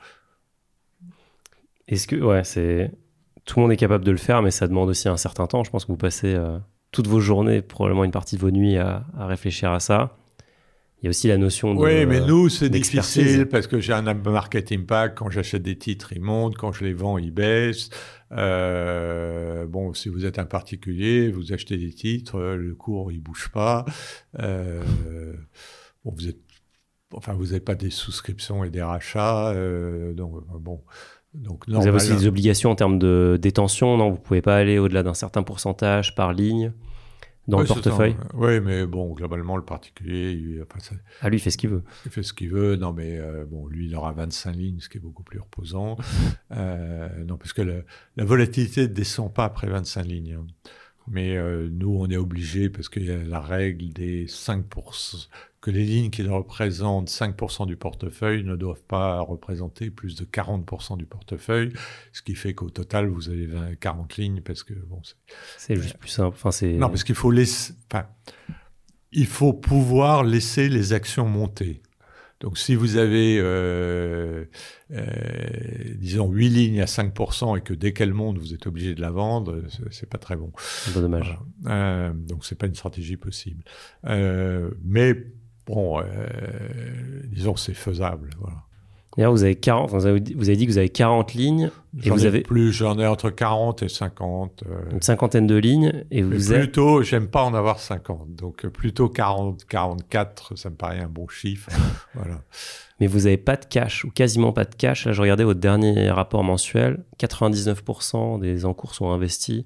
Est-ce 1.88 2.08
que, 2.08 2.16
ouais, 2.16 2.44
c'est 2.44 2.92
tout 3.46 3.60
le 3.60 3.64
monde 3.64 3.72
est 3.72 3.78
capable 3.78 4.06
de 4.06 4.12
le 4.12 4.18
faire, 4.18 4.42
mais 4.42 4.52
ça 4.52 4.68
demande 4.68 4.90
aussi 4.90 5.10
un 5.10 5.18
certain 5.18 5.48
temps. 5.48 5.64
Je 5.64 5.72
pense 5.72 5.86
que 5.86 5.92
vous 5.92 5.98
passez 5.98 6.34
euh, 6.34 6.58
toutes 6.92 7.08
vos 7.08 7.20
journées, 7.20 7.62
probablement 7.62 8.04
une 8.04 8.12
partie 8.12 8.36
de 8.36 8.42
vos 8.42 8.52
nuits, 8.52 8.78
à, 8.78 9.06
réfléchir 9.18 9.72
à 9.72 9.80
ça. 9.80 10.18
Il 11.02 11.06
y 11.06 11.08
a 11.08 11.10
aussi 11.10 11.28
la 11.28 11.38
notion 11.38 11.76
de. 11.76 11.80
Oui, 11.80 12.06
mais 12.06 12.22
nous, 12.22 12.48
c'est 12.48 12.70
difficile 12.70 13.48
parce 13.48 13.68
que 13.68 13.82
j'ai 13.82 13.92
un 13.92 14.14
market 14.14 14.72
impact. 14.72 15.18
Quand 15.18 15.30
j'achète 15.30 15.62
des 15.62 15.78
titres, 15.78 16.14
ils 16.14 16.22
montent. 16.22 16.56
Quand 16.56 16.72
je 16.72 16.86
les 16.86 16.94
vends, 16.94 17.18
ils 17.18 17.32
baissent. 17.32 17.90
Euh, 18.32 19.68
bon, 19.68 19.94
si 19.94 20.08
vous 20.08 20.26
êtes 20.26 20.40
un 20.40 20.46
particulier, 20.46 21.30
vous 21.30 21.52
achetez 21.52 21.76
des 21.76 21.92
titres, 21.92 22.40
le 22.40 22.74
cours, 22.74 23.12
il 23.12 23.20
bouge 23.20 23.50
pas. 23.54 23.84
Euh, 24.40 24.82
bon, 26.06 26.14
vous 26.16 26.30
êtes 26.30 26.40
enfin, 27.14 27.34
vous 27.34 27.48
n'avez 27.48 27.60
pas 27.60 27.76
des 27.76 27.90
souscriptions 27.90 28.64
et 28.64 28.70
des 28.70 28.82
rachats. 28.82 29.54
donc, 30.16 30.42
bon. 30.58 30.82
Donc, 31.34 31.64
vous 31.68 31.88
avez 31.88 31.96
aussi 31.96 32.16
des 32.16 32.28
obligations 32.28 32.70
en 32.70 32.76
termes 32.76 33.00
de 33.00 33.40
détention, 33.42 33.98
non? 33.98 34.10
Vous 34.10 34.18
ne 34.18 34.22
pouvez 34.22 34.42
pas 34.42 34.56
aller 34.56 34.78
au-delà 34.78 35.04
d'un 35.04 35.16
certain 35.16 35.42
pourcentage 35.44 36.14
par 36.14 36.32
ligne 36.32 36.72
dans 37.48 37.60
le 37.60 37.66
portefeuille? 37.66 38.16
Oui, 38.34 38.60
mais 38.60 38.86
bon, 38.86 39.14
globalement, 39.14 39.58
le 39.58 39.66
particulier. 39.66 40.32
Il, 40.32 40.66
ah, 41.22 41.30
lui, 41.30 41.38
il 41.38 41.40
fait 41.40 41.52
ce 41.52 41.58
qu'il 41.58 41.70
veut. 41.70 41.84
Il 42.06 42.12
fait 42.12 42.24
ce 42.24 42.34
qu'il 42.34 42.50
veut. 42.50 42.76
Non, 42.76 42.94
mais 42.94 43.18
euh, 43.18 43.46
bon, 43.46 43.68
lui, 43.68 43.88
il 43.88 43.96
aura 43.96 44.12
25 44.14 44.56
lignes, 44.56 44.80
ce 44.80 44.90
qui 44.90 44.98
est 44.98 45.02
beaucoup 45.02 45.24
plus 45.24 45.40
reposant. 45.40 45.98
euh, 46.52 47.10
non, 47.26 47.38
parce 47.38 47.54
que 47.54 47.62
la 47.62 48.26
volatilité 48.26 48.82
ne 48.82 48.94
descend 48.94 49.34
pas 49.34 49.46
après 49.46 49.68
25 49.68 50.06
lignes. 50.06 50.38
Hein. 50.40 50.46
Mais 51.08 51.36
euh, 51.36 51.68
nous, 51.70 51.98
on 52.00 52.08
est 52.10 52.18
obligé, 52.18 52.70
parce 52.70 52.90
qu'il 52.90 53.06
y 53.06 53.12
a 53.12 53.18
la 53.18 53.42
règle 53.42 53.92
des 53.92 54.26
5%, 54.26 55.28
que 55.64 55.72
les 55.72 55.86
lignes 55.86 56.10
qui 56.10 56.24
représentent 56.24 57.10
5% 57.10 57.66
du 57.68 57.78
portefeuille 57.78 58.44
ne 58.44 58.58
doivent 58.58 58.84
pas 58.84 59.22
représenter 59.22 59.90
plus 59.92 60.18
de 60.18 60.26
40% 60.26 60.98
du 60.98 61.06
portefeuille, 61.06 61.72
ce 62.12 62.22
qui 62.22 62.36
fait 62.36 62.54
qu'au 62.54 62.70
total, 62.70 63.08
vous 63.08 63.30
avez 63.30 63.48
40 63.80 64.18
lignes, 64.18 64.42
parce 64.42 64.64
que 64.64 64.74
bon, 64.74 65.02
c'est 65.58 65.78
juste 65.78 65.98
plus 65.98 66.10
simple. 66.10 66.36
Enfin, 66.36 66.52
c'est... 66.52 66.74
Non, 66.74 66.90
parce 66.90 67.06
qu'il 67.06 67.16
faut 67.16 67.32
laisser... 67.32 67.74
Enfin, 67.90 68.08
il 69.14 69.26
faut 69.26 69.54
pouvoir 69.54 70.26
laisser 70.26 70.68
les 70.68 70.92
actions 70.92 71.30
monter. 71.30 71.82
Donc 72.42 72.58
si 72.58 72.76
vous 72.76 72.98
avez, 72.98 73.40
euh, 73.40 74.44
euh, 74.92 75.06
disons, 75.96 76.30
8 76.30 76.50
lignes 76.50 76.82
à 76.82 76.88
5% 76.88 77.58
et 77.58 77.62
que 77.62 77.74
dès 77.74 77.94
qu'elle 77.94 78.14
monte, 78.14 78.38
vous 78.38 78.54
êtes 78.54 78.68
obligé 78.68 78.96
de 78.96 79.02
la 79.02 79.12
vendre, 79.12 79.64
c'est 79.92 80.10
pas 80.10 80.18
très 80.18 80.36
bon. 80.36 80.52
C'est 80.58 81.00
dommage. 81.00 81.40
Euh, 81.68 82.12
donc 82.12 82.44
c'est 82.44 82.58
pas 82.58 82.68
une 82.68 82.76
stratégie 82.76 83.16
possible. 83.16 83.64
Euh, 84.08 84.72
mais 84.84 85.16
bon, 85.68 86.00
euh, 86.00 86.04
disons, 87.32 87.56
c'est 87.56 87.74
faisable. 87.74 88.30
Voilà. 88.40 88.58
D'ailleurs, 89.18 89.32
vous 89.32 89.44
avez 89.44 89.56
40, 89.56 89.92
vous 89.92 90.06
avez, 90.08 90.20
dit 90.22 90.66
que 90.66 90.72
vous 90.72 90.78
avez 90.78 90.90
40 90.90 91.34
lignes. 91.34 91.70
Et 92.04 92.10
vous 92.10 92.26
avez 92.26 92.42
plus, 92.42 92.72
j'en 92.72 92.98
ai 92.98 93.06
entre 93.06 93.30
40 93.30 93.84
et 93.84 93.90
50. 93.90 94.64
Euh, 94.64 94.92
une 94.92 95.02
cinquantaine 95.02 95.46
de 95.46 95.56
lignes. 95.56 96.04
Et 96.10 96.24
vous 96.24 96.52
Mais 96.52 96.60
plutôt, 96.62 97.04
j'aime 97.04 97.28
pas 97.28 97.44
en 97.44 97.54
avoir 97.54 97.80
50. 97.80 98.36
Donc, 98.36 98.66
euh, 98.66 98.70
plutôt 98.70 99.10
40, 99.10 99.66
44, 99.66 100.58
ça 100.58 100.72
me 100.72 100.76
paraît 100.76 101.00
un 101.00 101.10
bon 101.10 101.28
chiffre. 101.28 101.70
voilà. 102.16 102.42
Mais 103.00 103.06
vous 103.06 103.20
n'avez 103.20 103.38
pas 103.38 103.56
de 103.56 103.66
cash, 103.66 104.04
ou 104.04 104.10
quasiment 104.10 104.52
pas 104.52 104.66
de 104.66 104.74
cash. 104.74 105.06
Là, 105.06 105.12
je 105.12 105.22
regardais 105.22 105.44
votre 105.44 105.60
dernier 105.60 106.10
rapport 106.10 106.44
mensuel. 106.44 107.04
99% 107.20 108.40
des 108.40 108.66
encours 108.66 108.96
sont 108.96 109.12
investis 109.12 109.66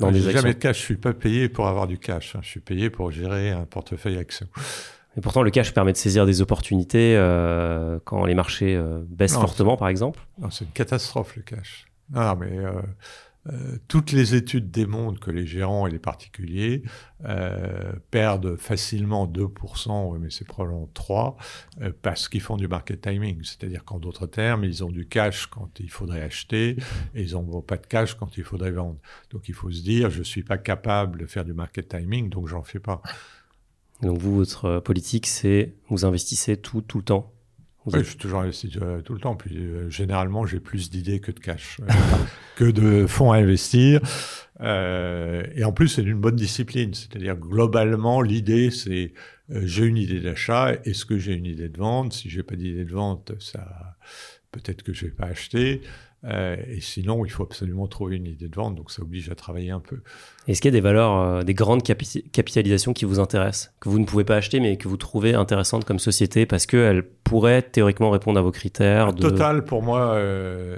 dans 0.00 0.10
des 0.10 0.26
actions. 0.26 0.40
jamais 0.40 0.54
de 0.54 0.58
cash. 0.58 0.78
Je 0.78 0.82
suis 0.82 0.96
pas 0.96 1.12
payé 1.12 1.48
pour 1.48 1.68
avoir 1.68 1.86
du 1.86 1.98
cash. 1.98 2.34
Hein. 2.34 2.40
Je 2.42 2.48
suis 2.48 2.60
payé 2.60 2.90
pour 2.90 3.12
gérer 3.12 3.50
un 3.50 3.64
portefeuille 3.64 4.18
actions. 4.18 4.48
Et 5.18 5.20
pourtant, 5.20 5.42
le 5.42 5.50
cash 5.50 5.74
permet 5.74 5.90
de 5.90 5.96
saisir 5.96 6.26
des 6.26 6.42
opportunités 6.42 7.16
euh, 7.16 7.98
quand 8.04 8.24
les 8.24 8.36
marchés 8.36 8.76
euh, 8.76 9.02
baissent 9.08 9.34
fortement, 9.34 9.76
par 9.76 9.88
exemple. 9.88 10.20
c'est 10.50 10.64
une 10.64 10.70
catastrophe, 10.70 11.34
le 11.34 11.42
cash. 11.42 11.86
Non, 12.10 12.36
mais 12.36 12.56
euh, 12.56 13.78
toutes 13.88 14.12
les 14.12 14.36
études 14.36 14.70
démontrent 14.70 15.18
que 15.18 15.32
les 15.32 15.44
gérants 15.44 15.88
et 15.88 15.90
les 15.90 15.98
particuliers 15.98 16.84
perdent 18.12 18.54
facilement 18.54 19.26
2%, 19.26 20.18
mais 20.20 20.30
c'est 20.30 20.46
probablement 20.46 20.88
3%, 20.94 21.34
parce 22.00 22.28
qu'ils 22.28 22.40
font 22.40 22.56
du 22.56 22.68
market 22.68 23.00
timing. 23.00 23.42
C'est-à-dire 23.42 23.84
qu'en 23.84 23.98
d'autres 23.98 24.26
termes, 24.26 24.62
ils 24.62 24.84
ont 24.84 24.90
du 24.90 25.08
cash 25.08 25.46
quand 25.46 25.80
il 25.80 25.90
faudrait 25.90 26.22
acheter 26.22 26.76
et 27.16 27.22
ils 27.22 27.32
n'ont 27.32 27.60
pas 27.60 27.76
de 27.76 27.86
cash 27.86 28.14
quand 28.14 28.36
il 28.36 28.44
faudrait 28.44 28.70
vendre. 28.70 29.00
Donc 29.30 29.48
il 29.48 29.54
faut 29.54 29.72
se 29.72 29.82
dire, 29.82 30.10
je 30.10 30.20
ne 30.20 30.24
suis 30.24 30.44
pas 30.44 30.58
capable 30.58 31.18
de 31.18 31.26
faire 31.26 31.44
du 31.44 31.54
market 31.54 31.88
timing, 31.88 32.28
donc 32.28 32.46
j'en 32.46 32.62
fais 32.62 32.78
pas. 32.78 33.02
Donc 34.02 34.18
vous, 34.18 34.36
votre 34.36 34.64
euh, 34.66 34.80
politique, 34.80 35.26
c'est 35.26 35.74
vous 35.88 36.04
investissez 36.04 36.56
tout, 36.56 36.80
tout 36.80 36.98
le 36.98 37.04
temps 37.04 37.34
oui, 37.86 38.00
je 38.00 38.08
suis 38.08 38.18
toujours 38.18 38.40
investi 38.40 38.70
euh, 38.82 39.00
tout 39.00 39.14
le 39.14 39.20
temps. 39.20 39.34
Puis 39.34 39.56
euh, 39.56 39.88
généralement, 39.88 40.44
j'ai 40.44 40.60
plus 40.60 40.90
d'idées 40.90 41.20
que 41.20 41.32
de 41.32 41.40
cash, 41.40 41.78
que 42.56 42.70
de 42.70 43.06
fonds 43.06 43.32
à 43.32 43.38
investir. 43.38 44.02
et 44.60 45.64
en 45.64 45.72
plus, 45.72 45.88
c'est 45.88 46.02
une 46.02 46.20
bonne 46.20 46.36
discipline. 46.36 46.92
C'est-à-dire 46.92 47.36
globalement, 47.36 48.20
l'idée, 48.20 48.70
c'est 48.70 49.14
j'ai 49.48 49.86
une 49.86 49.96
idée 49.96 50.20
d'achat. 50.20 50.74
Est-ce 50.84 51.06
que 51.06 51.16
j'ai 51.16 51.32
une 51.32 51.46
idée 51.46 51.70
de 51.70 51.78
vente? 51.78 52.12
Si 52.12 52.28
j'ai 52.28 52.42
pas 52.42 52.56
d'idée 52.56 52.84
de 52.84 52.92
vente, 52.92 53.32
ça 53.38 53.96
peut-être 54.52 54.82
que 54.82 54.92
je 54.92 55.06
vais 55.06 55.12
pas 55.12 55.26
acheter. 55.26 55.80
Euh, 56.24 56.56
et 56.66 56.80
sinon, 56.80 57.24
il 57.24 57.30
faut 57.30 57.44
absolument 57.44 57.86
trouver 57.86 58.16
une 58.16 58.26
idée 58.26 58.48
de 58.48 58.54
vente, 58.54 58.74
donc 58.74 58.90
ça 58.90 59.02
oblige 59.02 59.30
à 59.30 59.36
travailler 59.36 59.70
un 59.70 59.80
peu. 59.80 60.00
Est-ce 60.48 60.60
qu'il 60.60 60.68
y 60.68 60.74
a 60.74 60.78
des 60.78 60.82
valeurs, 60.82 61.16
euh, 61.16 61.42
des 61.44 61.54
grandes 61.54 61.82
capitalisations 61.82 62.92
qui 62.92 63.04
vous 63.04 63.20
intéressent, 63.20 63.72
que 63.80 63.88
vous 63.88 64.00
ne 64.00 64.04
pouvez 64.04 64.24
pas 64.24 64.36
acheter, 64.36 64.58
mais 64.58 64.76
que 64.76 64.88
vous 64.88 64.96
trouvez 64.96 65.34
intéressantes 65.34 65.84
comme 65.84 66.00
société 66.00 66.44
parce 66.44 66.66
qu'elles 66.66 67.04
pourraient 67.04 67.62
théoriquement 67.62 68.10
répondre 68.10 68.38
à 68.38 68.42
vos 68.42 68.50
critères 68.50 69.12
de... 69.12 69.22
Total, 69.22 69.64
pour 69.64 69.82
moi, 69.82 70.14
euh, 70.14 70.76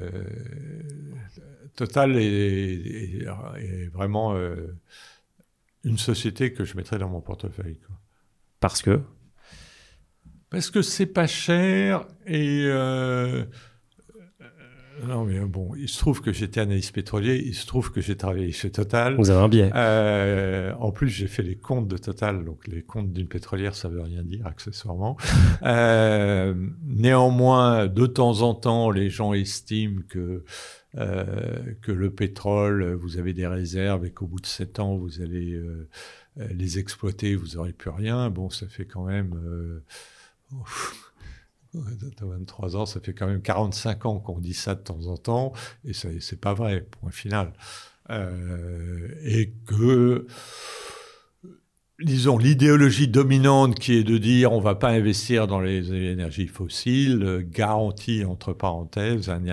Total 1.74 2.16
est, 2.18 3.24
vraiment 3.94 4.36
une 5.84 5.96
société 5.96 6.52
que 6.52 6.64
je 6.64 6.76
mettrais 6.76 6.98
dans 6.98 7.08
mon 7.08 7.22
portefeuille. 7.22 7.80
Parce 8.60 8.82
que? 8.82 9.00
Parce 10.50 10.70
que 10.70 10.82
c'est 10.82 11.06
pas 11.06 11.26
cher 11.26 12.06
et 12.26 12.68
non, 15.06 15.24
mais 15.24 15.40
bon, 15.40 15.72
il 15.76 15.88
se 15.88 15.98
trouve 15.98 16.20
que 16.20 16.32
j'étais 16.32 16.60
analyste 16.60 16.94
pétrolier, 16.94 17.42
il 17.44 17.54
se 17.54 17.66
trouve 17.66 17.90
que 17.92 18.00
j'ai 18.00 18.16
travaillé 18.16 18.52
chez 18.52 18.70
Total. 18.70 19.16
Vous 19.16 19.30
avez 19.30 19.42
un 19.42 19.48
biais. 19.48 19.70
Euh, 19.74 20.72
en 20.78 20.92
plus, 20.92 21.08
j'ai 21.08 21.26
fait 21.26 21.42
les 21.42 21.56
comptes 21.56 21.88
de 21.88 21.96
Total, 21.96 22.44
donc 22.44 22.66
les 22.66 22.82
comptes 22.82 23.12
d'une 23.12 23.28
pétrolière, 23.28 23.74
ça 23.74 23.88
veut 23.88 24.02
rien 24.02 24.22
dire 24.22 24.46
accessoirement. 24.46 25.16
euh, 25.62 26.54
néanmoins, 26.84 27.86
de 27.86 28.06
temps 28.06 28.42
en 28.42 28.54
temps, 28.54 28.90
les 28.90 29.10
gens 29.10 29.32
estiment 29.32 30.02
que 30.08 30.44
euh, 30.98 31.74
que 31.82 31.92
le 31.92 32.10
pétrole, 32.10 32.94
vous 32.94 33.16
avez 33.16 33.32
des 33.32 33.46
réserves 33.46 34.04
et 34.04 34.10
qu'au 34.10 34.26
bout 34.26 34.40
de 34.40 34.46
sept 34.46 34.80
ans, 34.80 34.96
vous 34.96 35.20
allez 35.20 35.52
euh, 36.40 36.48
les 36.50 36.78
exploiter, 36.78 37.34
vous 37.36 37.56
n'aurez 37.56 37.72
plus 37.72 37.90
rien. 37.90 38.30
Bon, 38.30 38.50
ça 38.50 38.66
fait 38.66 38.86
quand 38.86 39.04
même. 39.04 39.34
Euh, 39.34 39.84
23 41.74 42.76
ans, 42.76 42.86
ça 42.86 43.00
fait 43.00 43.14
quand 43.14 43.26
même 43.26 43.42
45 43.42 44.06
ans 44.06 44.18
qu'on 44.18 44.38
dit 44.38 44.54
ça 44.54 44.74
de 44.74 44.80
temps 44.80 45.06
en 45.06 45.16
temps, 45.16 45.52
et 45.84 45.92
c'est 45.92 46.40
pas 46.40 46.54
vrai, 46.54 46.86
point 47.00 47.10
final. 47.10 47.52
Euh, 48.10 49.08
et 49.22 49.52
que, 49.66 50.26
disons, 52.00 52.38
l'idéologie 52.38 53.06
dominante 53.06 53.78
qui 53.78 53.94
est 53.94 54.04
de 54.04 54.18
dire 54.18 54.52
on 54.52 54.60
va 54.60 54.74
pas 54.74 54.90
investir 54.90 55.46
dans 55.46 55.60
les 55.60 55.92
énergies 55.92 56.48
fossiles 56.48 57.46
garantit, 57.48 58.24
entre 58.24 58.52
parenthèses, 58.52 59.28
un, 59.28 59.44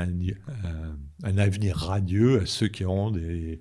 avenir 1.37 1.77
radieux 1.77 2.41
à 2.41 2.45
ceux 2.45 2.67
qui 2.67 2.85
ont 2.85 3.11
des, 3.11 3.59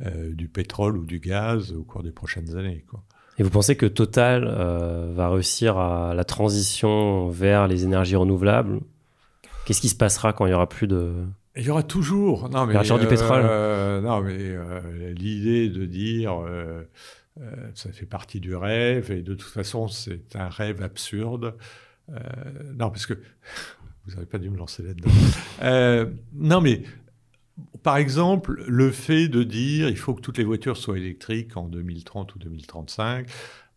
euh, 0.00 0.32
du 0.34 0.48
pétrole 0.48 0.96
ou 0.96 1.04
du 1.04 1.20
gaz 1.20 1.72
au 1.72 1.82
cours 1.82 2.02
des 2.02 2.12
prochaines 2.12 2.56
années. 2.56 2.84
Quoi. 2.88 3.04
Et 3.38 3.44
vous 3.44 3.50
pensez 3.50 3.76
que 3.76 3.86
Total 3.86 4.44
euh, 4.48 5.12
va 5.14 5.30
réussir 5.30 5.78
à 5.78 6.12
la 6.14 6.24
transition 6.24 7.28
vers 7.28 7.68
les 7.68 7.84
énergies 7.84 8.16
renouvelables? 8.16 8.80
Qu'est-ce 9.64 9.80
qui 9.80 9.88
se 9.88 9.94
passera 9.94 10.32
quand 10.32 10.46
il 10.46 10.50
y 10.50 10.54
aura 10.54 10.68
plus 10.68 10.86
de 10.86 11.12
il 11.56 11.64
y 11.64 11.70
aura 11.70 11.82
toujours. 11.82 12.48
Non, 12.50 12.66
mais, 12.66 12.74
il 12.74 12.86
y 12.86 12.90
aura 12.92 13.00
du 13.00 13.08
pétrole. 13.08 13.42
Euh, 13.44 14.00
non, 14.00 14.20
mais 14.20 14.36
euh, 14.38 15.12
l'idée 15.12 15.68
de 15.68 15.86
dire 15.86 16.34
ça 17.74 17.90
fait 17.92 18.06
partie 18.06 18.38
du 18.38 18.54
rêve 18.54 19.10
et 19.10 19.22
de 19.22 19.34
toute 19.34 19.50
façon 19.50 19.88
c'est 19.88 20.36
un 20.36 20.48
rêve 20.48 20.82
absurde. 20.82 21.54
non, 22.08 22.90
parce 22.90 23.06
que 23.06 23.14
vous 24.06 24.14
n'avez 24.14 24.26
pas 24.26 24.38
dû 24.38 24.50
me 24.50 24.56
lancer 24.56 24.84
là-dedans. 24.84 26.12
non, 26.34 26.60
mais 26.60 26.82
par 27.82 27.96
exemple, 27.96 28.64
le 28.66 28.90
fait 28.90 29.28
de 29.28 29.42
dire 29.42 29.88
il 29.88 29.96
faut 29.96 30.14
que 30.14 30.20
toutes 30.20 30.38
les 30.38 30.44
voitures 30.44 30.76
soient 30.76 30.98
électriques 30.98 31.56
en 31.56 31.68
2030 31.68 32.34
ou 32.34 32.38
2035, 32.38 33.26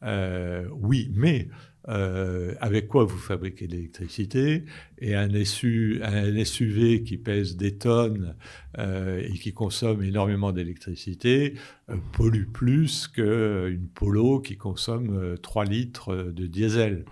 euh, 0.04 0.66
oui, 0.72 1.12
mais 1.14 1.48
euh, 1.90 2.54
avec 2.60 2.88
quoi 2.88 3.06
vous 3.06 3.18
fabriquez 3.18 3.68
l'électricité? 3.68 4.66
Et 5.00 5.16
un, 5.16 5.30
SUV 5.44 7.04
qui 7.04 7.18
pèse 7.18 7.58
des 7.58 7.78
tonnes 7.78 8.36
euh, 8.78 9.22
et 9.24 9.34
qui 9.34 9.54
consomme 9.54 10.04
énormément 10.04 10.52
d'électricité 10.52 11.56
pollue 12.14 12.46
plus 12.52 13.08
qu'une 13.08 13.88
Polo 13.94 14.40
qui 14.40 14.58
consomme 14.58 15.38
3 15.42 15.66
litres 15.66 16.16
de 16.16 16.46
diesel. 16.48 17.06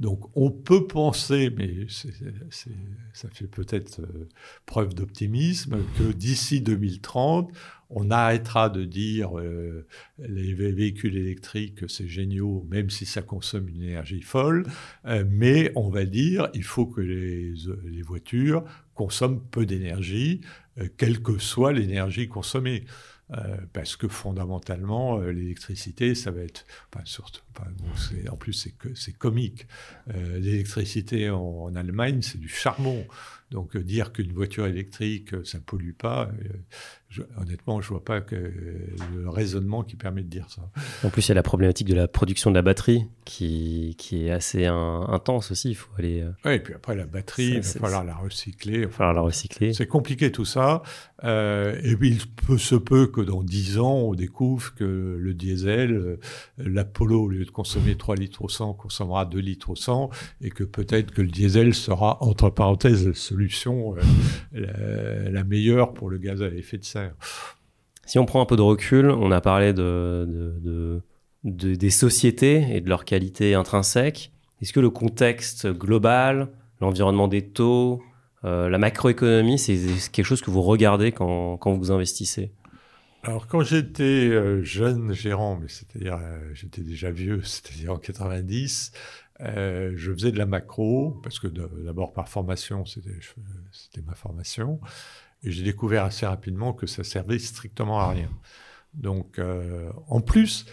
Donc 0.00 0.30
on 0.36 0.50
peut 0.50 0.86
penser, 0.86 1.50
mais 1.56 1.86
ça 1.88 3.28
fait 3.30 3.48
peut-être 3.48 4.00
euh, 4.00 4.28
preuve 4.64 4.94
d'optimisme, 4.94 5.78
que 5.98 6.12
d'ici 6.12 6.60
2030, 6.60 7.50
on 7.90 8.10
arrêtera 8.10 8.68
de 8.70 8.84
dire 8.84 9.38
euh, 9.38 9.86
les 10.18 10.54
véhicules 10.54 11.16
électriques, 11.16 11.88
c'est 11.88 12.06
génial, 12.06 12.62
même 12.68 12.90
si 12.90 13.06
ça 13.06 13.22
consomme 13.22 13.68
une 13.68 13.82
énergie 13.82 14.22
folle, 14.22 14.66
euh, 15.06 15.24
mais 15.28 15.72
on 15.74 15.88
va 15.88 16.04
dire 16.04 16.48
il 16.54 16.64
faut 16.64 16.86
que 16.86 17.00
les 17.00 18.02
voitures 18.02 18.64
consomment 18.94 19.40
peu 19.50 19.66
d'énergie, 19.66 20.42
quelle 20.96 21.22
que 21.22 21.38
soit 21.38 21.72
l'énergie 21.72 22.28
consommée. 22.28 22.84
Parce 23.72 23.96
que 23.96 24.08
fondamentalement, 24.08 25.18
l'électricité, 25.20 26.14
ça 26.14 26.30
va 26.30 26.40
être, 26.40 26.64
en 28.30 28.36
plus 28.36 28.72
c'est 28.94 29.12
comique. 29.12 29.66
l'électricité 30.14 31.30
en, 31.30 31.74
Allemagne, 31.74 32.22
c'est 32.22 32.38
du 32.38 32.48
charbon. 32.48 33.06
Donc 33.50 33.76
dire 33.76 34.12
qu'une 34.12 34.32
voiture 34.32 34.66
électrique, 34.66 35.34
ça 35.44 35.58
pollue 35.60 35.92
pas, 35.92 36.30
honnêtement, 37.40 37.80
je 37.80 37.88
vois 37.88 38.04
pas 38.04 38.20
que 38.20 38.36
le 38.36 39.28
raisonnement 39.28 39.82
qui 39.82 39.96
permet 39.96 40.22
de 40.22 40.28
dire 40.28 40.46
ça. 40.50 40.62
En 41.04 41.10
plus, 41.10 41.26
il 41.26 41.28
y 41.30 41.32
a 41.32 41.34
la 41.34 41.42
problématique 41.42 41.88
de 41.88 41.94
la 41.94 42.06
production 42.06 42.50
de 42.50 42.54
la 42.54 42.62
batterie 42.62 43.06
qui, 43.24 43.94
qui 43.98 44.26
est 44.26 44.30
assez 44.30 44.66
intense 44.66 45.50
aussi. 45.50 45.70
Il 45.70 45.74
faut 45.74 45.90
aller. 45.98 46.20
Euh, 46.20 46.30
oui, 46.44 46.52
et 46.52 46.58
puis 46.58 46.74
après 46.74 46.94
la 46.94 47.06
batterie, 47.06 47.54
il 47.54 47.60
va 47.60 47.80
falloir 47.80 48.04
la 48.04 48.14
recycler. 48.14 48.80
Il 48.80 48.86
va 48.86 48.90
falloir 48.90 49.14
la 49.14 49.20
recycler. 49.22 49.72
C'est 49.72 49.86
compliqué 49.86 50.30
tout 50.30 50.44
ça. 50.44 50.82
Euh, 51.24 51.80
et 51.82 51.96
puis 51.96 52.10
il 52.10 52.26
peut, 52.46 52.58
se 52.58 52.74
peut 52.74 53.06
que 53.06 53.22
dans 53.22 53.42
10 53.42 53.78
ans, 53.78 53.94
on 53.94 54.14
découvre 54.14 54.74
que 54.74 55.16
le 55.18 55.34
diesel, 55.34 55.92
euh, 55.92 56.20
l'Apollo, 56.58 57.24
au 57.24 57.28
lieu 57.28 57.44
de 57.44 57.50
consommer 57.50 57.96
3 57.96 58.16
litres 58.16 58.42
au 58.42 58.48
100, 58.48 58.74
consommera 58.74 59.24
2 59.24 59.38
litres 59.38 59.70
au 59.70 59.76
100, 59.76 60.10
et 60.42 60.50
que 60.50 60.64
peut-être 60.64 61.10
que 61.10 61.22
le 61.22 61.30
diesel 61.30 61.74
sera, 61.74 62.22
entre 62.22 62.50
parenthèses, 62.50 63.08
la 63.08 63.14
solution 63.14 63.94
la, 64.52 65.30
la 65.30 65.44
meilleure 65.44 65.94
pour 65.94 66.10
le 66.10 66.18
gaz 66.18 66.42
à 66.42 66.48
effet 66.48 66.78
de 66.78 66.84
serre 66.84 66.97
si 68.04 68.18
on 68.18 68.24
prend 68.24 68.40
un 68.40 68.46
peu 68.46 68.56
de 68.56 68.62
recul, 68.62 69.10
on 69.10 69.30
a 69.30 69.40
parlé 69.40 69.72
de, 69.72 71.02
des 71.44 71.90
sociétés 71.90 72.66
et 72.74 72.80
de 72.80 72.88
leur 72.88 73.04
qualité 73.04 73.54
intrinsèque. 73.54 74.32
Est-ce 74.60 74.72
que 74.72 74.80
le 74.80 74.90
contexte 74.90 75.68
global, 75.68 76.48
l'environnement 76.80 77.28
des 77.28 77.42
taux, 77.42 78.02
euh, 78.44 78.68
la 78.68 78.78
macroéconomie, 78.78 79.58
c'est 79.58 79.76
quelque 80.10 80.24
chose 80.24 80.40
que 80.40 80.50
vous 80.50 80.62
regardez 80.62 81.12
quand, 81.12 81.58
vous 81.64 81.90
investissez? 81.90 82.52
Alors 83.24 83.46
quand 83.46 83.62
j'étais 83.62 84.02
euh, 84.04 84.62
jeune 84.62 85.12
gérant, 85.12 85.58
mais 85.60 85.68
c'est-à-dire 85.68 86.18
euh, 86.22 86.50
j'étais 86.54 86.82
déjà 86.82 87.10
vieux, 87.10 87.42
c'est-à-dire 87.44 87.92
en 87.92 87.98
90, 87.98 88.92
je 89.40 90.12
faisais 90.12 90.32
de 90.32 90.38
la 90.38 90.46
macro 90.46 91.20
parce 91.22 91.38
que 91.38 91.46
d'abord 91.46 92.12
par 92.12 92.28
formation, 92.28 92.84
c'était 92.84 94.02
ma 94.04 94.14
formation, 94.14 94.80
et 95.42 95.50
j'ai 95.50 95.62
découvert 95.62 96.04
assez 96.04 96.26
rapidement 96.26 96.72
que 96.72 96.86
ça 96.86 97.04
servait 97.04 97.38
strictement 97.38 98.00
à 98.00 98.10
rien. 98.10 98.30
Donc, 98.94 99.38
euh, 99.38 99.90
en 100.08 100.20
plus, 100.20 100.66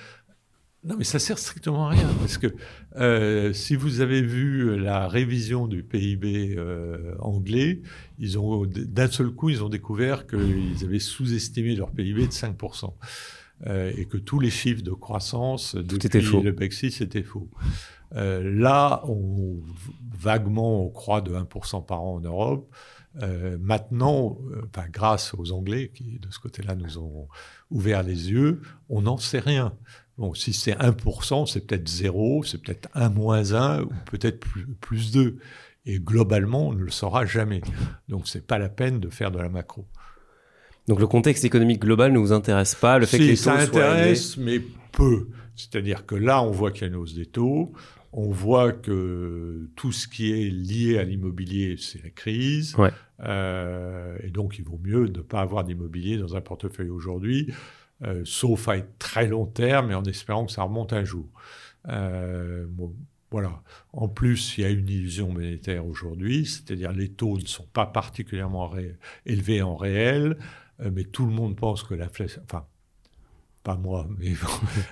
non, 0.83 0.95
mais 0.97 1.03
ça 1.03 1.19
sert 1.19 1.37
strictement 1.39 1.87
à 1.87 1.89
rien 1.89 2.07
parce 2.19 2.37
que 2.37 2.47
euh, 2.95 3.53
si 3.53 3.75
vous 3.75 4.01
avez 4.01 4.21
vu 4.21 4.77
la 4.79 5.07
révision 5.07 5.67
du 5.67 5.83
PIB 5.83 6.55
euh, 6.57 7.15
anglais, 7.19 7.81
ils 8.19 8.37
ont 8.37 8.65
d'un 8.67 9.09
seul 9.09 9.31
coup 9.31 9.49
ils 9.49 9.63
ont 9.63 9.69
découvert 9.69 10.27
qu'ils 10.27 10.83
avaient 10.83 10.99
sous-estimé 10.99 11.75
leur 11.75 11.91
PIB 11.91 12.27
de 12.27 12.31
5% 12.31 12.93
et 13.97 14.05
que 14.05 14.17
tous 14.17 14.39
les 14.39 14.51
chiffres 14.51 14.83
de 14.83 14.91
croissance 14.91 15.75
depuis 15.75 16.21
faux. 16.21 16.43
le 16.43 16.51
Brexit 16.51 16.91
c'était 16.91 17.23
faux. 17.23 17.49
là, 18.11 19.01
on, 19.07 19.55
vaguement, 20.15 20.85
on 20.85 20.89
croit 20.89 21.21
de 21.21 21.33
1% 21.33 21.85
par 21.85 22.03
an 22.03 22.15
en 22.15 22.19
Europe. 22.19 22.69
Euh, 23.23 23.57
maintenant, 23.59 24.37
euh, 24.51 24.81
grâce 24.91 25.33
aux 25.37 25.51
Anglais 25.51 25.91
qui, 25.93 26.19
de 26.19 26.29
ce 26.31 26.39
côté-là, 26.39 26.75
nous 26.75 26.97
ont 26.97 27.27
ouvert 27.71 28.03
les 28.03 28.31
yeux, 28.31 28.61
on 28.89 29.03
n'en 29.03 29.17
sait 29.17 29.39
rien. 29.39 29.73
Bon, 30.17 30.33
si 30.33 30.53
c'est 30.53 30.73
1%, 30.73 31.45
c'est 31.45 31.65
peut-être 31.65 31.87
0, 31.87 32.43
c'est 32.43 32.61
peut-être 32.61 32.89
1 32.93 33.09
moins 33.09 33.53
1, 33.53 33.83
ou 33.83 33.89
peut-être 34.05 34.39
plus, 34.39 34.65
plus 34.81 35.11
2. 35.11 35.37
Et 35.85 35.99
globalement, 35.99 36.69
on 36.69 36.73
ne 36.73 36.83
le 36.83 36.91
saura 36.91 37.25
jamais. 37.25 37.61
Donc, 38.09 38.27
c'est 38.27 38.45
pas 38.45 38.57
la 38.57 38.69
peine 38.69 38.99
de 38.99 39.09
faire 39.09 39.31
de 39.31 39.39
la 39.39 39.49
macro. 39.49 39.85
Donc, 40.87 40.99
le 40.99 41.07
contexte 41.07 41.45
économique 41.45 41.81
global 41.81 42.11
ne 42.11 42.19
vous 42.19 42.31
intéresse 42.31 42.75
pas 42.75 42.99
Le 42.99 43.05
fait 43.05 43.17
que 43.17 43.23
les 43.23 43.35
taux 43.35 43.43
ça 43.43 43.55
intéresse, 43.55 44.37
mais 44.37 44.61
peu. 44.91 45.29
C'est-à-dire 45.55 46.05
que 46.05 46.15
là, 46.15 46.41
on 46.41 46.51
voit 46.51 46.71
qu'il 46.71 46.81
y 46.81 46.85
a 46.85 46.87
une 46.87 46.95
hausse 46.95 47.13
des 47.13 47.25
taux 47.25 47.73
on 48.17 48.31
voit 48.31 48.71
que 48.71 49.67
tout 49.75 49.91
ce 49.91 50.07
qui 50.07 50.31
est 50.31 50.49
lié 50.49 50.97
à 50.97 51.03
l'immobilier, 51.03 51.75
c'est 51.77 52.01
la 52.01 52.09
crise. 52.09 52.73
Euh, 53.21 54.17
et 54.21 54.29
donc, 54.29 54.57
il 54.59 54.65
vaut 54.65 54.79
mieux 54.83 55.07
ne 55.07 55.21
pas 55.21 55.41
avoir 55.41 55.63
d'immobilier 55.63 56.17
dans 56.17 56.35
un 56.35 56.41
portefeuille 56.41 56.89
aujourd'hui, 56.89 57.53
euh, 58.03 58.21
sauf 58.25 58.67
à 58.67 58.77
être 58.77 58.97
très 58.99 59.27
long 59.27 59.45
terme 59.45 59.91
et 59.91 59.95
en 59.95 60.03
espérant 60.03 60.45
que 60.45 60.51
ça 60.51 60.63
remonte 60.63 60.93
un 60.93 61.03
jour. 61.03 61.27
Euh, 61.87 62.65
voilà. 63.31 63.61
En 63.93 64.07
plus, 64.07 64.57
il 64.57 64.61
y 64.61 64.65
a 64.65 64.69
une 64.69 64.87
illusion 64.87 65.31
monétaire 65.31 65.85
aujourd'hui, 65.85 66.45
c'est-à-dire 66.45 66.91
les 66.91 67.09
taux 67.09 67.37
ne 67.37 67.45
sont 67.45 67.67
pas 67.73 67.85
particulièrement 67.85 68.73
élevés 69.25 69.61
en 69.61 69.75
réel, 69.75 70.37
mais 70.79 71.03
tout 71.03 71.25
le 71.25 71.31
monde 71.31 71.55
pense 71.55 71.83
que 71.83 71.95
l'inflation, 71.95 72.41
enfin, 72.45 72.65
pas 73.65 73.75
moi, 73.75 74.07
mais 74.17 74.33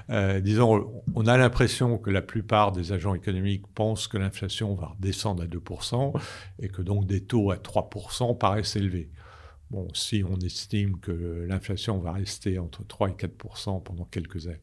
euh, 0.10 0.42
disons, 0.42 1.04
on 1.14 1.28
a 1.28 1.38
l'impression 1.38 2.00
que 2.00 2.10
la 2.10 2.24
plupart 2.24 2.72
des 2.72 2.92
agents 2.92 3.14
économiques 3.14 3.66
pensent 3.76 4.08
que 4.08 4.18
l'inflation 4.18 4.74
va 4.74 4.88
redescendre 4.88 5.44
à 5.44 5.46
2% 5.46 6.20
et 6.60 6.70
que 6.70 6.82
donc 6.82 7.06
des 7.06 7.22
taux 7.22 7.52
à 7.52 7.58
3% 7.58 8.36
paraissent 8.38 8.76
élevés. 8.76 9.12
Bon, 9.70 9.88
si 9.94 10.24
on 10.28 10.38
estime 10.40 11.00
que 11.00 11.46
l'inflation 11.48 12.00
va 12.00 12.14
rester 12.14 12.58
entre 12.58 12.86
3 12.86 13.10
et 13.10 13.14
4% 13.14 13.84
pendant 13.84 14.06
quelques 14.06 14.48
années, 14.48 14.60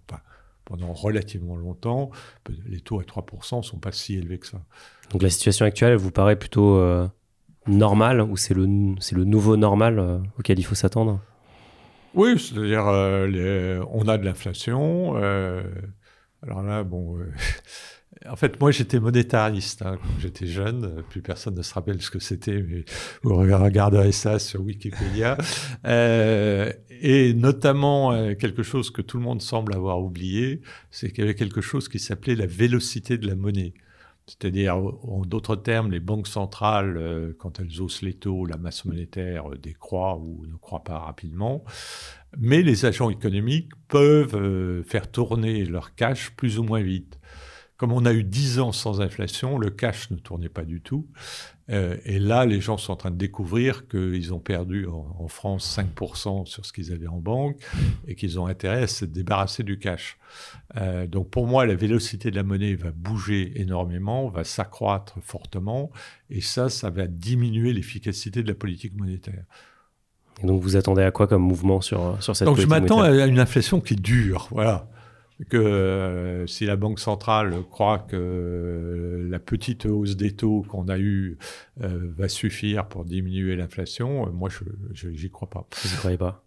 pendant 0.65 0.93
relativement 0.93 1.57
longtemps, 1.57 2.11
les 2.67 2.81
taux 2.81 2.99
à 2.99 3.05
3% 3.05 3.59
ne 3.59 3.63
sont 3.63 3.79
pas 3.79 3.93
si 3.93 4.17
élevés 4.17 4.39
que 4.39 4.49
ça. 4.49 4.61
Donc 5.11 5.23
la 5.23 5.31
situation 5.31 5.67
actuelle, 5.67 5.93
elle 5.93 5.99
vous 5.99 6.11
paraît 6.11 6.37
plutôt 6.37 6.77
euh, 6.77 7.07
normale 7.69 8.21
ou 8.23 8.37
c'est 8.37 8.55
le, 8.55 8.67
le 8.67 9.25
nouveau 9.25 9.57
normal 9.57 10.01
euh, 10.01 10.19
auquel 10.39 10.59
il 10.59 10.65
faut 10.65 10.75
s'attendre? 10.75 11.21
Oui, 12.15 12.39
c'est-à-dire, 12.39 12.87
euh, 12.89 13.85
on 13.91 14.09
a 14.09 14.19
de 14.19 14.25
l'inflation. 14.25 15.17
Euh, 15.17 15.63
alors 16.43 16.63
là, 16.63 16.83
bon. 16.83 17.19
Euh, 17.19 17.33
en 18.29 18.37
fait, 18.37 18.61
moi, 18.61 18.73
j'étais 18.73 18.99
monétariste 18.99 19.83
hein, 19.83 19.99
quand 20.03 20.21
j'étais 20.21 20.47
jeune. 20.47 21.03
Plus 21.11 21.23
personne 21.23 21.55
ne 21.55 21.63
se 21.63 21.73
rappelle 21.73 22.03
ce 22.03 22.11
que 22.11 22.19
c'était, 22.19 22.63
mais 22.63 22.85
vous 23.23 23.37
regarderez 23.37 24.13
ça 24.13 24.39
sur 24.39 24.61
Wikipédia. 24.63 25.39
et 25.85 27.35
notamment, 27.35 28.35
quelque 28.35 28.63
chose 28.63 28.91
que 28.91 29.03
tout 29.03 29.19
le 29.19 29.23
monde 29.23 29.41
semble 29.41 29.75
avoir 29.75 30.01
oublié, 30.01 30.63
c'est 30.91 31.11
qu'il 31.11 31.21
y 31.21 31.23
avait 31.23 31.37
quelque 31.37 31.61
chose 31.61 31.89
qui 31.89 31.99
s'appelait 31.99 32.35
la 32.35 32.47
vélocité 32.47 33.19
de 33.19 33.27
la 33.27 33.37
monnaie. 33.37 33.75
C'est-à-dire, 34.31 34.76
en 34.76 35.22
d'autres 35.22 35.57
termes, 35.57 35.91
les 35.91 35.99
banques 35.99 36.28
centrales, 36.28 36.97
euh, 36.97 37.33
quand 37.37 37.59
elles 37.59 37.81
haussent 37.81 38.03
les 38.03 38.14
taux, 38.14 38.47
la 38.47 38.59
masse 38.59 38.85
monétaire 38.85 39.51
euh, 39.51 39.59
décroît 39.59 40.18
ou 40.18 40.47
ne 40.47 40.57
croît 40.57 40.85
pas 40.85 41.01
rapidement. 41.01 41.64
Mais 42.39 42.62
les 42.62 42.85
agents 42.85 43.11
économiques 43.11 43.72
peuvent 43.89 44.37
euh, 44.37 44.85
faire 44.85 45.11
tourner 45.11 45.64
leur 45.64 45.97
cash 45.97 46.31
plus 46.37 46.61
ou 46.61 46.62
moins 46.62 46.81
vite. 46.81 47.18
Comme 47.76 47.91
on 47.93 48.05
a 48.05 48.12
eu 48.12 48.22
10 48.22 48.61
ans 48.61 48.70
sans 48.70 49.01
inflation, 49.01 49.59
le 49.59 49.70
cash 49.70 50.12
ne 50.12 50.16
tournait 50.16 50.49
pas 50.49 50.64
du 50.64 50.81
tout. 50.81 51.09
Euh, 51.71 51.97
et 52.05 52.18
là, 52.18 52.47
les 52.47 52.61
gens 52.61 52.77
sont 52.77 52.93
en 52.93 52.97
train 52.97 53.11
de 53.11 53.16
découvrir 53.16 53.87
qu'ils 53.89 54.35
ont 54.35 54.39
perdu 54.39 54.87
en, 54.87 55.29
France 55.29 55.79
5% 55.79 56.47
sur 56.47 56.66
ce 56.66 56.73
qu'ils 56.73 56.93
avaient 56.93 57.07
en 57.07 57.18
banque 57.18 57.57
et 58.09 58.16
qu'ils 58.16 58.41
ont 58.41 58.47
intérêt 58.47 58.83
à 58.83 58.87
se 58.89 59.05
débarrasser 59.05 59.62
du 59.62 59.79
cash. 59.79 60.18
Euh, 60.77 61.07
donc 61.07 61.31
pour 61.31 61.47
moi, 61.47 61.66
la 61.66 61.77
vélocité 61.77 62.33
de 62.33 62.37
la 62.37 62.43
monnaie 62.43 62.75
va 62.75 62.91
bouger 62.91 63.53
énormément, 63.61 64.29
va 64.29 64.43
s'accroître 64.43 65.18
fortement, 65.23 65.91
et 66.31 66.41
ça, 66.41 66.68
ça 66.68 66.91
va 66.91 67.07
diminuer 67.07 67.73
l'efficacité 67.73 68.43
de 68.43 68.49
la 68.49 68.55
politique 68.55 68.97
monétaire. 68.97 69.45
Et 70.43 70.47
donc 70.47 70.62
vous 70.62 70.75
attendez 70.77 71.03
à 71.03 71.12
quoi 71.12 71.29
comme 71.29 71.43
mouvement 71.43 71.81
sur, 71.81 72.21
sur 72.21 72.35
cette 72.35 72.47
donc 72.47 72.57
politique 72.57 72.71
Donc 72.71 72.89
je 72.89 72.95
m'attends 72.95 73.03
à 73.03 73.27
une 73.27 73.39
inflation 73.39 73.81
qui 73.81 73.95
dure, 73.95 74.49
voilà 74.51 74.89
que 75.49 75.57
euh, 75.57 76.47
si 76.47 76.66
la 76.66 76.76
Banque 76.76 77.01
centrale 77.01 77.55
croit 77.70 77.99
que 77.99 79.26
la 79.28 79.38
petite 79.38 79.86
hausse 79.86 80.16
des 80.16 80.32
taux 80.32 80.64
qu'on 80.68 80.88
a 80.88 80.99
eue 80.99 81.38
euh, 81.82 82.11
va 82.16 82.28
suffire 82.28 82.86
pour 82.86 83.05
diminuer 83.05 83.57
l'inflation, 83.57 84.26
euh, 84.26 84.30
moi, 84.30 84.49
je 84.93 85.09
n'y 85.09 85.30
crois 85.30 85.49
pas. 85.49 85.66
Vous 85.82 85.88
n'y 85.88 85.97
croyez 85.97 86.18
pas 86.18 86.45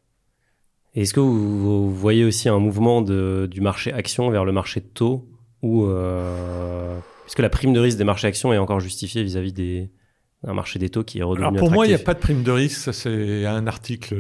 Est-ce 0.96 1.14
que 1.14 1.20
vous, 1.20 1.94
voyez 1.94 2.24
aussi 2.24 2.50
un 2.50 2.60
mouvement 2.60 3.02
du 3.02 3.62
marché 3.62 3.92
action 3.92 4.30
vers 4.30 4.46
le 4.46 4.52
marché 4.52 4.80
de 4.80 4.88
taux 4.88 5.28
ou 5.62 5.86
est-ce 5.88 7.36
que 7.38 7.42
la 7.42 7.50
prime 7.50 7.72
de 7.74 7.80
risque 7.80 7.98
des 7.98 8.04
marchés 8.04 8.28
actions 8.28 8.52
est 8.52 8.58
encore 8.58 8.82
justifiée 8.82 9.24
vis-à-vis 9.24 9.54
des, 9.54 9.90
un 10.46 10.54
marché 10.54 10.80
des 10.80 10.90
taux 10.90 11.04
qui 11.04 11.20
est 11.20 11.24
redevenu 11.24 11.48
Alors 11.48 11.60
pour 11.60 11.72
moi, 11.72 11.86
il 11.86 11.90
n'y 11.90 11.96
a 11.96 12.00
pas 12.00 12.14
de 12.14 12.20
prime 12.20 12.44
de 12.44 12.52
risque. 12.52 12.94
C'est 12.94 13.46
un 13.46 13.68
article 13.68 14.16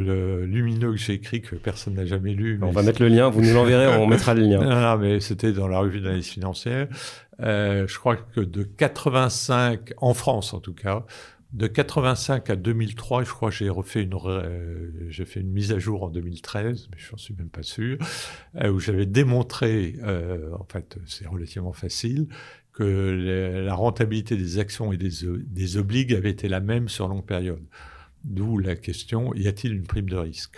lumineux 0.46 0.92
que 0.92 0.98
j'ai 0.98 1.14
écrit 1.14 1.42
que 1.42 1.56
personne 1.56 1.96
n'a 1.96 2.06
jamais 2.06 2.34
lu. 2.34 2.60
On 2.62 2.72
va 2.72 2.84
mettre 2.84 3.02
le 3.02 3.10
lien. 3.10 3.30
Vous 3.30 3.42
nous 3.42 3.54
l'enverrez, 3.54 3.98
on 3.98 4.08
mettra 4.08 4.34
le 4.34 4.44
lien. 4.44 4.62
Non, 4.64 4.80
non 4.80 4.98
mais 4.98 5.20
c'était 5.20 5.52
dans 5.52 5.68
la 5.68 5.80
revue 5.80 6.00
d'analyse 6.00 6.28
financière. 6.28 6.88
Euh, 7.42 7.86
je 7.88 7.98
crois 7.98 8.16
que 8.16 8.40
de 8.40 8.64
85, 8.64 9.94
en 9.98 10.14
France 10.14 10.54
en 10.54 10.60
tout 10.60 10.74
cas, 10.74 11.06
de 11.54 11.68
85 11.68 12.50
à 12.50 12.56
2003, 12.56 13.24
je 13.24 13.30
crois 13.30 13.50
que 13.52 13.56
j'ai 13.56 13.70
refait 13.70 14.04
une, 14.04 14.16
euh, 14.26 14.90
j'ai 15.10 15.24
fait 15.24 15.40
une 15.40 15.52
mise 15.52 15.72
à 15.72 15.78
jour 15.78 16.04
en 16.04 16.10
2013, 16.10 16.90
mais 16.92 16.98
je 16.98 17.12
n'en 17.12 17.18
suis 17.18 17.36
même 17.36 17.50
pas 17.50 17.62
sûr, 17.62 17.98
euh, 18.56 18.70
où 18.70 18.80
j'avais 18.80 19.06
démontré, 19.06 19.96
euh, 20.04 20.50
en 20.60 20.66
fait, 20.66 20.98
c'est 21.06 21.28
relativement 21.28 21.74
facile, 21.74 22.28
que 22.74 23.64
la 23.66 23.76
rentabilité 23.76 24.36
des 24.36 24.60
actions 24.60 24.92
et 24.92 24.98
des, 24.98 25.12
des 25.46 25.78
obligues 25.78 26.14
avait 26.14 26.32
été 26.32 26.48
la 26.48 26.60
même 26.60 26.90
sur 26.90 27.08
longue 27.08 27.26
période. 27.26 27.64
D'où 28.24 28.58
la 28.58 28.76
question, 28.76 29.34
y 29.36 29.48
a-t-il 29.48 29.74
une 29.74 29.84
prime 29.84 30.10
de 30.10 30.18
risque? 30.18 30.56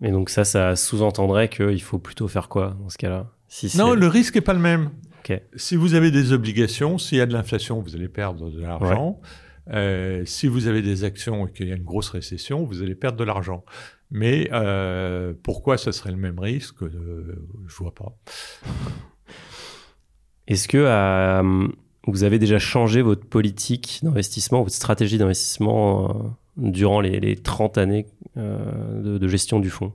Mais 0.00 0.10
donc 0.10 0.30
ça, 0.30 0.44
ça 0.44 0.76
sous-entendrait 0.76 1.48
qu'il 1.48 1.82
faut 1.82 1.98
plutôt 1.98 2.28
faire 2.28 2.48
quoi 2.48 2.76
dans 2.80 2.88
ce 2.88 2.98
cas-là? 2.98 3.32
Si 3.48 3.76
Non, 3.76 3.94
le 3.94 4.06
risque 4.08 4.34
n'est 4.34 4.40
pas 4.40 4.54
le 4.54 4.60
même. 4.60 4.90
Si 5.56 5.74
vous 5.74 5.94
avez 5.94 6.10
des 6.10 6.32
obligations, 6.32 6.98
s'il 6.98 7.18
y 7.18 7.20
a 7.20 7.26
de 7.26 7.32
l'inflation, 7.32 7.80
vous 7.80 7.96
allez 7.96 8.08
perdre 8.08 8.48
de 8.50 8.60
l'argent. 8.60 9.20
Euh, 9.70 10.24
si 10.24 10.46
vous 10.46 10.68
avez 10.68 10.82
des 10.82 11.02
actions 11.02 11.48
et 11.48 11.52
qu'il 11.52 11.66
y 11.66 11.72
a 11.72 11.74
une 11.74 11.82
grosse 11.82 12.10
récession, 12.10 12.64
vous 12.64 12.82
allez 12.82 12.94
perdre 12.94 13.18
de 13.18 13.24
l'argent. 13.24 13.64
Mais 14.12 14.48
euh, 14.52 15.34
pourquoi 15.42 15.78
ce 15.78 15.90
serait 15.90 16.12
le 16.12 16.16
même 16.16 16.38
risque? 16.38 16.82
Euh, 16.82 17.44
Je 17.66 17.74
vois 17.74 17.92
pas. 17.92 18.16
Est-ce 20.48 20.68
que 20.68 20.78
euh, 20.78 21.68
vous 22.06 22.24
avez 22.24 22.38
déjà 22.38 22.58
changé 22.58 23.02
votre 23.02 23.26
politique 23.26 24.00
d'investissement, 24.02 24.62
votre 24.62 24.74
stratégie 24.74 25.18
d'investissement 25.18 26.10
euh, 26.10 26.12
durant 26.56 27.00
les, 27.00 27.20
les, 27.20 27.36
30 27.36 27.78
années 27.78 28.06
de, 28.36 29.18
de 29.18 29.28
gestion 29.28 29.60
du 29.60 29.70
fonds? 29.70 29.92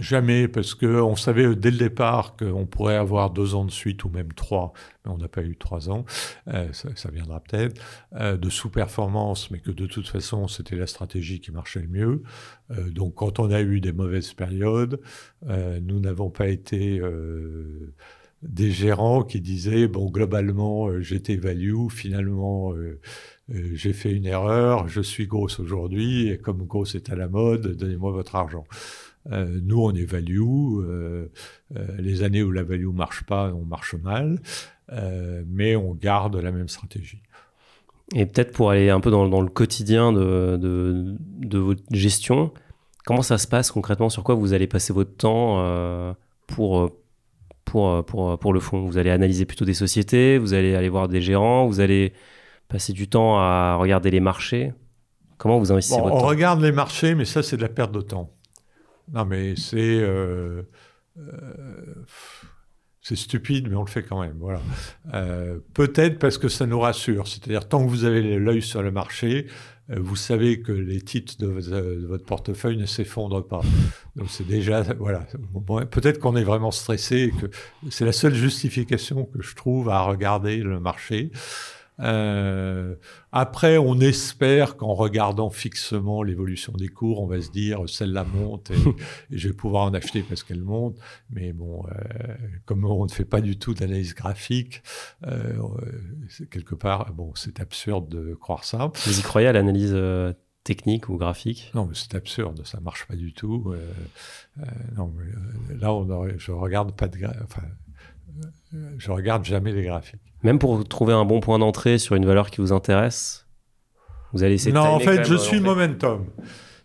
Jamais, 0.00 0.46
parce 0.46 0.74
qu'on 0.74 1.16
savait 1.16 1.56
dès 1.56 1.70
le 1.72 1.76
départ 1.76 2.36
qu'on 2.36 2.66
pourrait 2.66 2.96
avoir 2.96 3.30
deux 3.30 3.54
ans 3.54 3.64
de 3.64 3.70
suite 3.70 4.04
ou 4.04 4.08
même 4.08 4.32
trois, 4.32 4.72
mais 5.04 5.10
on 5.10 5.18
n'a 5.18 5.26
pas 5.28 5.42
eu 5.42 5.56
trois 5.56 5.90
ans, 5.90 6.04
euh, 6.48 6.68
ça, 6.72 7.10
viendra 7.10 7.40
peut-être, 7.40 7.82
euh, 8.14 8.36
de 8.36 8.48
sous-performance, 8.48 9.50
mais 9.50 9.58
que 9.58 9.72
de 9.72 9.86
toute 9.86 10.06
façon 10.06 10.46
c'était 10.46 10.76
la 10.76 10.86
stratégie 10.86 11.40
qui 11.40 11.50
marchait 11.50 11.80
le 11.80 11.88
mieux. 11.88 12.22
Euh, 12.70 12.90
donc 12.90 13.14
quand 13.16 13.40
on 13.40 13.50
a 13.50 13.60
eu 13.60 13.80
des 13.80 13.92
mauvaises 13.92 14.32
périodes, 14.34 15.00
nous 15.82 16.00
n'avons 16.00 16.30
pas 16.30 16.48
été 16.48 17.00
des 18.42 18.70
gérants 18.70 19.22
qui 19.22 19.40
disaient, 19.40 19.88
bon, 19.88 20.10
globalement, 20.10 21.00
j'étais 21.00 21.36
value, 21.36 21.88
finalement 21.90 22.72
j'ai 23.48 23.92
fait 23.92 24.12
une 24.12 24.26
erreur, 24.26 24.88
je 24.88 25.00
suis 25.00 25.26
grosse 25.26 25.58
aujourd'hui, 25.58 26.28
et 26.28 26.38
comme 26.38 26.66
grosse 26.66 26.94
est 26.94 27.10
à 27.10 27.16
la 27.16 27.28
mode, 27.28 27.76
donnez-moi 27.76 28.12
votre 28.12 28.36
argent. 28.36 28.64
Euh, 29.32 29.60
nous, 29.62 29.82
on 29.82 29.92
est 29.94 30.04
value. 30.04 30.40
Euh, 30.40 31.30
euh, 31.76 31.86
les 31.98 32.22
années 32.22 32.42
où 32.42 32.50
la 32.50 32.62
value 32.62 32.88
marche 32.88 33.24
pas, 33.24 33.52
on 33.52 33.64
marche 33.64 33.94
mal, 33.94 34.38
mais 35.46 35.76
on 35.76 35.94
garde 35.94 36.36
la 36.36 36.50
même 36.50 36.68
stratégie. 36.68 37.22
Et 38.14 38.24
peut-être 38.24 38.52
pour 38.52 38.70
aller 38.70 38.88
un 38.88 39.00
peu 39.00 39.10
dans, 39.10 39.42
le 39.42 39.50
quotidien 39.50 40.12
de, 40.12 40.56
de, 40.58 41.58
votre 41.58 41.82
gestion, 41.90 42.52
comment 43.04 43.20
ça 43.20 43.36
se 43.36 43.46
passe 43.46 43.70
concrètement? 43.70 44.08
Sur 44.08 44.24
quoi 44.24 44.34
vous 44.34 44.54
allez 44.54 44.66
passer 44.66 44.94
votre 44.94 45.14
temps 45.14 46.16
pour, 46.46 46.90
pour, 47.70 48.04
pour, 48.04 48.38
pour 48.38 48.52
le 48.52 48.60
fond 48.60 48.86
Vous 48.86 48.98
allez 48.98 49.10
analyser 49.10 49.44
plutôt 49.44 49.64
des 49.64 49.74
sociétés, 49.74 50.38
vous 50.38 50.54
allez 50.54 50.74
aller 50.74 50.88
voir 50.88 51.08
des 51.08 51.20
gérants, 51.20 51.66
vous 51.66 51.80
allez 51.80 52.12
passer 52.68 52.92
du 52.92 53.08
temps 53.08 53.38
à 53.38 53.76
regarder 53.76 54.10
les 54.10 54.20
marchés 54.20 54.72
Comment 55.38 55.58
vous 55.60 55.72
investissez 55.72 56.00
votre 56.00 56.18
temps 56.18 56.24
On 56.24 56.26
regarde 56.26 56.60
les 56.60 56.72
marchés, 56.72 57.14
mais 57.14 57.24
ça, 57.24 57.42
c'est 57.42 57.56
de 57.56 57.62
la 57.62 57.68
perte 57.68 57.92
de 57.92 58.00
temps. 58.00 58.34
Non, 59.12 59.24
mais 59.24 59.54
c'est. 59.56 59.78
Euh, 59.78 60.62
euh, 61.16 62.04
c'est 63.00 63.16
stupide, 63.16 63.68
mais 63.70 63.76
on 63.76 63.84
le 63.84 63.88
fait 63.88 64.02
quand 64.02 64.20
même. 64.20 64.36
Voilà. 64.38 64.60
Euh, 65.14 65.60
peut-être 65.72 66.18
parce 66.18 66.36
que 66.36 66.48
ça 66.48 66.66
nous 66.66 66.80
rassure. 66.80 67.26
C'est-à-dire, 67.26 67.66
tant 67.66 67.82
que 67.82 67.88
vous 67.88 68.04
avez 68.04 68.38
l'œil 68.38 68.60
sur 68.60 68.82
le 68.82 68.90
marché, 68.90 69.46
vous 69.88 70.16
savez 70.16 70.60
que 70.60 70.72
les 70.72 71.00
titres 71.00 71.38
de, 71.38 71.46
votre 72.06 72.24
portefeuille 72.24 72.76
ne 72.76 72.86
s'effondrent 72.86 73.46
pas. 73.46 73.62
Donc 74.16 74.28
c'est 74.28 74.46
déjà, 74.46 74.82
voilà. 74.98 75.26
Peut-être 75.90 76.18
qu'on 76.18 76.36
est 76.36 76.44
vraiment 76.44 76.70
stressé 76.70 77.16
et 77.16 77.30
que 77.30 77.46
c'est 77.90 78.04
la 78.04 78.12
seule 78.12 78.34
justification 78.34 79.24
que 79.24 79.42
je 79.42 79.54
trouve 79.54 79.88
à 79.88 80.02
regarder 80.02 80.58
le 80.58 80.78
marché. 80.78 81.30
Euh, 82.00 82.94
après, 83.32 83.78
on 83.78 83.98
espère 84.00 84.76
qu'en 84.76 84.94
regardant 84.94 85.50
fixement 85.50 86.22
l'évolution 86.22 86.72
des 86.72 86.88
cours, 86.88 87.20
on 87.20 87.26
va 87.26 87.40
se 87.40 87.50
dire 87.50 87.88
celle-là 87.88 88.24
monte 88.24 88.70
et, 89.30 89.38
je 89.38 89.48
vais 89.48 89.54
pouvoir 89.54 89.84
en 89.84 89.94
acheter 89.94 90.22
parce 90.22 90.42
qu'elle 90.42 90.62
monte. 90.62 90.96
Mais 91.30 91.52
bon, 91.52 91.84
euh, 91.86 92.34
comme 92.64 92.84
on 92.84 93.04
ne 93.04 93.10
fait 93.10 93.24
pas 93.24 93.40
du 93.40 93.58
tout 93.58 93.74
d'analyse 93.74 94.14
graphique, 94.14 94.82
euh, 95.26 95.54
quelque 96.50 96.74
part, 96.74 97.12
bon, 97.12 97.32
c'est 97.34 97.60
absurde 97.60 98.08
de 98.08 98.34
croire 98.34 98.64
ça. 98.64 98.92
Vous 99.04 99.18
y 99.18 99.22
croyez 99.22 99.48
à 99.48 99.52
l'analyse 99.52 99.96
technique 100.64 101.08
ou 101.08 101.16
graphique? 101.16 101.70
Non, 101.74 101.86
mais 101.86 101.94
c'est 101.94 102.14
absurde, 102.14 102.62
ça 102.64 102.80
marche 102.80 103.06
pas 103.06 103.16
du 103.16 103.32
tout. 103.32 103.74
Non, 104.96 105.12
mais, 105.16 105.76
là, 105.76 105.92
on 105.92 106.08
aurait, 106.10 106.34
je 106.38 106.52
regarde 106.52 106.94
pas 106.94 107.08
de, 107.08 107.18
enfin, 107.44 107.62
je 108.98 109.10
regarde 109.10 109.44
jamais 109.44 109.72
les 109.72 109.82
graphiques. 109.82 110.20
Même 110.42 110.58
pour 110.58 110.86
trouver 110.86 111.12
un 111.12 111.24
bon 111.24 111.40
point 111.40 111.58
d'entrée 111.58 111.98
sur 111.98 112.14
une 112.14 112.26
valeur 112.26 112.50
qui 112.50 112.60
vous 112.60 112.72
intéresse, 112.72 113.46
vous 114.32 114.42
allez 114.42 114.54
essayer 114.54 114.72
non, 114.72 114.82
en 114.82 115.00
fait, 115.00 115.24
je 115.24 115.34
suis 115.34 115.60
momentum. 115.60 116.26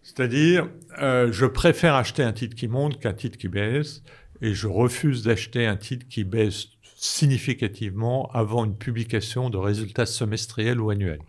C'est-à-dire, 0.01 0.69
euh, 1.01 1.31
je 1.31 1.45
préfère 1.45 1.95
acheter 1.95 2.23
un 2.23 2.33
titre 2.33 2.55
qui 2.55 2.67
monte 2.67 2.99
qu'un 2.99 3.13
titre 3.13 3.37
qui 3.37 3.47
baisse, 3.47 4.03
et 4.41 4.53
je 4.53 4.67
refuse 4.67 5.23
d'acheter 5.23 5.65
un 5.65 5.77
titre 5.77 6.07
qui 6.09 6.23
baisse 6.23 6.67
significativement 6.95 8.29
avant 8.33 8.65
une 8.65 8.77
publication 8.77 9.49
de 9.49 9.57
résultats 9.57 10.05
semestriels 10.05 10.79
ou 10.79 10.89
annuels. 10.89 11.21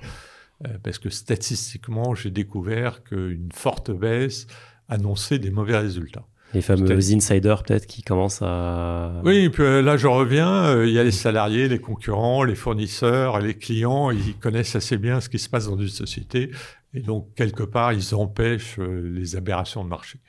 Euh, 0.67 0.79
parce 0.83 0.99
que 0.99 1.11
statistiquement, 1.11 2.15
j'ai 2.15 2.31
découvert 2.31 3.03
qu'une 3.03 3.51
forte 3.53 3.91
baisse 3.91 4.47
annonçait 4.89 5.39
des 5.39 5.51
mauvais 5.51 5.77
résultats. 5.77 6.27
Les 6.55 6.63
fameux 6.63 6.97
insiders 6.97 7.65
peut-être 7.65 7.87
qui 7.87 8.03
commencent 8.03 8.43
à... 8.43 9.21
Oui, 9.25 9.49
puis 9.49 9.65
euh, 9.65 9.83
là 9.83 9.97
je 9.97 10.07
reviens, 10.07 10.67
euh, 10.67 10.87
il 10.87 10.93
y 10.93 11.01
a 11.01 11.05
les 11.05 11.11
salariés, 11.11 11.69
les 11.69 11.81
concurrents, 11.81 12.45
les 12.45 12.55
fournisseurs, 12.55 13.41
les 13.41 13.55
clients, 13.55 14.11
ils 14.11 14.37
connaissent 14.37 14.77
assez 14.77 14.97
bien 14.97 15.21
ce 15.21 15.29
qui 15.29 15.41
se 15.41 15.49
passe 15.49 15.67
dans 15.67 15.77
une 15.77 15.89
société 15.89 16.53
et 16.95 17.01
donc 17.01 17.35
quelque 17.35 17.65
part 17.65 17.93
ils 17.93 18.15
empêchent 18.15 18.79
euh, 18.79 19.11
les 19.13 19.35
aberrations 19.35 19.83
de 19.83 19.89
marché. 19.89 20.21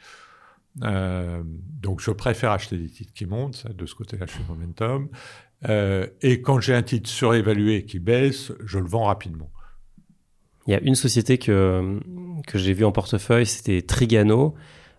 donc 0.81 2.01
je 2.01 2.09
préfère 2.09 2.51
acheter 2.51 2.77
des 2.77 2.89
titres 2.89 3.13
qui 3.13 3.27
montent, 3.27 3.67
de 3.71 3.85
ce 3.85 3.93
côté-là 3.93 4.25
chez 4.25 4.39
Momentum, 4.49 5.07
et 6.21 6.41
quand 6.41 6.59
j'ai 6.59 6.73
un 6.73 6.83
titre 6.83 7.09
surévalué 7.09 7.85
qui 7.85 7.99
baisse, 7.99 8.51
je 8.65 8.79
le 8.79 8.87
vends 8.87 9.05
rapidement. 9.05 9.51
Il 10.67 10.71
y 10.71 10.75
a 10.75 10.81
une 10.81 10.95
société 10.95 11.37
que, 11.37 11.99
que 12.47 12.57
j'ai 12.57 12.73
vue 12.73 12.85
en 12.85 12.91
portefeuille, 12.91 13.45
c'était 13.45 13.83
Trigano. 13.83 14.55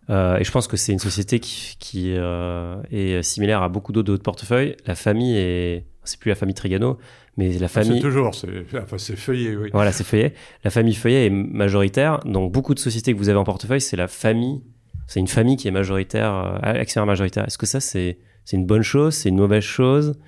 Euh, 0.09 0.39
et 0.39 0.45
je 0.45 0.53
pense 0.53 0.69
que 0.69 0.77
c'est 0.77 0.93
une 0.93 0.99
société 0.99 1.41
qui, 1.41 1.77
qui 1.79 2.15
euh, 2.17 2.81
est 2.91 3.23
similaire 3.23 3.63
à 3.63 3.69
beaucoup 3.69 3.93
d'autres 3.93 4.23
portefeuilles. 4.23 4.77
La 4.87 4.95
famille 4.95 5.37
est, 5.37 5.87
c'est 6.05 6.19
plus 6.19 6.29
la 6.29 6.35
famille 6.35 6.55
Trigano, 6.55 6.99
mais 7.37 7.53
la 7.59 7.67
ah, 7.67 7.69
famille. 7.69 7.97
c'est 7.97 8.01
toujours, 8.01 8.35
c'est, 8.35 8.65
enfin, 8.77 8.99
c'est 8.99 9.17
Feuillet, 9.17 9.57
oui. 9.57 9.71
Voilà, 9.73 9.93
c'est 9.93 10.05
Feuillet. 10.05 10.35
La 10.65 10.71
famille 10.71 10.95
Feuillet 10.95 11.27
est 11.27 11.31
majoritaire. 11.31 12.21
Donc, 12.21 12.53
beaucoup 12.53 12.75
de 12.75 12.79
sociétés 12.79 13.13
que 13.13 13.19
vous 13.19 13.29
avez 13.29 13.39
en 13.39 13.45
portefeuille, 13.45 13.81
c'est 13.81 13.97
la 13.97 14.09
famille, 14.09 14.63
c'est 15.07 15.21
une 15.21 15.29
famille 15.29 15.57
qui 15.57 15.69
est 15.69 15.73
majoritaire, 15.73 16.33
euh, 16.33 16.59
actionnaire 16.63 17.07
majoritaire. 17.07 17.45
Est-ce 17.45 17.59
que 17.59 17.67
ça, 17.67 17.81
c'est, 17.81 18.19
c'est 18.45 18.57
une 18.57 18.67
bonne 18.67 18.83
chose, 18.83 19.15
c'est 19.15 19.29
une 19.29 19.37
mauvaise 19.37 19.65
chose? 19.65 20.19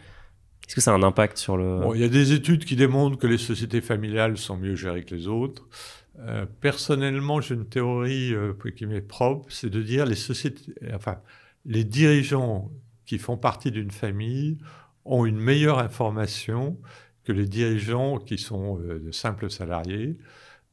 Est-ce 0.67 0.75
que 0.75 0.83
ça 0.83 0.93
a 0.93 0.95
un 0.95 1.03
impact 1.03 1.39
sur 1.39 1.57
le. 1.57 1.81
Bon, 1.81 1.95
il 1.95 2.01
y 2.01 2.05
a 2.05 2.09
des 2.09 2.33
études 2.33 2.67
qui 2.67 2.77
démontrent 2.77 3.17
que 3.17 3.27
les 3.27 3.39
sociétés 3.39 3.81
familiales 3.81 4.37
sont 4.37 4.57
mieux 4.59 4.75
gérées 4.75 5.03
que 5.03 5.15
les 5.15 5.27
autres. 5.27 5.67
Euh, 6.21 6.47
personnellement, 6.61 7.41
j'ai 7.41 7.55
une 7.55 7.69
théorie 7.69 8.35
euh, 8.35 8.55
qui 8.77 8.87
m'est 8.87 9.01
propre, 9.01 9.53
c'est 9.53 9.71
de 9.71 9.83
dire 9.83 10.05
les 10.05 10.17
sociétés, 10.17 10.73
enfin, 10.93 11.19
les 11.65 11.85
dirigeants 11.85 12.71
qui 13.07 13.19
font 13.19 13.37
partie 13.37 13.71
d'une 13.71 13.91
famille 13.91 14.59
ont 15.05 15.25
une 15.25 15.39
meilleure 15.39 15.79
information 15.79 16.79
que 17.25 17.33
les 17.33 17.47
dirigeants 17.47 18.19
qui 18.19 18.37
sont 18.37 18.81
euh, 18.81 18.99
de 18.99 19.13
simples 19.13 19.51
salariés, 19.51 20.17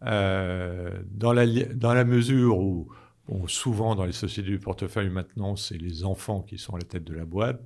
dans 0.02 1.34
la, 1.34 1.46
dans, 1.74 1.94
la, 1.94 2.04
mesure 2.04 2.60
où, 2.60 2.88
souvent 3.48 3.96
dans 3.96 4.06
les 4.06 4.12
sociétés 4.12 4.50
du 4.50 4.60
portefeuille 4.60 5.10
maintenant, 5.10 5.56
c'est 5.56 5.78
les 5.78 6.04
enfants 6.04 6.42
qui 6.42 6.60
sont 6.60 6.76
à 6.76 6.78
la 6.78 6.84
tête 6.84 7.04
de 7.06 7.16
la 7.16 7.26
boîte 7.26 7.60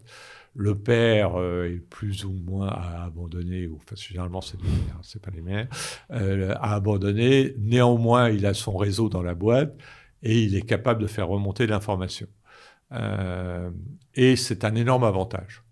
le 0.59 0.77
père 0.77 1.39
euh, 1.39 1.73
est 1.73 1.79
plus 1.79 2.25
ou 2.25 2.33
moins 2.33 2.67
à 2.67 3.05
abandonner, 3.05 3.67
ou 3.67 3.77
enfin, 3.77 3.95
généralement 3.95 4.41
c'est 4.41 4.57
c'est 5.03 5.21
pas 5.21 5.31
les 5.31 5.41
mères, 5.41 5.69
euh, 6.11 6.53
a 6.59 6.75
abandonné. 6.75 7.55
Néanmoins, 7.57 8.29
il 8.29 8.45
a 8.45 8.53
son 8.53 8.75
réseau 8.75 9.07
dans 9.07 9.21
la 9.21 9.35
boîte 9.35 9.73
et 10.21 10.43
il 10.43 10.57
est 10.57 10.67
capable 10.67 11.01
de 11.01 11.07
faire 11.07 11.29
remonter 11.29 11.65
l'information. 11.65 12.27
Euh, 12.91 13.71
et 14.15 14.35
c'est 14.35 14.65
un 14.65 14.75
énorme 14.75 15.05
avantage. 15.05 15.63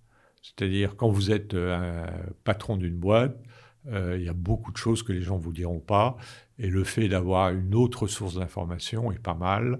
C'est-à-dire 0.42 0.96
quand 0.96 1.10
vous 1.10 1.32
êtes 1.32 1.54
un 1.54 2.06
patron 2.46 2.78
d'une 2.78 2.96
boîte, 2.96 3.38
il 3.92 4.24
y 4.24 4.30
a 4.30 4.34
beaucoup 4.34 4.72
de 4.72 4.78
choses 4.78 5.04
que 5.04 5.12
les 5.12 5.22
gens 5.22 5.38
vous 5.38 5.52
diront 5.52 5.80
pas 5.80 6.16
et 6.60 6.70
le 6.70 6.84
fait 6.84 7.08
d'avoir 7.08 7.52
une 7.52 7.76
autre 7.76 8.08
source 8.08 8.36
d'information 8.36 9.12
est 9.12 9.20
pas 9.20 9.36
mal. 9.36 9.80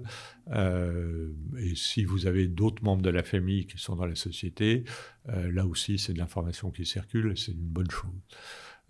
Euh, 0.52 1.30
et 1.58 1.74
si 1.74 2.04
vous 2.04 2.26
avez 2.26 2.46
d'autres 2.46 2.82
membres 2.84 3.02
de 3.02 3.10
la 3.10 3.22
famille 3.22 3.66
qui 3.66 3.78
sont 3.78 3.96
dans 3.96 4.06
la 4.06 4.14
société, 4.14 4.84
euh, 5.28 5.50
là 5.52 5.66
aussi, 5.66 5.98
c'est 5.98 6.12
de 6.12 6.18
l'information 6.18 6.70
qui 6.70 6.86
circule 6.86 7.32
et 7.32 7.36
c'est 7.36 7.52
une 7.52 7.58
bonne 7.58 7.90
chose. 7.90 8.10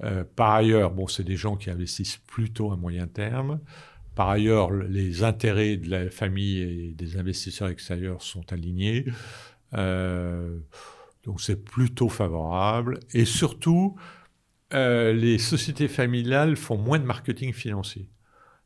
Euh, 0.04 0.22
par 0.36 0.52
ailleurs, 0.52 0.90
bon, 0.90 1.06
c'est 1.06 1.24
des 1.24 1.36
gens 1.36 1.56
qui 1.56 1.70
investissent 1.70 2.18
plutôt 2.18 2.72
à 2.72 2.76
moyen 2.76 3.06
terme. 3.06 3.60
Par 4.14 4.28
ailleurs, 4.28 4.70
les 4.70 5.24
intérêts 5.24 5.76
de 5.76 5.88
la 5.88 6.10
famille 6.10 6.60
et 6.60 6.92
des 6.92 7.16
investisseurs 7.16 7.68
extérieurs 7.68 8.22
sont 8.22 8.52
alignés. 8.52 9.06
donc 9.72 11.40
c'est 11.40 11.64
plutôt 11.64 12.08
favorable. 12.08 13.00
Et 13.14 13.24
surtout, 13.24 13.96
euh, 14.74 15.12
les 15.12 15.38
sociétés 15.38 15.88
familiales 15.88 16.56
font 16.56 16.76
moins 16.76 16.98
de 16.98 17.04
marketing 17.04 17.52
financier. 17.52 18.10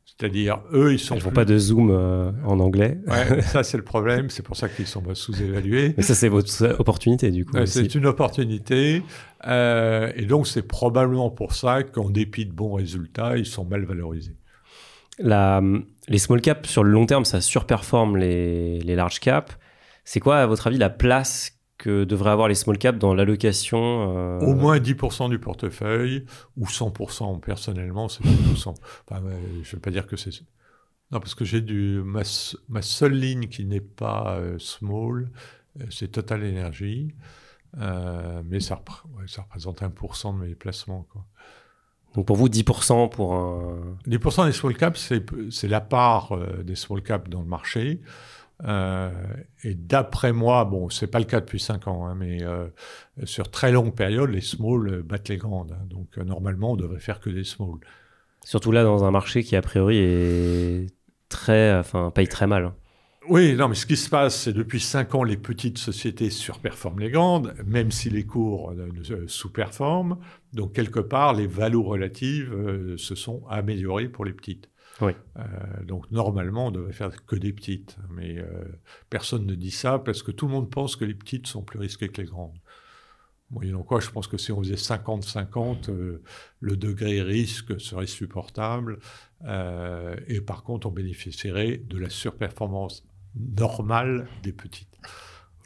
C'est-à-dire, 0.05 0.61
eux, 0.73 0.93
ils 0.93 0.99
sont. 0.99 1.15
Ils 1.15 1.21
font 1.21 1.31
pas 1.31 1.45
de 1.45 1.57
zoom 1.57 1.89
euh, 1.89 2.31
en 2.45 2.59
anglais. 2.59 2.99
Ouais, 3.07 3.41
ça, 3.41 3.63
c'est 3.63 3.77
le 3.77 3.83
problème. 3.83 4.29
C'est 4.29 4.43
pour 4.43 4.57
ça 4.57 4.67
qu'ils 4.67 4.85
sont 4.85 5.01
sous-évalués. 5.15 5.93
Mais 5.95 6.03
ça, 6.03 6.13
c'est 6.13 6.27
votre 6.27 6.79
opportunité, 6.79 7.31
du 7.31 7.45
coup. 7.45 7.57
c'est 7.65 7.95
une 7.95 8.05
opportunité. 8.05 9.01
Euh, 9.47 10.11
et 10.15 10.25
donc, 10.25 10.45
c'est 10.47 10.67
probablement 10.67 11.29
pour 11.29 11.53
ça 11.53 11.83
qu'en 11.83 12.09
dépit 12.09 12.45
de 12.45 12.51
bons 12.51 12.73
résultats, 12.73 13.37
ils 13.37 13.45
sont 13.45 13.65
mal 13.65 13.85
valorisés. 13.85 14.35
La, 15.19 15.61
les 16.09 16.17
small 16.17 16.41
caps, 16.41 16.69
sur 16.69 16.83
le 16.83 16.91
long 16.91 17.05
terme, 17.05 17.23
ça 17.23 17.39
surperforme 17.39 18.17
les, 18.17 18.79
les 18.79 18.95
large 18.95 19.19
caps. 19.19 19.57
C'est 20.03 20.19
quoi, 20.19 20.39
à 20.39 20.45
votre 20.47 20.67
avis, 20.67 20.77
la 20.77 20.89
place 20.89 21.53
que 21.83 22.05
devraient 22.05 22.31
avoir 22.31 22.47
les 22.47 22.55
small 22.55 22.77
caps 22.77 22.97
dans 22.97 23.13
l'allocation 23.13 24.15
euh, 24.15 24.39
Au 24.39 24.55
moins 24.55 24.79
10% 24.79 25.29
du 25.29 25.37
portefeuille, 25.37 26.25
ou 26.55 26.65
100% 26.65 27.41
personnellement, 27.41 28.07
c'est 28.07 28.23
100%. 28.23 28.69
Enfin, 28.69 29.21
je 29.63 29.69
ne 29.69 29.73
veux 29.73 29.79
pas 29.79 29.91
dire 29.91 30.07
que 30.07 30.15
c'est... 30.15 30.31
Non, 31.11 31.19
parce 31.19 31.35
que 31.35 31.43
j'ai 31.43 31.59
du... 31.59 32.01
Ma, 32.05 32.21
ma, 32.69 32.81
seule 32.81 33.11
ligne 33.11 33.49
qui 33.49 33.65
n'est 33.65 33.81
pas 33.81 34.37
euh, 34.37 34.57
small, 34.59 35.29
euh, 35.81 35.85
c'est 35.89 36.07
Total 36.07 36.41
Energy, 36.41 37.13
mais 37.75 38.61
ça, 38.61 38.81
ça, 39.27 39.41
représente 39.41 39.81
1% 39.81 40.39
de 40.39 40.45
mes 40.45 40.55
placements. 40.55 41.05
Quoi. 41.11 41.25
Donc 42.15 42.27
pour 42.27 42.37
vous, 42.37 42.47
10% 42.47 43.09
pour 43.09 43.33
un... 43.33 43.97
10% 44.07 44.45
des 44.45 44.53
small 44.53 44.77
caps, 44.77 45.11
c'est 45.49 45.67
la 45.67 45.81
part 45.81 46.37
des 46.63 46.75
small 46.75 47.03
caps 47.03 47.29
dans 47.29 47.41
le 47.41 47.47
marché. 47.47 47.99
Euh, 48.65 49.11
et 49.63 49.75
d'après 49.75 50.31
moi, 50.31 50.65
bon, 50.65 50.89
c'est 50.89 51.07
pas 51.07 51.19
le 51.19 51.25
cas 51.25 51.39
depuis 51.41 51.59
5 51.59 51.87
ans, 51.87 52.05
hein, 52.05 52.15
mais 52.15 52.43
euh, 52.43 52.67
sur 53.25 53.49
très 53.51 53.71
longue 53.71 53.93
période, 53.93 54.29
les 54.29 54.41
small 54.41 55.01
battent 55.03 55.29
les 55.29 55.37
grandes. 55.37 55.73
Hein. 55.73 55.85
donc 55.89 56.17
euh, 56.17 56.23
normalement, 56.23 56.71
on 56.71 56.75
devrait 56.75 56.99
faire 56.99 57.19
que 57.19 57.29
des 57.29 57.43
small. 57.43 57.79
Surtout 58.45 58.71
là, 58.71 58.83
dans 58.83 59.03
un 59.03 59.11
marché 59.11 59.43
qui 59.43 59.55
a 59.55 59.61
priori 59.61 59.97
est 59.97 60.87
très, 61.29 61.73
enfin, 61.75 62.11
paye 62.11 62.27
très 62.27 62.47
mal. 62.47 62.65
Hein. 62.65 62.75
Oui, 63.29 63.55
non, 63.55 63.69
mais 63.69 63.75
ce 63.75 63.85
qui 63.85 63.95
se 63.95 64.09
passe, 64.09 64.35
c'est 64.41 64.53
depuis 64.53 64.81
5 64.81 65.15
ans, 65.15 65.23
les 65.23 65.37
petites 65.37 65.77
sociétés 65.77 66.29
surperforment 66.29 66.99
les 66.99 67.09
grandes, 67.09 67.55
même 67.65 67.89
si 67.89 68.09
les 68.09 68.25
cours 68.25 68.73
sous-performent. 69.27 70.17
Donc, 70.51 70.73
quelque 70.73 70.99
part, 70.99 71.33
les 71.33 71.47
valeurs 71.47 71.85
relatives 71.85 72.53
se 72.97 73.15
sont 73.15 73.43
améliorées 73.49 74.09
pour 74.09 74.25
les 74.25 74.33
petites. 74.33 74.69
Oui. 75.01 75.13
Euh, 75.37 75.43
donc 75.83 76.09
normalement, 76.11 76.67
on 76.67 76.71
devrait 76.71 76.93
faire 76.93 77.11
que 77.25 77.35
des 77.35 77.53
petites, 77.53 77.97
mais 78.09 78.37
euh, 78.37 78.45
personne 79.09 79.45
ne 79.45 79.55
dit 79.55 79.71
ça 79.71 79.99
parce 79.99 80.23
que 80.23 80.31
tout 80.31 80.47
le 80.47 80.53
monde 80.53 80.69
pense 80.69 80.95
que 80.95 81.05
les 81.05 81.13
petites 81.13 81.47
sont 81.47 81.63
plus 81.63 81.79
risquées 81.79 82.09
que 82.09 82.21
les 82.21 82.27
grandes. 82.27 82.57
Moyennant 83.49 83.83
quoi, 83.83 83.99
je 83.99 84.09
pense 84.09 84.27
que 84.27 84.37
si 84.37 84.51
on 84.51 84.59
faisait 84.59 84.75
50-50, 84.75 85.89
euh, 85.89 86.23
le 86.59 86.77
degré 86.77 87.21
risque 87.21 87.79
serait 87.79 88.07
supportable 88.07 88.99
et 90.27 90.39
par 90.39 90.63
contre, 90.63 90.87
on 90.87 90.91
bénéficierait 90.91 91.75
de 91.77 91.97
la 91.97 92.09
surperformance 92.09 93.05
normale 93.35 94.25
des 94.41 94.53
petites. 94.53 94.97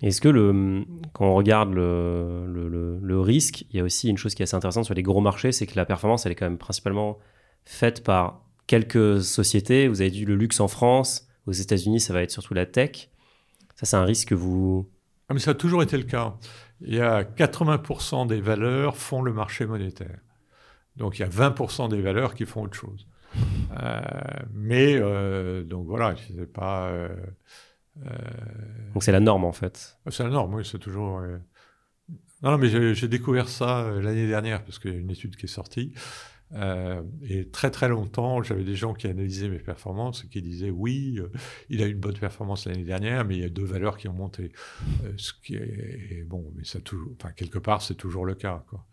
Est-ce 0.02 0.20
que 0.20 0.30
le, 0.30 0.84
quand 1.14 1.28
on 1.28 1.36
regarde 1.36 1.74
le, 1.74 2.48
le, 2.48 2.98
le, 3.00 3.20
risque, 3.20 3.66
il 3.70 3.78
y 3.78 3.80
a 3.80 3.84
aussi 3.84 4.10
une 4.10 4.18
chose 4.18 4.34
qui 4.34 4.42
est 4.42 4.46
assez 4.46 4.56
intéressante 4.56 4.86
sur 4.86 4.96
les 4.96 5.04
gros 5.04 5.22
marchés, 5.22 5.52
c'est 5.52 5.68
que 5.68 5.76
la 5.76 5.86
performance, 5.86 6.26
elle 6.26 6.32
est 6.32 6.36
quand 6.36 6.48
même 6.48 6.58
principalement 6.58 7.20
faite 7.66 8.04
par 8.04 8.47
quelques 8.68 9.24
sociétés. 9.24 9.88
Vous 9.88 10.01
avez 10.01 10.11
dit 10.11 10.26
le 10.26 10.36
luxe 10.36 10.59
en 10.59 10.68
France. 10.68 11.28
Aux 11.45 11.53
États-Unis, 11.53 12.01
ça 12.01 12.13
va 12.13 12.22
être 12.22 12.32
surtout 12.32 12.53
la 12.53 12.65
tech. 12.65 13.09
Ça, 13.76 13.86
c'est 13.86 13.95
un 13.95 14.03
risque 14.03 14.30
que 14.30 14.36
vous. 14.36 14.89
Ah, 15.30 15.34
mais 15.34 15.39
ça 15.39 15.51
a 15.51 15.53
toujours 15.55 15.82
été 15.82 15.97
le 15.97 16.03
cas. 16.03 16.36
Il 16.82 16.93
y 16.93 17.01
a 17.01 17.24
80% 17.24 18.28
des 18.28 18.41
valeurs 18.41 18.97
font 18.97 19.22
le 19.22 19.34
marché 19.34 19.65
monétaire. 19.65 20.20
Donc 20.95 21.20
il 21.20 21.22
y 21.22 21.26
a 21.26 21.30
20% 21.30 21.89
des 21.89 22.01
valeurs 22.01 22.36
qui 22.36 22.45
font 22.45 22.63
autre 22.63 22.76
chose. 22.76 23.07
Euh, 23.84 24.01
mais 24.53 24.95
euh, 24.99 25.63
donc 25.63 25.86
voilà, 25.88 26.15
c'est 26.28 26.51
pas. 26.51 26.88
Euh, 26.88 27.09
donc 28.93 29.03
c'est 29.03 29.11
la 29.11 29.20
norme 29.20 29.45
en 29.45 29.51
fait. 29.51 29.97
C'est 30.09 30.24
la 30.24 30.30
norme, 30.30 30.55
oui, 30.55 30.65
c'est 30.65 30.80
toujours. 30.80 31.22
Non, 32.43 32.51
non, 32.51 32.57
mais 32.57 32.93
j'ai 32.93 33.07
découvert 33.07 33.49
ça 33.49 33.89
l'année 33.99 34.28
dernière 34.28 34.63
parce 34.63 34.80
qu'il 34.80 34.93
y 34.93 34.95
a 34.95 34.99
une 34.99 35.09
étude 35.09 35.36
qui 35.36 35.45
est 35.45 35.49
sortie. 35.49 35.93
Euh, 36.54 37.02
et 37.28 37.50
très 37.50 37.72
très 37.72 37.89
longtemps, 37.89 38.41
j'avais 38.41 38.64
des 38.64 38.76
gens 38.76 38.93
qui 38.93 39.08
analysaient 39.08 39.50
mes 39.50 39.60
performances 39.60 40.24
et 40.24 40.28
qui 40.28 40.41
disaient 40.41 40.70
oui, 40.70 41.18
euh, 41.20 41.30
il 41.70 41.82
a 41.82 41.88
eu 41.88 41.91
une 41.91 42.00
bonne 42.00 42.18
performance 42.18 42.66
l'année 42.66 42.86
dernière, 42.86 43.26
mais 43.26 43.36
il 43.36 43.41
y 43.41 43.45
a 43.45 43.50
deux 43.50 43.66
valeurs 43.66 43.98
qui 43.98 44.08
ont 44.08 44.14
monté. 44.14 44.52
Euh, 45.04 45.12
ce 45.18 45.34
qui 45.34 45.56
est 45.56 46.24
bon, 46.26 46.52
mais 46.56 46.64
ça 46.64 46.80
toujours, 46.80 47.12
enfin 47.20 47.32
quelque 47.34 47.60
part, 47.60 47.82
c'est 47.82 47.95
toujours 47.95 48.26
le 48.26 48.36
cas. 48.36 48.64
Quoi. 48.70 48.86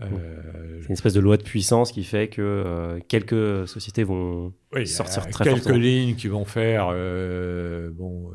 c'est 0.00 0.86
une 0.86 0.92
espèce 0.92 1.14
de 1.14 1.20
loi 1.20 1.36
de 1.36 1.42
puissance 1.42 1.92
qui 1.92 2.02
fait 2.02 2.28
que 2.28 2.98
quelques 3.06 3.68
sociétés 3.68 4.02
vont 4.02 4.52
sortir 4.84 5.28
très 5.28 5.44
quelques 5.44 5.68
lignes 5.68 6.16
qui 6.16 6.28
vont 6.28 6.44
faire 6.44 6.88
bon, 7.92 8.32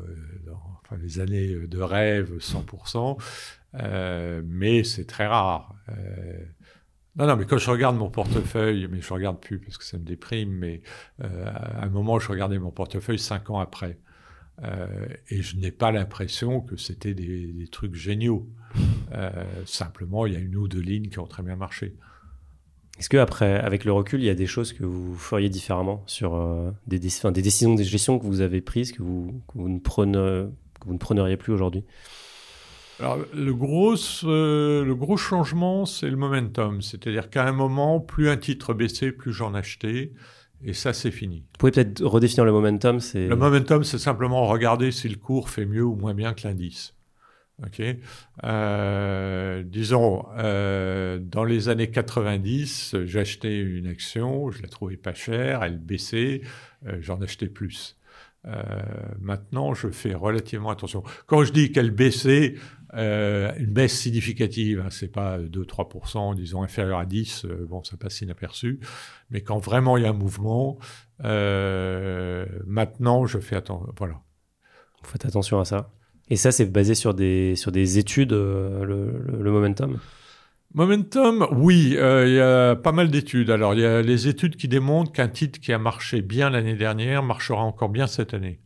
enfin, 0.84 0.96
les 1.02 1.20
années 1.20 1.66
de 1.66 1.80
rêve 1.80 2.38
100%, 2.38 4.42
mais 4.42 4.84
c'est 4.84 5.06
très 5.06 5.26
rare. 5.26 5.74
Non, 7.16 7.28
non, 7.28 7.36
mais 7.36 7.44
quand 7.44 7.58
je 7.58 7.70
regarde 7.70 7.96
mon 7.96 8.10
portefeuille, 8.10 8.88
mais 8.90 9.00
je 9.00 9.08
ne 9.08 9.14
regarde 9.14 9.38
plus 9.38 9.60
parce 9.60 9.78
que 9.78 9.84
ça 9.84 9.98
me 9.98 10.04
déprime, 10.04 10.50
mais 10.50 10.82
euh, 11.22 11.46
à 11.46 11.84
un 11.84 11.88
moment, 11.88 12.18
je 12.18 12.28
regardais 12.28 12.58
mon 12.58 12.72
portefeuille 12.72 13.20
cinq 13.20 13.50
ans 13.50 13.60
après. 13.60 13.98
Euh, 14.62 15.06
et 15.30 15.42
je 15.42 15.56
n'ai 15.56 15.70
pas 15.70 15.92
l'impression 15.92 16.60
que 16.60 16.76
c'était 16.76 17.14
des, 17.14 17.68
trucs 17.70 17.94
géniaux. 17.94 18.48
Euh, 19.12 19.30
simplement, 19.64 20.26
il 20.26 20.32
y 20.32 20.36
a 20.36 20.40
une 20.40 20.56
ou 20.56 20.66
deux 20.66 20.80
lignes 20.80 21.08
qui 21.08 21.20
ont 21.20 21.26
très 21.26 21.44
bien 21.44 21.54
marché. 21.54 21.96
Est-ce 22.98 23.08
que 23.08 23.16
après, 23.16 23.58
avec 23.60 23.84
le 23.84 23.92
recul, 23.92 24.20
il 24.20 24.26
y 24.26 24.30
a 24.30 24.34
des 24.34 24.46
choses 24.46 24.72
que 24.72 24.84
vous 24.84 25.16
feriez 25.16 25.48
différemment 25.48 26.02
sur 26.06 26.36
des, 26.86 26.98
des, 26.98 27.42
décisions 27.42 27.74
de 27.74 27.82
gestion 27.82 28.18
que 28.18 28.26
vous 28.26 28.40
avez 28.40 28.60
prises 28.60 28.92
que 28.92 29.02
vous, 29.02 29.40
ne, 29.54 29.78
prenez, 29.78 30.12
que 30.12 30.86
vous 30.86 30.94
ne 30.94 31.36
plus 31.36 31.52
aujourd'hui? 31.52 31.84
Alors, 33.00 33.18
le 33.34 33.54
gros, 33.54 33.94
le 34.22 34.92
gros 34.92 35.16
changement, 35.16 35.84
c'est 35.84 36.08
le 36.08 36.16
momentum. 36.16 36.80
C'est-à-dire 36.80 37.28
qu'à 37.28 37.44
un 37.46 37.52
moment, 37.52 38.00
plus 38.00 38.28
un 38.28 38.36
titre 38.36 38.74
baissait, 38.74 39.10
plus 39.10 39.32
j'en 39.32 39.54
achetais. 39.54 40.12
Et 40.62 40.72
ça, 40.72 40.92
c'est 40.92 41.10
fini. 41.10 41.40
Vous 41.40 41.58
pouvez 41.58 41.72
peut-être 41.72 42.02
redéfinir 42.02 42.44
le 42.44 42.52
momentum 42.52 42.98
Le 43.12 43.36
momentum, 43.36 43.84
c'est 43.84 43.98
simplement 43.98 44.46
regarder 44.46 44.92
si 44.92 45.08
le 45.08 45.16
cours 45.16 45.50
fait 45.50 45.66
mieux 45.66 45.84
ou 45.84 45.94
moins 45.94 46.14
bien 46.14 46.32
que 46.32 46.46
l'indice. 46.46 46.94
Ok? 47.62 47.82
Euh, 48.42 49.62
disons, 49.62 50.26
euh, 50.38 51.18
dans 51.20 51.44
les 51.44 51.68
années 51.68 51.90
90, 51.90 52.96
j'achetais 53.04 53.60
une 53.60 53.86
action, 53.86 54.50
je 54.50 54.62
la 54.62 54.68
trouvais 54.68 54.96
pas 54.96 55.14
chère, 55.14 55.62
elle 55.62 55.78
baissait, 55.78 56.40
euh, 56.86 56.96
j'en 57.00 57.20
achetais 57.20 57.48
plus. 57.48 57.96
maintenant, 59.20 59.72
je 59.72 59.88
fais 59.88 60.12
relativement 60.12 60.68
attention. 60.68 61.02
Quand 61.26 61.44
je 61.44 61.52
dis 61.52 61.72
qu'elle 61.72 61.90
baissait, 61.90 62.56
euh, 62.96 63.52
une 63.58 63.72
baisse 63.72 63.98
significative, 63.98 64.80
hein, 64.84 64.88
c'est 64.90 65.10
pas 65.10 65.38
2-3%, 65.38 66.34
disons 66.34 66.62
inférieur 66.62 66.98
à 66.98 67.06
10, 67.06 67.44
euh, 67.44 67.66
bon, 67.68 67.82
ça 67.82 67.96
passe 67.96 68.20
inaperçu. 68.20 68.80
Mais 69.30 69.40
quand 69.40 69.58
vraiment 69.58 69.96
il 69.96 70.04
y 70.04 70.06
a 70.06 70.10
un 70.10 70.14
mouvement, 70.14 70.78
euh, 71.24 72.46
maintenant, 72.66 73.26
je 73.26 73.38
fais 73.38 73.56
attention. 73.56 73.92
Voilà. 73.98 74.20
Vous 75.02 75.10
faites 75.10 75.26
attention 75.26 75.58
à 75.58 75.64
ça. 75.64 75.90
Et 76.28 76.36
ça, 76.36 76.52
c'est 76.52 76.66
basé 76.66 76.94
sur 76.94 77.14
des, 77.14 77.56
sur 77.56 77.72
des 77.72 77.98
études, 77.98 78.32
le, 78.32 79.50
momentum? 79.50 79.98
Momentum, 80.72 81.46
oui, 81.52 81.96
il 81.96 82.32
y 82.32 82.40
a 82.40 82.76
pas 82.76 82.92
mal 82.92 83.10
d'études. 83.10 83.50
Alors, 83.50 83.74
il 83.74 83.80
y 83.80 83.84
a 83.84 84.00
les 84.00 84.28
études 84.28 84.56
qui 84.56 84.68
démontrent 84.68 85.12
qu'un 85.12 85.28
titre 85.28 85.60
qui 85.60 85.72
a 85.72 85.78
marché 85.78 86.22
bien 86.22 86.48
l'année 86.48 86.76
dernière 86.76 87.22
marchera 87.22 87.62
encore 87.62 87.90
bien 87.90 88.06
cette 88.06 88.32
année 88.32 88.60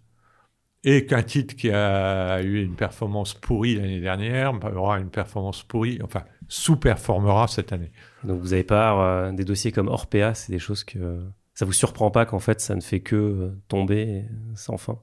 et 0.85 1.07
qu'un 1.07 1.23
titre 1.23 1.57
qui 1.57 1.71
a 1.71 2.41
eu 2.43 2.63
une 2.63 2.77
performance 2.77 3.35
pourrie 3.35 3.75
l'année 3.75 4.01
dernière 4.01 4.53
aura 4.77 4.99
une 4.99 5.11
performance 5.11 5.63
pourrie, 5.63 5.99
enfin 6.03 6.23
sous-performera 6.49 7.49
cette 7.49 7.73
année. 7.73 7.91
Donc 8.25 8.41
vous 8.41 8.53
avez 8.53 8.65
pas 8.65 9.01
euh, 9.01 9.33
des 9.33 9.45
dossiers 9.45 9.73
comme 9.73 9.89
Orpea, 9.89 10.35
c'est 10.35 10.53
des 10.53 10.59
choses 10.59 10.85
que 10.85 11.21
ça 11.55 11.65
vous 11.65 11.73
surprend 11.73 12.11
pas 12.11 12.27
qu'en 12.27 12.39
fait 12.39 12.61
ça 12.61 12.75
ne 12.75 12.81
fait 12.81 13.01
que 13.01 13.17
euh, 13.17 13.51
tomber 13.69 14.25
sans 14.55 14.77
fin? 14.77 14.99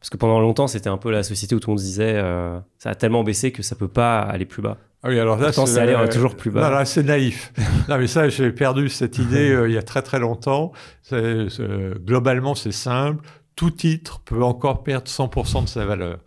Parce 0.00 0.10
que 0.10 0.16
pendant 0.16 0.40
longtemps 0.40 0.66
c'était 0.66 0.88
un 0.88 0.98
peu 0.98 1.10
la 1.10 1.22
société 1.22 1.54
où 1.54 1.60
tout 1.60 1.70
le 1.70 1.72
monde 1.72 1.80
se 1.80 1.84
disait 1.84 2.14
euh, 2.16 2.58
ça 2.78 2.90
a 2.90 2.94
tellement 2.94 3.22
baissé 3.22 3.52
que 3.52 3.62
ça 3.62 3.76
peut 3.76 3.88
pas 3.88 4.20
aller 4.20 4.46
plus 4.46 4.62
bas. 4.62 4.78
Ah 5.04 5.08
oui, 5.08 5.18
alors 5.18 5.36
là, 5.36 5.50
c'est 5.52 5.78
aller 5.78 6.08
toujours 6.10 6.36
plus 6.36 6.52
bas. 6.52 6.60
Non, 6.60 6.70
là, 6.70 6.84
c'est 6.84 7.02
naïf. 7.02 7.52
non, 7.88 7.98
mais 7.98 8.06
ça, 8.06 8.28
j'ai 8.28 8.52
perdu 8.52 8.88
cette 8.88 9.18
idée 9.18 9.60
il 9.66 9.72
y 9.72 9.76
a 9.76 9.82
très 9.82 10.00
très 10.00 10.20
longtemps. 10.20 10.70
globalement, 11.10 12.54
c'est 12.54 12.70
simple 12.70 13.24
tout 13.56 13.70
titre 13.70 14.20
peut 14.20 14.42
encore 14.42 14.82
perdre 14.82 15.08
100% 15.08 15.64
de 15.64 15.68
sa 15.68 15.84
valeur. 15.84 16.18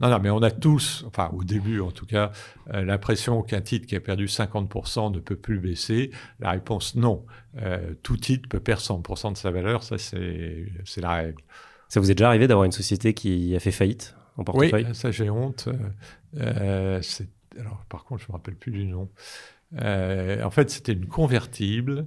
Non, 0.00 0.10
non, 0.10 0.18
mais 0.18 0.30
on 0.30 0.42
a 0.42 0.50
tous, 0.50 1.04
enfin 1.06 1.30
au 1.32 1.44
début 1.44 1.80
en 1.80 1.92
tout 1.92 2.06
cas, 2.06 2.32
euh, 2.74 2.82
l'impression 2.82 3.42
qu'un 3.42 3.60
titre 3.60 3.86
qui 3.86 3.94
a 3.94 4.00
perdu 4.00 4.26
50% 4.26 5.12
ne 5.12 5.20
peut 5.20 5.36
plus 5.36 5.60
baisser. 5.60 6.10
La 6.40 6.50
réponse 6.50 6.96
non. 6.96 7.24
Euh, 7.58 7.94
tout 8.02 8.16
titre 8.16 8.48
peut 8.48 8.58
perdre 8.58 8.82
100% 8.82 9.32
de 9.32 9.36
sa 9.36 9.52
valeur, 9.52 9.84
ça 9.84 9.98
c'est 9.98 10.66
la 10.96 11.10
règle. 11.10 11.42
Ça 11.88 12.00
vous 12.00 12.10
est 12.10 12.14
déjà 12.14 12.28
arrivé 12.28 12.48
d'avoir 12.48 12.64
une 12.64 12.72
société 12.72 13.14
qui 13.14 13.54
a 13.54 13.60
fait 13.60 13.70
faillite 13.70 14.16
en 14.38 14.44
portefeuille? 14.44 14.86
Oui, 14.88 14.94
ça 14.94 15.12
j'ai 15.12 15.30
honte. 15.30 15.68
Euh, 16.38 17.00
alors 17.60 17.84
par 17.88 18.04
contre, 18.04 18.22
je 18.22 18.28
me 18.28 18.32
rappelle 18.32 18.56
plus 18.56 18.72
du 18.72 18.86
nom. 18.86 19.08
en 19.78 20.50
fait, 20.50 20.70
c'était 20.70 20.94
une 20.94 21.06
convertible 21.06 22.06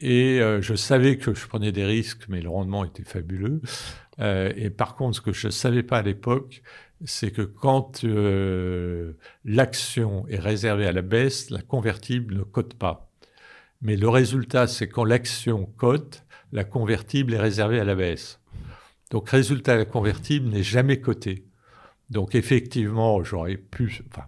et 0.00 0.40
je 0.60 0.74
savais 0.74 1.16
que 1.16 1.34
je 1.34 1.46
prenais 1.46 1.72
des 1.72 1.84
risques, 1.84 2.24
mais 2.28 2.40
le 2.40 2.48
rendement 2.48 2.84
était 2.84 3.04
fabuleux. 3.04 3.60
et 4.18 4.70
par 4.70 4.96
contre, 4.96 5.16
ce 5.16 5.20
que 5.20 5.32
je 5.32 5.48
ne 5.48 5.52
savais 5.52 5.82
pas 5.82 5.98
à 5.98 6.02
l'époque, 6.02 6.62
c'est 7.04 7.30
que 7.30 7.42
quand 7.42 8.04
l'action 9.44 10.26
est 10.28 10.38
réservée 10.38 10.86
à 10.86 10.92
la 10.92 11.02
baisse, 11.02 11.50
la 11.50 11.62
convertible 11.62 12.34
ne 12.36 12.42
cote 12.42 12.74
pas. 12.74 13.10
Mais 13.82 13.96
le 13.96 14.08
résultat, 14.08 14.66
c'est 14.66 14.88
quand 14.88 15.04
l'action 15.04 15.66
cote, 15.76 16.24
la 16.52 16.64
convertible 16.64 17.34
est 17.34 17.40
réservée 17.40 17.80
à 17.80 17.84
la 17.84 17.94
baisse. 17.94 18.40
Donc, 19.10 19.28
résultat, 19.28 19.76
la 19.76 19.84
convertible 19.84 20.48
n'est 20.48 20.62
jamais 20.62 21.00
cotée. 21.00 21.44
Donc, 22.10 22.34
effectivement, 22.34 23.22
j'aurais 23.22 23.56
pu, 23.56 24.02
enfin, 24.10 24.26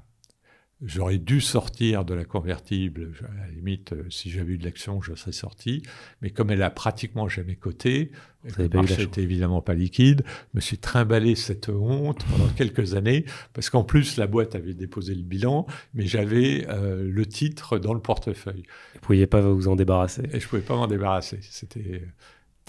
J'aurais 0.85 1.19
dû 1.19 1.41
sortir 1.41 2.05
de 2.05 2.15
la 2.15 2.25
convertible. 2.25 3.11
À 3.29 3.47
la 3.47 3.49
limite, 3.49 3.93
euh, 3.93 4.05
si 4.11 4.31
j'avais 4.31 4.53
eu 4.53 4.59
de 4.59 4.65
l'action, 4.65 5.03
je 5.03 5.15
serais 5.15 5.33
sorti. 5.33 5.83
Mais 6.23 6.31
comme 6.31 6.51
elle 6.51 6.63
a 6.63 6.71
pratiquement 6.71 7.29
jamais 7.29 7.57
coté, 7.57 8.13
le 8.57 8.69
marché 8.69 8.99
n'était 8.99 9.23
évidemment 9.23 9.61
pas 9.61 9.75
liquide, 9.75 10.23
je 10.25 10.57
me 10.57 10.61
suis 10.61 10.79
trimballé 10.79 11.35
cette 11.35 11.69
honte 11.69 12.25
pendant 12.31 12.49
quelques 12.51 12.95
années, 12.95 13.25
parce 13.53 13.71
qu'en 13.71 13.83
plus, 13.83 14.17
la 14.17 14.29
boîte 14.29 14.55
avait 14.55 14.75
déposé 14.75 15.17
le 15.17 15.23
bilan, 15.23 15.67
mais 15.95 16.07
j'avais 16.07 16.65
euh, 16.69 17.11
le 17.11 17.27
titre 17.27 17.79
dans 17.79 17.93
le 17.93 18.01
portefeuille. 18.01 18.63
Vous 18.93 18.99
ne 18.99 19.01
pouviez 19.01 19.27
pas 19.27 19.41
vous 19.41 19.67
en 19.67 19.75
débarrasser. 19.75 20.23
Et 20.33 20.39
je 20.39 20.45
ne 20.45 20.49
pouvais 20.49 20.63
pas 20.63 20.77
m'en 20.77 20.87
débarrasser. 20.87 21.41
C'était 21.43 22.03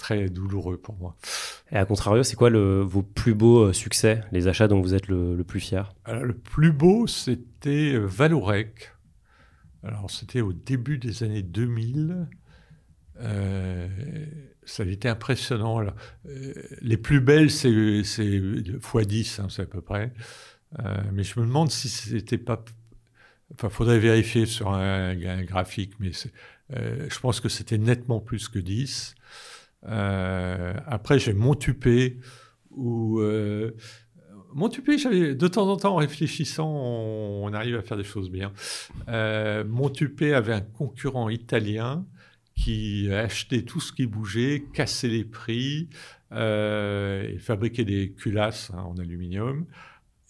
très 0.00 0.30
douloureux 0.30 0.78
pour 0.78 0.96
moi. 0.96 1.14
Et 1.70 1.76
à 1.76 1.84
contrario, 1.84 2.22
c'est 2.22 2.34
quoi 2.34 2.50
le, 2.50 2.80
vos 2.80 3.02
plus 3.02 3.34
beaux 3.34 3.66
euh, 3.66 3.72
succès, 3.72 4.22
les 4.32 4.48
achats 4.48 4.66
dont 4.66 4.80
vous 4.80 4.94
êtes 4.94 5.06
le, 5.08 5.44
plus 5.44 5.60
fier? 5.60 5.92
Alors, 6.04 6.24
Le 6.24 6.34
plus 6.34 6.72
beau, 6.72 7.06
c'était 7.06 7.92
euh, 7.92 8.06
Valorec. 8.06 8.92
Alors, 9.84 10.10
c'était 10.10 10.40
au 10.40 10.52
début 10.52 10.98
des 10.98 11.22
années 11.22 11.42
2000. 11.42 12.28
Euh, 13.20 13.88
ça 14.64 14.82
a 14.82 14.86
été 14.86 15.08
impressionnant. 15.08 15.80
les 16.80 16.96
plus 16.96 17.20
belles, 17.20 17.50
c'est 17.50 17.70
x10, 17.70 19.40
hein, 19.40 19.46
c'est 19.50 19.62
à 19.62 19.66
peu 19.66 19.82
près. 19.82 20.12
mais 21.12 21.24
je 21.24 21.38
me 21.40 21.46
demande 21.46 21.70
si 21.70 21.88
c'était 21.88 22.38
pas. 22.38 22.64
Enfin, 23.54 23.68
faudrait 23.68 23.98
vérifier 23.98 24.46
sur 24.46 24.72
un, 24.72 25.10
un 25.10 25.42
graphique, 25.42 25.94
mais 25.98 26.12
je 26.70 27.18
pense 27.20 27.40
que 27.40 27.48
c'était 27.48 27.78
nettement 27.78 28.20
plus 28.20 28.48
que 28.48 28.58
10. 28.58 29.14
Euh, 29.86 30.74
après, 30.86 31.18
j'ai 31.18 31.32
Montupé, 31.32 32.18
où 32.70 33.20
euh, 33.20 33.76
de 34.54 35.48
temps 35.48 35.68
en 35.68 35.76
temps, 35.76 35.94
en 35.94 35.96
réfléchissant, 35.96 36.70
on, 36.70 37.52
arrive 37.52 37.76
à 37.76 37.82
faire 37.82 37.96
des 37.96 38.04
choses 38.04 38.30
bien. 38.30 38.52
Euh, 39.08 39.64
Montupé 39.64 40.34
avait 40.34 40.52
un 40.52 40.60
concurrent 40.60 41.28
italien 41.28 42.06
qui 42.56 43.10
achetait 43.12 43.62
tout 43.62 43.80
ce 43.80 43.92
qui 43.92 44.06
bougeait, 44.06 44.64
cassait 44.74 45.08
les 45.08 45.24
prix, 45.24 45.88
et 46.32 47.38
fabriquait 47.40 47.84
des 47.84 48.12
culasses 48.12 48.70
hein, 48.74 48.82
en 48.82 48.98
aluminium. 48.98 49.66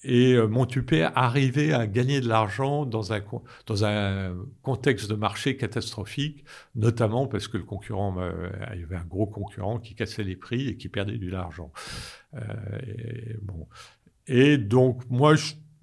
Et 0.03 0.33
euh, 0.33 0.47
Montupé 0.47 1.09
arrivait 1.15 1.73
à 1.73 1.87
gagner 1.87 2.21
de 2.21 2.29
l'argent 2.29 2.87
dans 2.87 3.13
un, 3.13 3.23
dans 3.67 3.85
un 3.85 4.35
contexte 4.63 5.11
de 5.11 5.15
marché 5.15 5.57
catastrophique, 5.57 6.45
notamment 6.75 7.27
parce 7.27 7.49
que 7.49 7.59
le 7.59 7.65
concurrent, 7.65 8.17
il 8.73 8.81
y 8.81 8.83
avait 8.83 8.97
un 8.97 9.05
gros 9.05 9.27
concurrent 9.27 9.79
qui 9.79 9.95
cassait 9.95 10.25
les 10.25 10.37
prix 10.37 10.69
et 10.69 10.77
qui 10.77 10.89
perdait 10.89 11.19
de 11.19 11.29
l'argent. 11.29 11.71
Euh, 12.35 12.39
et, 12.87 13.37
bon. 13.43 13.67
et 14.27 14.57
donc, 14.57 15.03
moi, 15.11 15.35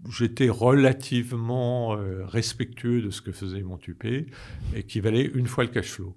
j'étais 0.10 0.50
relativement 0.50 1.96
euh, 1.96 2.26
respectueux 2.26 3.02
de 3.02 3.10
ce 3.10 3.22
que 3.22 3.32
faisait 3.32 3.62
Montupé 3.62 4.28
et 4.76 4.84
qui 4.84 5.00
valait 5.00 5.26
une 5.26 5.48
fois 5.48 5.64
le 5.64 5.70
cash 5.70 5.92
flow. 5.92 6.16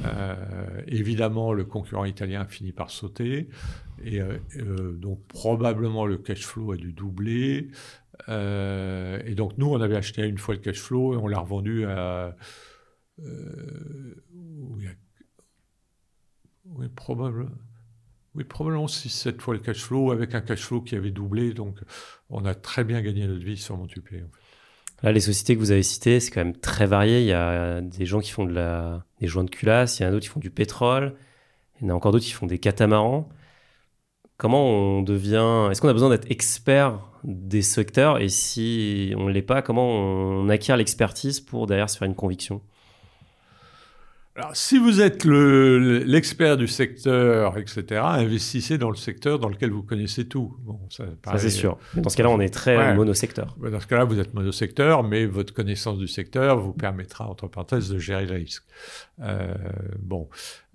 Euh, 0.00 0.82
évidemment, 0.86 1.52
le 1.52 1.64
concurrent 1.64 2.04
italien 2.04 2.42
a 2.42 2.46
fini 2.46 2.72
par 2.72 2.90
sauter. 2.90 3.48
Et 4.04 4.20
euh, 4.20 4.38
euh, 4.56 4.92
donc, 4.92 5.26
probablement, 5.28 6.06
le 6.06 6.18
cash 6.18 6.44
flow 6.44 6.72
a 6.72 6.76
dû 6.76 6.92
doubler. 6.92 7.68
et 8.28 9.34
donc, 9.34 9.58
nous, 9.58 9.66
on 9.68 9.80
avait 9.80 9.96
acheté 9.96 10.22
une 10.22 10.38
fois 10.38 10.54
le 10.54 10.60
cash 10.60 10.80
flow 10.80 11.14
et 11.14 11.16
on 11.16 11.28
l'a 11.28 11.38
revendu 11.38 11.84
à. 11.86 12.36
oui, 16.66 16.88
probablement. 16.94 17.50
Oui, 18.34 18.44
probablement 18.44 18.86
6-7 18.86 19.40
fois 19.40 19.52
le 19.52 19.60
cash 19.60 19.82
flow 19.82 20.10
avec 20.10 20.34
un 20.34 20.40
cash 20.40 20.62
flow 20.62 20.80
qui 20.80 20.96
avait 20.96 21.10
doublé. 21.10 21.52
Donc, 21.52 21.78
on 22.30 22.46
a 22.46 22.54
très 22.54 22.82
bien 22.82 23.02
gagné 23.02 23.26
notre 23.26 23.44
vie 23.44 23.58
sur 23.58 23.76
Montupé. 23.76 24.22
En 24.22 24.28
fait. 24.28 24.41
Les 25.04 25.20
sociétés 25.20 25.54
que 25.56 25.60
vous 25.60 25.72
avez 25.72 25.82
citées, 25.82 26.20
c'est 26.20 26.30
quand 26.30 26.44
même 26.44 26.56
très 26.56 26.86
varié. 26.86 27.20
Il 27.20 27.26
y 27.26 27.32
a 27.32 27.80
des 27.80 28.06
gens 28.06 28.20
qui 28.20 28.30
font 28.30 28.44
de 28.44 28.52
la, 28.52 29.04
des 29.20 29.26
joints 29.26 29.44
de 29.44 29.50
culasse, 29.50 29.98
il 29.98 30.04
y 30.04 30.06
en 30.06 30.08
a 30.08 30.12
d'autres 30.12 30.22
qui 30.24 30.28
font 30.28 30.40
du 30.40 30.50
pétrole, 30.50 31.16
il 31.80 31.86
y 31.86 31.90
en 31.90 31.94
a 31.94 31.96
encore 31.96 32.12
d'autres 32.12 32.24
qui 32.24 32.30
font 32.32 32.46
des 32.46 32.58
catamarans. 32.58 33.28
Comment 34.36 34.64
on 34.64 35.02
devient. 35.02 35.68
Est-ce 35.70 35.80
qu'on 35.80 35.88
a 35.88 35.92
besoin 35.92 36.10
d'être 36.10 36.30
expert 36.30 37.00
des 37.24 37.62
secteurs? 37.62 38.20
Et 38.20 38.28
si 38.28 39.14
on 39.16 39.26
ne 39.28 39.32
l'est 39.32 39.42
pas, 39.42 39.62
comment 39.62 39.88
on 39.88 40.48
acquiert 40.48 40.76
l'expertise 40.76 41.40
pour 41.40 41.66
derrière 41.66 41.90
se 41.90 41.98
faire 41.98 42.06
une 42.08 42.14
conviction? 42.14 42.60
Alors, 44.34 44.56
si 44.56 44.78
vous 44.78 45.02
êtes 45.02 45.26
l'expert 45.26 46.56
du 46.56 46.66
secteur, 46.66 47.58
etc., 47.58 48.00
investissez 48.02 48.78
dans 48.78 48.88
le 48.88 48.96
secteur 48.96 49.38
dans 49.38 49.50
lequel 49.50 49.70
vous 49.70 49.82
connaissez 49.82 50.26
tout. 50.26 50.56
Bon, 50.60 50.80
ça, 50.88 51.04
c'est 51.36 51.50
sûr. 51.50 51.78
dans 51.94 52.08
ce 52.08 52.16
cas-là, 52.16 52.30
on 52.30 52.40
est 52.40 52.48
très 52.48 52.94
monosecteur. 52.94 53.54
Dans 53.60 53.80
ce 53.80 53.86
cas-là, 53.86 54.04
vous 54.04 54.18
êtes 54.18 54.32
monosecteur, 54.32 55.02
mais 55.02 55.26
votre 55.26 55.52
connaissance 55.52 55.98
du 55.98 56.08
secteur 56.08 56.58
vous 56.58 56.72
permettra, 56.72 57.28
entre 57.28 57.46
parenthèses, 57.46 57.90
de 57.90 57.98
gérer 57.98 58.24
le 58.24 58.36
risque. 58.36 58.64
Euh, 59.20 59.52
bon. 59.98 60.30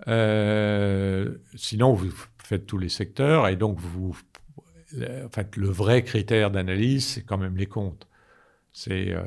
Euh, 0.06 1.34
sinon, 1.56 1.94
vous 1.94 2.12
faites 2.44 2.64
tous 2.64 2.78
les 2.78 2.88
secteurs 2.88 3.48
et 3.48 3.56
donc 3.56 3.80
vous. 3.80 4.16
En 4.94 5.28
fait, 5.30 5.56
le 5.56 5.68
vrai 5.68 6.04
critère 6.04 6.52
d'analyse, 6.52 7.06
c'est 7.06 7.22
quand 7.22 7.38
même 7.38 7.56
les 7.56 7.66
comptes. 7.66 8.06
C'est. 8.72 9.10
Euh, 9.10 9.22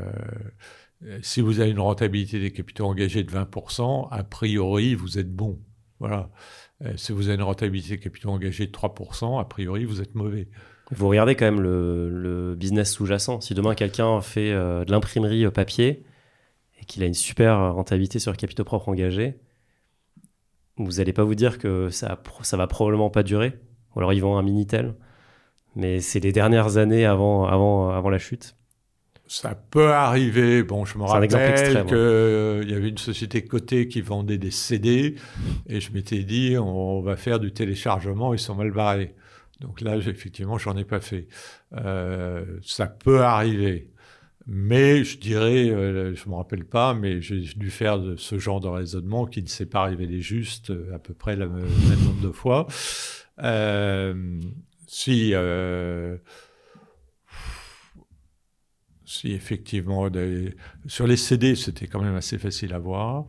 si 1.21 1.41
vous 1.41 1.59
avez 1.59 1.71
une 1.71 1.79
rentabilité 1.79 2.39
des 2.39 2.51
capitaux 2.51 2.85
engagés 2.85 3.23
de 3.23 3.31
20%, 3.31 4.07
a 4.11 4.23
priori, 4.23 4.95
vous 4.95 5.17
êtes 5.17 5.33
bon. 5.33 5.59
Voilà. 5.99 6.29
Euh, 6.83 6.93
si 6.95 7.11
vous 7.11 7.27
avez 7.27 7.35
une 7.35 7.43
rentabilité 7.43 7.95
des 7.95 7.99
capitaux 7.99 8.29
engagés 8.29 8.67
de 8.67 8.71
3%, 8.71 9.39
a 9.39 9.45
priori, 9.45 9.85
vous 9.85 10.01
êtes 10.01 10.15
mauvais. 10.15 10.47
Vous 10.91 11.07
regardez 11.07 11.35
quand 11.35 11.45
même 11.45 11.61
le, 11.61 12.55
business 12.55 12.91
sous-jacent. 12.91 13.39
Si 13.41 13.53
demain 13.53 13.75
quelqu'un 13.75 14.19
fait 14.21 14.51
euh, 14.51 14.83
de 14.83 14.91
l'imprimerie 14.91 15.49
papier 15.51 16.03
et 16.79 16.85
qu'il 16.85 17.03
a 17.03 17.05
une 17.05 17.13
super 17.13 17.73
rentabilité 17.73 18.19
sur 18.19 18.35
capitaux 18.35 18.63
propres 18.63 18.89
engagés, 18.89 19.39
vous 20.77 20.93
n'allez 20.93 21.13
pas 21.13 21.23
vous 21.23 21.35
dire 21.35 21.59
que 21.59 21.89
ça, 21.89 22.21
ça 22.41 22.57
va 22.57 22.67
probablement 22.67 23.09
pas 23.09 23.23
durer. 23.23 23.59
Ou 23.95 23.99
alors 23.99 24.13
ils 24.13 24.21
vont 24.21 24.37
un 24.37 24.41
Minitel. 24.41 24.95
Mais 25.75 26.01
c'est 26.01 26.19
les 26.19 26.31
dernières 26.31 26.77
années 26.77 27.05
avant, 27.05 27.45
avant, 27.45 27.91
avant 27.91 28.09
la 28.09 28.17
chute. 28.17 28.55
Ça 29.31 29.55
peut 29.55 29.93
arriver. 29.93 30.61
Bon, 30.61 30.83
je 30.83 30.97
me 30.97 31.05
rappelle 31.05 31.29
qu'il 31.29 31.95
euh, 31.95 32.65
y 32.67 32.73
avait 32.73 32.89
une 32.89 32.97
société 32.97 33.41
cotée 33.45 33.87
qui 33.87 34.01
vendait 34.01 34.37
des 34.37 34.51
CD 34.51 35.15
et 35.69 35.79
je 35.79 35.93
m'étais 35.93 36.23
dit, 36.23 36.57
on, 36.57 36.99
va 36.99 37.15
faire 37.15 37.39
du 37.39 37.53
téléchargement, 37.53 38.33
ils 38.33 38.39
sont 38.39 38.55
mal 38.55 38.71
barrés. 38.71 39.15
Donc 39.61 39.79
là, 39.79 39.95
effectivement, 39.95 40.57
j'en 40.57 40.75
ai 40.75 40.83
pas 40.83 40.99
fait. 40.99 41.29
Euh, 41.77 42.43
ça 42.61 42.87
peut 42.87 43.21
arriver. 43.21 43.89
Mais 44.47 45.05
je 45.05 45.17
dirais, 45.17 45.69
euh, 45.69 46.13
je 46.13 46.27
me 46.27 46.35
rappelle 46.35 46.65
pas, 46.65 46.93
mais 46.93 47.21
j'ai 47.21 47.39
dû 47.39 47.71
faire 47.71 47.99
de 47.99 48.17
ce 48.17 48.37
genre 48.37 48.59
de 48.59 48.67
raisonnement 48.67 49.25
qui 49.27 49.41
ne 49.41 49.47
s'est 49.47 49.65
pas 49.65 49.83
révélé 49.83 50.19
juste 50.19 50.73
à 50.93 50.99
peu 50.99 51.13
près 51.13 51.37
le 51.37 51.47
même 51.47 51.69
nombre 52.03 52.21
de 52.21 52.31
fois. 52.33 52.67
si 54.87 55.33
si 59.11 59.33
effectivement, 59.33 60.09
sur 60.87 61.05
les 61.05 61.17
CD, 61.17 61.55
c'était 61.55 61.87
quand 61.87 62.01
même 62.01 62.15
assez 62.15 62.37
facile 62.37 62.73
à 62.73 62.79
voir. 62.79 63.25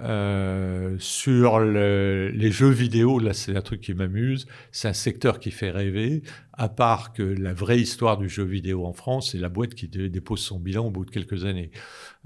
Euh, 0.00 0.96
sur 0.98 1.60
les 1.60 2.50
jeux 2.50 2.70
vidéo, 2.70 3.20
là 3.20 3.34
c'est 3.34 3.54
un 3.56 3.60
truc 3.60 3.80
qui 3.82 3.94
m'amuse, 3.94 4.46
c'est 4.72 4.88
un 4.88 4.94
secteur 4.94 5.38
qui 5.38 5.52
fait 5.52 5.70
rêver, 5.70 6.22
à 6.54 6.68
part 6.68 7.12
que 7.12 7.22
la 7.22 7.52
vraie 7.52 7.78
histoire 7.78 8.18
du 8.18 8.28
jeu 8.28 8.42
vidéo 8.42 8.84
en 8.84 8.94
France, 8.94 9.30
c'est 9.30 9.38
la 9.38 9.48
boîte 9.48 9.74
qui 9.74 9.86
dépose 9.86 10.40
son 10.40 10.58
bilan 10.58 10.86
au 10.86 10.90
bout 10.90 11.04
de 11.04 11.10
quelques 11.10 11.44
années. 11.44 11.70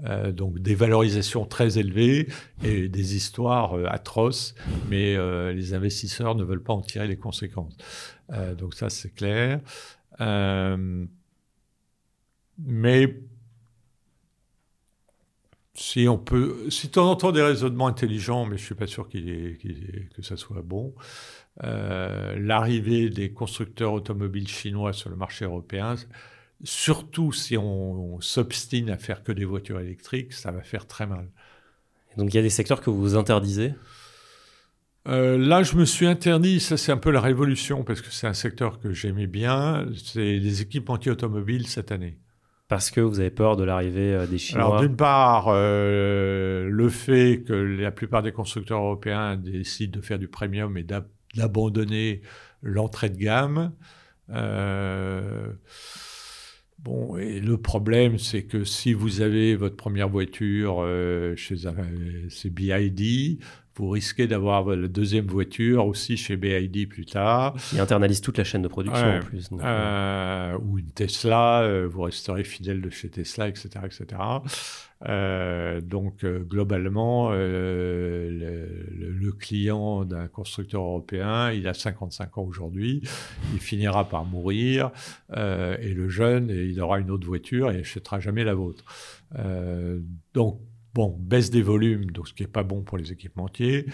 Euh, 0.05 0.31
donc 0.31 0.59
des 0.59 0.75
valorisations 0.75 1.45
très 1.45 1.77
élevées 1.77 2.29
et 2.63 2.87
des 2.87 3.15
histoires 3.15 3.77
euh, 3.77 3.85
atroces, 3.87 4.55
mais 4.89 5.15
les 5.53 5.73
investisseurs 5.75 6.33
ne 6.33 6.43
veulent 6.43 6.63
pas 6.63 6.73
en 6.73 6.81
tirer 6.81 7.07
les 7.07 7.17
conséquences. 7.17 7.77
donc 8.57 8.73
ça 8.73 8.89
c'est 8.89 9.13
clair. 9.13 9.59
Mais 12.59 13.19
si 15.77 16.07
on 16.07 16.17
peut, 16.17 16.69
si 16.69 16.89
temps 16.89 17.09
en 17.09 17.15
temps 17.15 17.31
des 17.31 17.41
raisonnements 17.41 17.87
intelligents, 17.87 18.45
mais 18.45 18.57
je 18.57 18.65
suis 18.65 18.75
pas 18.75 18.87
sûr 18.87 19.07
qu'il 19.07 19.57
que 20.15 20.21
ça 20.23 20.35
soit 20.35 20.63
bon, 20.63 20.93
euh, 21.63 22.35
l'arrivée 22.39 23.09
des 23.09 23.31
constructeurs 23.31 23.93
automobiles 23.93 24.47
chinois 24.47 24.93
sur 24.93 25.09
le 25.09 25.15
marché 25.15 25.45
européen, 25.45 25.95
surtout 26.63 27.31
si 27.31 27.57
on, 27.57 28.19
s'obstine 28.21 28.89
à 28.89 28.97
faire 28.97 29.23
que 29.23 29.31
des 29.31 29.45
voitures 29.45 29.79
électriques, 29.79 30.33
ça 30.33 30.51
va 30.51 30.61
faire 30.61 30.87
très 30.87 31.05
mal. 31.05 31.29
Donc 32.17 32.33
il 32.33 32.37
y 32.37 32.39
a 32.39 32.43
des 32.43 32.49
secteurs 32.49 32.81
que 32.81 32.89
vous 32.89 33.15
interdisez? 33.15 33.73
Euh, 35.07 35.37
là, 35.37 35.63
je 35.63 35.75
me 35.75 35.85
suis 35.85 36.07
interdit, 36.07 36.59
ça 36.59 36.75
c'est 36.77 36.91
un 36.91 36.97
peu 36.97 37.11
la 37.11 37.21
révolution, 37.21 37.83
parce 37.83 38.01
que 38.01 38.11
c'est 38.11 38.27
un 38.27 38.33
secteur 38.33 38.79
que 38.79 38.91
j'aimais 38.91 39.27
bien, 39.27 39.85
c'est 39.95 40.37
les 40.39 40.61
équipementiers 40.61 41.11
automobiles 41.11 41.67
cette 41.67 41.91
année. 41.91 42.17
Parce 42.67 42.91
que 42.91 42.99
vous 42.99 43.19
avez 43.19 43.29
peur 43.29 43.55
de 43.55 43.63
l'arrivée 43.63 44.13
euh, 44.13 44.27
des 44.27 44.37
Chinois 44.37 44.65
Alors 44.65 44.81
d'une 44.81 44.95
part, 44.95 45.45
euh, 45.47 46.67
le 46.69 46.89
fait 46.89 47.43
que 47.45 47.53
la 47.53 47.91
plupart 47.91 48.23
des 48.23 48.31
constructeurs 48.31 48.81
européens 48.81 49.37
décident 49.37 49.99
de 49.99 50.03
faire 50.03 50.19
du 50.19 50.27
premium 50.27 50.77
et 50.77 50.85
d'abandonner 51.35 52.21
l'entrée 52.61 53.09
de 53.09 53.17
gamme. 53.17 53.71
Bon, 56.79 57.17
et 57.17 57.39
le 57.39 57.57
problème, 57.57 58.19
c'est 58.19 58.43
que 58.43 58.63
si 58.63 58.93
vous 58.93 59.21
avez 59.21 59.55
votre 59.55 59.75
première 59.75 60.09
voiture 60.09 60.85
chez 61.35 62.49
BID, 62.49 63.39
vous 63.77 63.89
risquez 63.89 64.27
d'avoir 64.27 64.65
la 64.65 64.87
deuxième 64.87 65.27
voiture 65.27 65.85
aussi 65.85 66.17
chez 66.17 66.35
BID 66.35 66.89
plus 66.89 67.05
tard. 67.05 67.55
Qui 67.69 67.79
internalise 67.79 68.21
toute 68.21 68.37
la 68.37 68.43
chaîne 68.43 68.61
de 68.61 68.67
production 68.67 69.17
en 69.17 69.19
plus. 69.19 69.49
Euh, 69.51 70.57
ou 70.65 70.79
une 70.79 70.91
Tesla, 70.91 71.61
euh, 71.61 71.87
vous 71.89 72.01
resterez 72.01 72.43
fidèle 72.43 72.81
de 72.81 72.89
chez 72.89 73.09
Tesla, 73.09 73.47
etc. 73.47 73.69
etc. 73.85 74.05
Euh, 75.07 75.79
donc 75.79 76.25
globalement, 76.25 77.29
le, 77.31 78.67
le, 78.97 79.31
client 79.31 80.05
d'un 80.05 80.27
constructeur 80.27 80.81
européen, 80.81 81.51
il 81.51 81.67
a 81.67 81.75
55 81.75 82.39
ans 82.39 82.43
aujourd'hui, 82.43 83.01
il 83.53 83.59
finira 83.59 84.09
par 84.09 84.25
mourir, 84.25 84.89
et 85.35 85.93
le 85.93 86.09
jeune, 86.09 86.49
il 86.49 86.81
aura 86.81 86.99
une 86.99 87.11
autre 87.11 87.27
voiture 87.27 87.69
et 87.69 87.77
n'achètera 87.77 88.19
jamais 88.19 88.43
la 88.43 88.55
vôtre. 88.55 88.83
donc 90.33 90.59
Bon, 90.93 91.15
baisse 91.19 91.49
des 91.49 91.61
volumes, 91.61 92.09
donc 92.11 92.27
ce 92.27 92.33
qui 92.33 92.43
n'est 92.43 92.47
pas 92.47 92.63
bon 92.63 92.81
pour 92.81 92.97
les 92.97 93.11
équipementiers, 93.11 93.85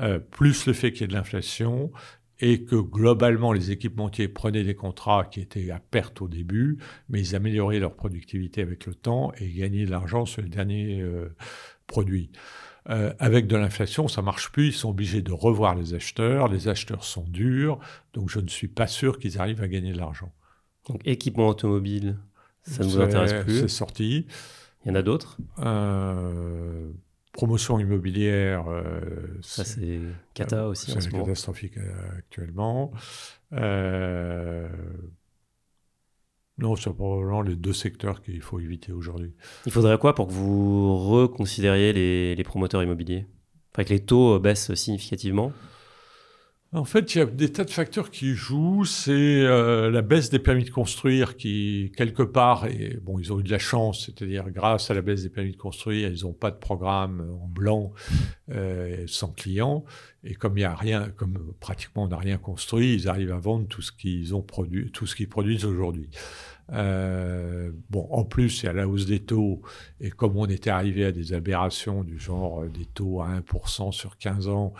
euh, 0.00 0.18
plus 0.18 0.66
le 0.66 0.72
fait 0.72 0.92
qu'il 0.92 1.02
y 1.02 1.04
ait 1.04 1.08
de 1.08 1.12
l'inflation 1.12 1.92
et 2.40 2.64
que 2.64 2.76
globalement 2.76 3.52
les 3.52 3.70
équipementiers 3.70 4.28
prenaient 4.28 4.64
des 4.64 4.74
contrats 4.74 5.24
qui 5.24 5.40
étaient 5.40 5.70
à 5.70 5.80
perte 5.80 6.22
au 6.22 6.28
début, 6.28 6.78
mais 7.08 7.20
ils 7.20 7.34
amélioraient 7.34 7.80
leur 7.80 7.94
productivité 7.94 8.62
avec 8.62 8.86
le 8.86 8.94
temps 8.94 9.32
et 9.38 9.48
gagnaient 9.48 9.86
de 9.86 9.90
l'argent 9.90 10.24
sur 10.24 10.42
les 10.42 10.48
derniers 10.48 11.00
euh, 11.00 11.34
produits. 11.86 12.30
Euh, 12.90 13.12
avec 13.18 13.46
de 13.48 13.56
l'inflation, 13.56 14.08
ça 14.08 14.22
marche 14.22 14.50
plus. 14.50 14.68
Ils 14.68 14.72
sont 14.72 14.90
obligés 14.90 15.20
de 15.20 15.32
revoir 15.32 15.74
les 15.74 15.92
acheteurs. 15.92 16.48
Les 16.48 16.68
acheteurs 16.68 17.04
sont 17.04 17.24
durs, 17.24 17.78
donc 18.14 18.30
je 18.30 18.40
ne 18.40 18.48
suis 18.48 18.68
pas 18.68 18.86
sûr 18.86 19.18
qu'ils 19.18 19.38
arrivent 19.38 19.62
à 19.62 19.68
gagner 19.68 19.92
de 19.92 19.98
l'argent. 19.98 20.32
Donc 20.88 21.02
équipement 21.04 21.48
automobile, 21.48 22.16
ça 22.62 22.84
ne 22.84 22.88
vous 22.88 23.00
intéresse 23.00 23.44
plus 23.44 23.60
C'est 23.60 23.68
sorti. 23.68 24.26
Il 24.84 24.88
y 24.88 24.90
en 24.92 24.94
a 24.94 25.02
d'autres? 25.02 25.38
Euh, 25.58 26.90
Promotion 27.32 27.78
immobilière. 27.78 28.68
Euh, 28.68 29.38
ça, 29.42 29.64
c'est 29.64 30.00
cata 30.34 30.68
aussi. 30.68 30.90
C'est 30.90 31.10
catastrophique 31.10 31.76
euh, 31.78 31.92
actuellement. 32.18 32.92
Euh, 33.52 34.68
non, 36.58 36.74
c'est 36.74 36.92
probablement 36.92 37.42
les 37.42 37.54
deux 37.54 37.72
secteurs 37.72 38.22
qu'il 38.22 38.42
faut 38.42 38.58
éviter 38.58 38.92
aujourd'hui. 38.92 39.34
Il 39.66 39.72
faudrait 39.72 39.98
quoi 39.98 40.14
pour 40.14 40.26
que 40.26 40.32
vous 40.32 40.96
reconsidériez 40.96 41.92
les, 41.92 42.34
les 42.34 42.44
promoteurs 42.44 42.82
immobiliers? 42.82 43.26
Enfin, 43.72 43.84
que 43.84 43.90
les 43.90 44.04
taux 44.04 44.38
baissent 44.40 44.74
significativement? 44.74 45.52
En 46.72 46.84
fait, 46.84 47.14
il 47.14 47.18
y 47.18 47.20
a 47.22 47.24
des 47.24 47.50
tas 47.50 47.64
de 47.64 47.70
facteurs 47.70 48.10
qui 48.10 48.34
jouent. 48.34 48.84
C'est 48.84 49.12
euh, 49.12 49.90
la 49.90 50.02
baisse 50.02 50.28
des 50.28 50.38
permis 50.38 50.64
de 50.64 50.70
construire 50.70 51.36
qui, 51.36 51.92
quelque 51.96 52.22
part, 52.22 52.66
et 52.66 52.98
bon, 53.02 53.18
ils 53.18 53.32
ont 53.32 53.40
eu 53.40 53.42
de 53.42 53.50
la 53.50 53.58
chance, 53.58 54.04
c'est-à-dire 54.04 54.50
grâce 54.50 54.90
à 54.90 54.94
la 54.94 55.00
baisse 55.00 55.22
des 55.22 55.30
permis 55.30 55.52
de 55.52 55.56
construire, 55.56 56.10
ils 56.10 56.24
n'ont 56.24 56.34
pas 56.34 56.50
de 56.50 56.56
programme 56.56 57.26
en 57.42 57.46
blanc 57.46 57.92
euh, 58.50 59.04
sans 59.06 59.28
clients. 59.28 59.84
Et 60.24 60.34
comme 60.34 60.58
il 60.58 60.60
y 60.60 60.64
a 60.64 60.74
rien, 60.74 61.08
comme 61.16 61.54
pratiquement 61.58 62.04
on 62.04 62.08
n'a 62.08 62.18
rien 62.18 62.36
construit, 62.36 62.94
ils 62.94 63.08
arrivent 63.08 63.32
à 63.32 63.38
vendre 63.38 63.66
tout 63.66 63.82
ce 63.82 63.90
qu'ils 63.90 64.34
ont 64.34 64.42
produit, 64.42 64.90
tout 64.90 65.06
ce 65.06 65.16
qu'ils 65.16 65.28
produisent 65.28 65.64
aujourd'hui. 65.64 66.10
Euh, 66.72 67.72
bon, 67.88 68.06
en 68.10 68.24
plus, 68.24 68.62
y 68.62 68.66
a 68.66 68.72
la 68.72 68.88
hausse 68.88 69.06
des 69.06 69.20
taux, 69.20 69.62
et 70.00 70.10
comme 70.10 70.36
on 70.36 70.46
était 70.46 70.70
arrivé 70.70 71.04
à 71.04 71.12
des 71.12 71.32
aberrations 71.32 72.04
du 72.04 72.18
genre 72.18 72.62
euh, 72.62 72.68
des 72.68 72.84
taux 72.84 73.22
à 73.22 73.40
1% 73.40 73.92
sur 73.92 74.18
15 74.18 74.48
ans, 74.48 74.74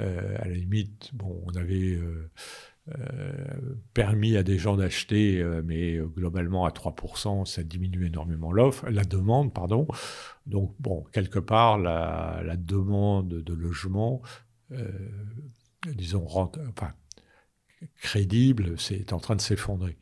euh, 0.00 0.36
à 0.38 0.48
la 0.48 0.54
limite, 0.54 1.10
bon, 1.14 1.42
on 1.46 1.54
avait 1.54 1.98
permis 3.94 4.36
à 4.36 4.42
des 4.42 4.58
gens 4.58 4.76
d'acheter, 4.76 5.42
mais 5.64 5.96
globalement 5.96 6.66
à 6.66 6.70
3%, 6.70 7.46
ça 7.46 7.62
diminue 7.62 8.06
énormément 8.06 8.52
l'offre, 8.52 8.90
la 8.90 9.04
demande, 9.04 9.54
pardon. 9.54 9.86
Donc, 10.44 10.74
bon, 10.80 11.02
quelque 11.10 11.38
part, 11.38 11.78
la, 11.78 12.56
demande 12.58 13.28
de 13.28 13.54
logement, 13.54 14.20
disons, 15.86 16.26
crédible, 18.02 18.78
c'est 18.78 19.14
en 19.14 19.18
train 19.18 19.36
de 19.36 19.40
s'effondrer. 19.40 19.96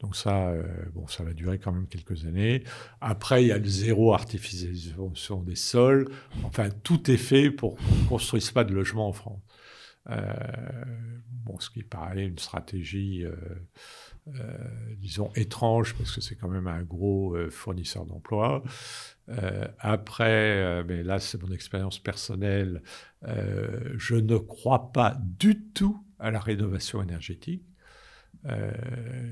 Donc 0.00 0.14
ça, 0.14 0.50
euh, 0.50 0.62
bon, 0.94 1.06
ça 1.08 1.24
va 1.24 1.32
durer 1.32 1.58
quand 1.58 1.72
même 1.72 1.88
quelques 1.88 2.24
années. 2.24 2.62
Après, 3.00 3.42
il 3.42 3.48
y 3.48 3.52
a 3.52 3.58
le 3.58 3.68
zéro 3.68 4.14
artificialisation 4.14 5.42
des 5.42 5.56
sols. 5.56 6.08
Enfin, 6.44 6.70
tout 6.70 7.10
est 7.10 7.16
fait 7.16 7.50
pour 7.50 7.76
qu'on 7.76 7.94
ne 8.04 8.08
construise 8.08 8.50
pas 8.52 8.64
de 8.64 8.72
logements 8.72 9.08
en 9.08 9.12
France. 9.12 9.42
Euh, 10.10 10.32
bon, 11.44 11.58
ce 11.58 11.68
qui 11.68 11.82
paraît 11.82 12.26
une 12.26 12.38
stratégie, 12.38 13.24
euh, 13.24 14.34
disons, 14.98 15.32
étrange, 15.34 15.94
parce 15.96 16.14
que 16.14 16.20
c'est 16.20 16.36
quand 16.36 16.48
même 16.48 16.68
un 16.68 16.82
gros 16.82 17.36
fournisseur 17.50 18.06
d'emplois. 18.06 18.62
après, 19.80 20.84
mais 20.84 21.02
là, 21.02 21.18
c'est 21.18 21.42
mon 21.42 21.50
expérience 21.50 21.98
personnelle, 21.98 22.82
je 23.22 24.14
ne 24.14 24.36
crois 24.36 24.92
pas 24.92 25.18
du 25.20 25.60
tout 25.72 26.02
à 26.18 26.30
la 26.30 26.40
rénovation 26.40 27.02
énergétique. 27.02 27.64
Euh, 28.46 28.70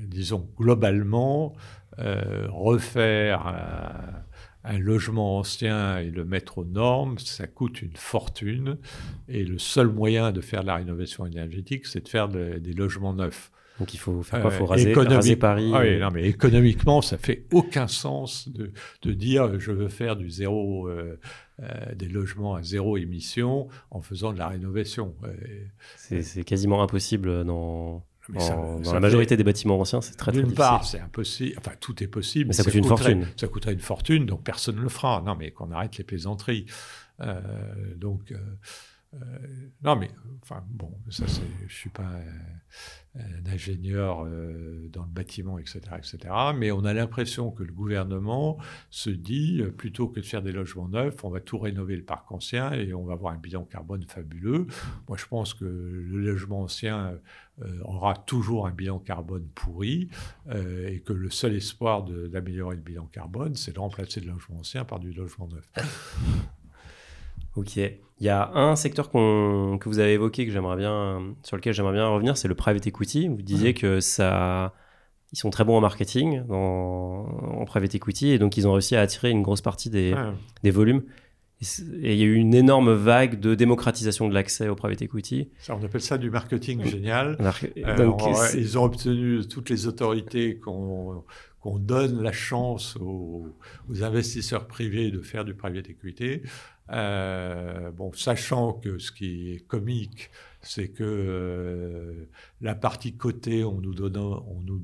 disons, 0.07 0.49
globalement, 0.57 1.53
euh, 1.99 2.47
refaire 2.49 3.47
un, 3.47 4.77
logement 4.79 5.37
ancien 5.37 5.99
et 5.99 6.11
le 6.11 6.25
mettre 6.25 6.57
aux 6.57 6.65
normes, 6.65 7.17
ça 7.19 7.47
coûte 7.47 7.81
une 7.81 7.95
fortune. 7.95 8.77
Et 9.29 9.45
le 9.45 9.57
seul 9.57 9.87
moyen 9.87 10.33
de 10.33 10.41
faire 10.41 10.61
de 10.61 10.67
la 10.67 10.75
rénovation 10.75 11.25
énergétique, 11.25 11.85
c'est 11.85 12.03
de 12.03 12.09
faire 12.09 12.27
des 12.27 12.73
logements 12.73 13.13
neufs. 13.13 13.49
Donc 13.79 13.93
il 13.93 13.97
faut 13.97 14.23
faire 14.23 14.41
quoi 14.41 14.51
euh, 14.51 14.65
raser, 14.65 15.35
Paris 15.35 15.71
ah 15.73 15.81
oui, 15.81 15.99
non, 15.99 16.09
mais 16.11 16.27
économiquement, 16.27 17.01
ça 17.01 17.17
fait 17.17 17.45
aucun 17.53 17.87
sens 17.87 18.49
de, 18.49 18.71
de 19.03 19.13
dire 19.13 19.59
je 19.59 19.71
veux 19.71 19.87
faire 19.87 20.15
du 20.15 20.29
zéro, 20.29 20.89
des 21.95 22.07
logements 22.09 22.55
à 22.55 22.63
zéro 22.63 22.97
émission 22.97 23.69
en 23.91 24.01
faisant 24.01 24.33
de 24.33 24.39
la 24.39 24.49
rénovation. 24.49 25.15
C'est 25.95 26.43
quasiment 26.43 26.81
impossible 26.83 27.45
dans 27.45 28.03
dans 28.33 28.93
la 28.93 28.99
majorité 28.99 29.37
des 29.37 29.43
bâtiments 29.43 29.79
anciens, 29.79 30.01
c'est 30.01 30.15
très, 30.15 30.31
très 30.31 30.41
difficile. 30.41 30.47
D'une 30.47 30.57
part, 30.57 30.85
c'est 30.85 30.99
impossible. 30.99 31.55
Enfin, 31.57 31.71
tout 31.79 32.03
est 32.03 32.07
possible. 32.07 32.47
Mais 32.47 32.53
ça, 32.53 32.63
coûte 32.63 32.75
une 32.75 32.83
fortune. 32.83 33.27
Ça 33.37 33.47
coûterait 33.47 33.73
une 33.73 33.79
fortune, 33.79 34.25
donc 34.25 34.43
personne 34.43 34.75
ne 34.75 34.81
le 34.81 34.89
fera. 34.89 35.21
Non, 35.25 35.35
mais 35.35 35.51
qu'on 35.51 35.71
arrête 35.71 35.97
les 35.97 36.03
plaisanteries. 36.03 36.65
Euh, 37.21 37.39
donc, 37.95 38.31
euh, 38.31 38.37
euh, 39.13 39.17
non, 39.83 39.95
mais 39.95 40.11
enfin 40.43 40.63
bon, 40.67 40.91
ça, 41.09 41.27
c'est, 41.27 41.41
je 41.67 41.73
suis 41.73 41.89
pas 41.89 42.11
un, 43.17 43.51
ingénieur 43.51 44.25
euh, 44.25 44.87
dans 44.91 45.03
le 45.03 45.09
bâtiment, 45.09 45.57
etc., 45.57 45.79
etc. 45.97 46.33
Mais 46.55 46.71
on 46.71 46.85
a 46.85 46.93
l'impression 46.93 47.51
que 47.51 47.63
le 47.63 47.71
gouvernement 47.71 48.57
se 48.89 49.09
dit 49.09 49.61
euh, 49.61 49.71
plutôt 49.71 50.07
que 50.07 50.19
de 50.19 50.25
faire 50.25 50.41
des 50.41 50.51
logements 50.51 50.87
neufs, 50.87 51.23
on 51.23 51.29
va 51.29 51.39
tout 51.39 51.57
rénover 51.57 51.95
le 51.95 52.03
parc 52.03 52.31
ancien 52.31 52.71
et 52.73 52.93
on 52.93 53.03
va 53.03 53.13
avoir 53.13 53.33
un 53.33 53.37
bilan 53.37 53.63
carbone 53.63 54.03
fabuleux. 54.03 54.67
Moi, 55.07 55.17
je 55.17 55.25
pense 55.25 55.53
que 55.53 55.65
le 55.65 56.19
logement 56.19 56.61
ancien 56.61 57.19
aura 57.83 58.13
toujours 58.13 58.67
un 58.67 58.71
bilan 58.71 58.99
carbone 58.99 59.47
pourri 59.55 60.09
et 60.53 60.99
que 60.99 61.13
le 61.13 61.31
seul 61.31 61.55
espoir 61.55 62.03
d'améliorer 62.03 62.75
le 62.75 62.81
bilan 62.81 63.05
carbone, 63.07 63.55
c'est 63.55 63.73
de 63.73 63.79
remplacer 63.79 64.21
le 64.21 64.27
logement 64.27 64.59
ancien 64.59 64.85
par 64.85 64.99
du 64.99 65.11
logement 65.11 65.47
neuf. 65.47 65.67
Ok. 67.57 67.77
Il 67.77 68.25
y 68.25 68.29
a 68.29 68.51
un 68.55 68.75
secteur 68.75 69.11
que 69.11 69.89
vous 69.89 69.99
avez 69.99 70.13
évoqué 70.13 70.45
que 70.45 70.51
j'aimerais 70.51 70.77
bien, 70.77 71.35
sur 71.43 71.55
lequel 71.55 71.73
j'aimerais 71.73 71.93
bien 71.93 72.07
revenir, 72.07 72.37
c'est 72.37 72.47
le 72.47 72.55
private 72.55 72.87
equity. 72.87 73.27
Vous 73.27 73.41
disiez 73.41 73.73
que 73.73 73.99
ça, 73.99 74.73
ils 75.31 75.37
sont 75.37 75.49
très 75.51 75.63
bons 75.63 75.77
en 75.77 75.81
marketing, 75.81 76.41
en 76.49 77.63
private 77.67 77.93
equity, 77.93 78.29
et 78.29 78.39
donc 78.39 78.57
ils 78.57 78.67
ont 78.67 78.73
réussi 78.73 78.95
à 78.95 79.01
attirer 79.01 79.29
une 79.29 79.43
grosse 79.43 79.61
partie 79.61 79.89
des, 79.89 80.15
des 80.63 80.71
volumes. 80.71 81.03
Et 82.03 82.13
il 82.13 82.19
y 82.19 82.21
a 82.21 82.25
eu 82.25 82.35
une 82.35 82.53
énorme 82.53 82.93
vague 82.93 83.39
de 83.39 83.55
démocratisation 83.55 84.27
de 84.29 84.33
l'accès 84.33 84.67
au 84.67 84.75
private 84.75 85.01
equity. 85.01 85.49
Ça, 85.57 85.75
on 85.75 85.83
appelle 85.83 86.01
ça 86.01 86.19
du 86.19 86.29
marketing 86.29 86.85
génial. 86.85 87.37
Euh, 87.77 88.11
ils 88.55 88.77
ont 88.77 88.83
obtenu 88.83 89.47
toutes 89.47 89.69
les 89.71 89.87
autorités 89.87 90.59
qu'on 90.59 91.23
donne 91.77 92.21
la 92.21 92.31
chance 92.31 92.97
aux, 92.97 93.53
investisseurs 94.01 94.67
privés 94.67 95.11
de 95.11 95.21
faire 95.21 95.45
du 95.45 95.53
private 95.53 95.89
equity. 95.89 96.41
Euh, 96.89 97.91
bon, 97.91 98.13
sachant 98.13 98.73
que 98.73 98.97
ce 98.97 99.11
qui 99.11 99.51
est 99.51 99.67
comique, 99.67 100.29
c'est 100.61 100.87
que 100.87 101.03
euh, 101.03 102.29
la 102.61 102.75
partie 102.75 103.15
cotée, 103.15 103.63
on 103.63 103.81
nous 103.81 103.93
donne, 103.93 104.17
on, 104.17 104.61
nous 104.65 104.81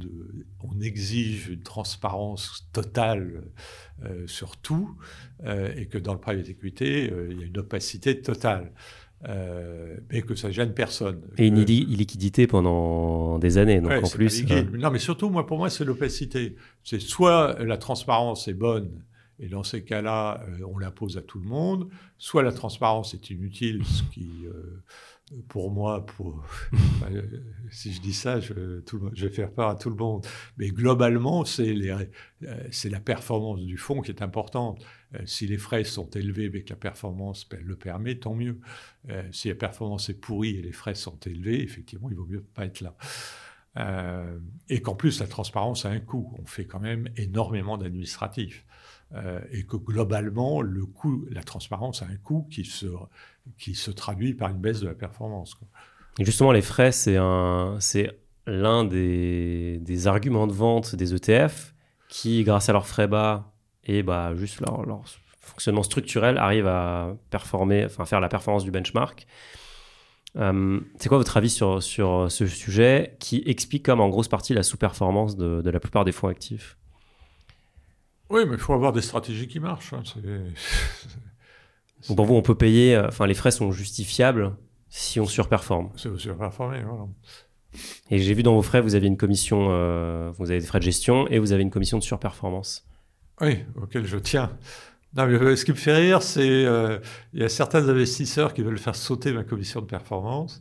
on 0.61 0.79
exige 0.81 1.47
une 1.47 1.63
transparence 1.63 2.67
totale 2.73 3.43
euh, 4.03 4.27
sur 4.27 4.57
tout, 4.57 4.97
et 5.75 5.87
que 5.87 5.97
dans 5.97 6.13
le 6.13 6.19
private 6.19 6.47
equity, 6.49 7.09
il 7.29 7.39
y 7.39 7.43
a 7.43 7.47
une 7.47 7.57
opacité 7.57 8.21
totale. 8.21 8.71
Mais 9.27 10.21
que 10.21 10.35
ça 10.35 10.51
gêne 10.51 10.73
personne. 10.73 11.21
Et 11.37 11.47
une 11.47 11.57
illiquidité 11.57 12.47
pendant 12.47 13.39
des 13.39 13.57
années, 13.57 13.81
donc 13.81 14.03
en 14.03 14.09
plus. 14.09 14.45
Non, 14.73 14.91
mais 14.91 14.99
surtout, 14.99 15.29
moi, 15.29 15.45
pour 15.45 15.57
moi, 15.57 15.69
c'est 15.69 15.85
l'opacité. 15.85 16.55
C'est 16.83 17.01
soit 17.01 17.57
la 17.63 17.77
transparence 17.77 18.47
est 18.47 18.53
bonne, 18.53 19.03
et 19.39 19.47
dans 19.47 19.63
ces 19.63 19.83
cas-là, 19.83 20.45
on 20.71 20.77
l'impose 20.77 21.17
à 21.17 21.21
tout 21.21 21.39
le 21.39 21.47
monde, 21.47 21.89
soit 22.17 22.43
la 22.43 22.51
transparence 22.51 23.13
est 23.13 23.29
inutile, 23.29 23.83
ce 23.85 24.03
qui 24.13 24.29
pour 25.47 25.71
moi, 25.71 26.05
euh, 27.11 27.21
si 27.71 27.93
je 27.93 28.01
dis 28.01 28.13
ça, 28.13 28.39
je, 28.39 28.53
vais 28.53 29.29
faire 29.29 29.51
peur 29.51 29.69
à 29.69 29.75
tout 29.75 29.89
le 29.89 29.95
monde. 29.95 30.25
Mais 30.57 30.69
globalement, 30.69 31.45
c'est 31.45 31.75
euh, 31.75 32.69
la 32.85 32.99
performance 32.99 33.61
du 33.61 33.77
fonds 33.77 34.01
qui 34.01 34.11
est 34.11 34.21
importante. 34.21 34.83
Euh, 35.15 35.19
si 35.25 35.47
les 35.47 35.57
frais 35.57 35.83
sont 35.83 36.09
élevés 36.11 36.49
mais 36.49 36.63
que 36.63 36.69
la 36.71 36.75
performance 36.75 37.47
le 37.51 37.75
permet, 37.75 38.15
tant 38.15 38.35
mieux. 38.35 38.59
si 39.31 39.49
la 39.49 39.55
performance 39.55 40.09
est 40.09 40.19
pourrie 40.19 40.57
et 40.57 40.61
les 40.61 40.71
frais 40.71 40.95
sont 40.95 41.19
élevés, 41.25 41.61
effectivement, 41.61 42.09
il 42.09 42.15
vaut 42.15 42.25
mieux 42.25 42.43
pas 42.43 42.65
être 42.65 42.81
là. 42.81 42.95
et 44.69 44.81
qu'en 44.81 44.95
plus, 44.95 45.19
la 45.19 45.27
transparence 45.27 45.85
a 45.85 45.89
un 45.89 45.99
coût. 45.99 46.35
On 46.39 46.45
fait 46.45 46.65
quand 46.65 46.79
même 46.79 47.09
énormément 47.15 47.77
d'administratifs. 47.77 48.65
Et 49.51 49.63
que 49.63 49.77
globalement, 49.77 50.61
le 50.61 50.85
coût, 50.85 51.25
la 51.29 51.43
transparence 51.43 52.01
a 52.01 52.05
un 52.05 52.15
coût 52.15 52.47
qui 52.49 52.65
se 52.65 52.87
qui 53.57 53.75
se 53.75 53.91
traduit 53.91 54.33
par 54.33 54.49
une 54.49 54.57
baisse 54.57 54.79
de 54.79 54.87
la 54.87 54.95
performance. 54.95 55.55
Justement, 56.19 56.51
les 56.51 56.61
frais, 56.61 56.91
c'est 56.91 57.17
l'un 58.45 58.85
des, 58.85 59.79
des, 59.81 60.07
arguments 60.07 60.47
de 60.47 60.53
vente 60.53 60.95
des 60.95 61.13
ETF 61.13 61.73
qui, 62.09 62.43
grâce 62.43 62.69
à 62.69 62.73
leurs 62.73 62.87
frais 62.87 63.07
bas 63.07 63.53
et 63.85 64.03
bah, 64.03 64.33
juste 64.35 64.61
leur, 64.61 64.85
fonctionnement 65.39 65.83
structurel, 65.83 66.37
arrivent 66.37 66.67
à 66.67 67.15
performer, 67.29 67.85
enfin, 67.85 68.05
faire 68.05 68.19
la 68.19 68.29
performance 68.29 68.63
du 68.63 68.71
benchmark. 68.71 69.27
Euh, 70.35 70.79
c'est 70.97 71.09
quoi 71.09 71.17
votre 71.17 71.37
avis 71.37 71.49
sur, 71.49 71.83
sur 71.83 72.31
ce 72.31 72.47
sujet 72.47 73.17
qui 73.19 73.43
explique 73.45 73.83
comme 73.83 73.99
en 73.99 74.09
grosse 74.09 74.27
partie 74.27 74.53
la 74.53 74.63
sous-performance 74.63 75.35
de, 75.35 75.69
la 75.69 75.79
plupart 75.79 76.05
des 76.05 76.11
fonds 76.11 76.27
actifs? 76.27 76.77
Oui, 78.33 78.45
mais 78.47 78.55
il 78.55 78.59
faut 78.59 78.73
avoir 78.73 78.91
des 78.91 79.01
stratégies 79.01 79.47
qui 79.47 79.59
marchent. 79.59 79.93
Hein. 79.93 80.01
Donc 82.07 82.17
pour 82.17 82.25
vous, 82.25 82.33
on 82.33 82.41
peut 82.41 82.55
payer, 82.55 82.95
euh, 82.95 83.07
enfin 83.07 83.27
les 83.27 83.35
frais 83.35 83.51
sont 83.51 83.71
justifiables 83.71 84.55
si 84.89 85.19
on 85.19 85.27
surperforme. 85.27 85.91
C'est 85.95 86.17
surperformer, 86.17 86.81
voilà. 86.81 87.05
Et 88.09 88.17
j'ai 88.17 88.33
vu 88.33 88.41
dans 88.41 88.55
vos 88.55 88.63
frais, 88.63 88.81
vous 88.81 88.95
avez 88.95 89.05
une 89.05 89.17
commission, 89.17 89.67
euh, 89.69 90.31
vous 90.39 90.49
avez 90.49 90.59
des 90.59 90.65
frais 90.65 90.79
de 90.79 90.83
gestion 90.83 91.27
et 91.27 91.37
vous 91.37 91.51
avez 91.51 91.61
une 91.61 91.69
commission 91.69 91.99
de 91.99 92.03
surperformance. 92.03 92.87
Oui, 93.39 93.59
auquel 93.79 94.07
je 94.07 94.17
tiens. 94.17 94.51
Non, 95.15 95.27
mais 95.27 95.35
euh, 95.35 95.55
ce 95.55 95.63
qui 95.63 95.71
me 95.71 95.77
fait 95.77 95.95
rire, 95.95 96.23
c'est 96.23 96.63
il 97.33 97.39
y 97.39 97.43
a 97.43 97.49
certains 97.49 97.87
investisseurs 97.87 98.55
qui 98.55 98.63
veulent 98.63 98.79
faire 98.79 98.95
sauter 98.95 99.31
ma 99.31 99.43
commission 99.43 99.79
de 99.79 99.85
performance. 99.85 100.59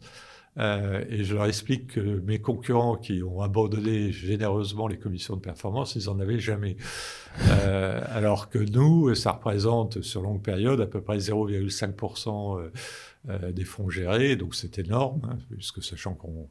Euh, 0.59 1.05
et 1.09 1.25
je 1.25 1.35
leur 1.35 1.47
explique 1.47 1.95
que 1.95 2.01
mes 2.01 2.39
concurrents 2.39 2.97
qui 2.97 3.23
ont 3.23 3.41
abandonné 3.41 4.13
généreusement 4.13 4.87
les 4.87 4.99
commissions 4.99 5.37
de 5.37 5.41
performance, 5.41 5.97
ils 5.97 6.07
n'en 6.07 6.21
avaient 6.21 6.39
jamais. 6.41 6.77
Euh, 7.41 8.03
alors 8.09 8.51
que 8.51 8.59
nous, 8.59 9.15
ça 9.15 9.33
représente 9.33 10.03
sur 10.03 10.21
longue 10.21 10.43
période 10.43 10.81
à 10.81 10.87
peu 10.87 11.01
près 11.01 11.19
0,5% 11.19 12.71
euh, 13.29 13.53
des 13.53 13.65
fonds 13.65 13.89
gérés, 13.89 14.37
donc 14.37 14.55
c'est 14.55 14.79
énorme, 14.79 15.23
hein, 15.25 15.39
puisque 15.51 15.83
sachant 15.83 16.15
qu'on 16.15 16.49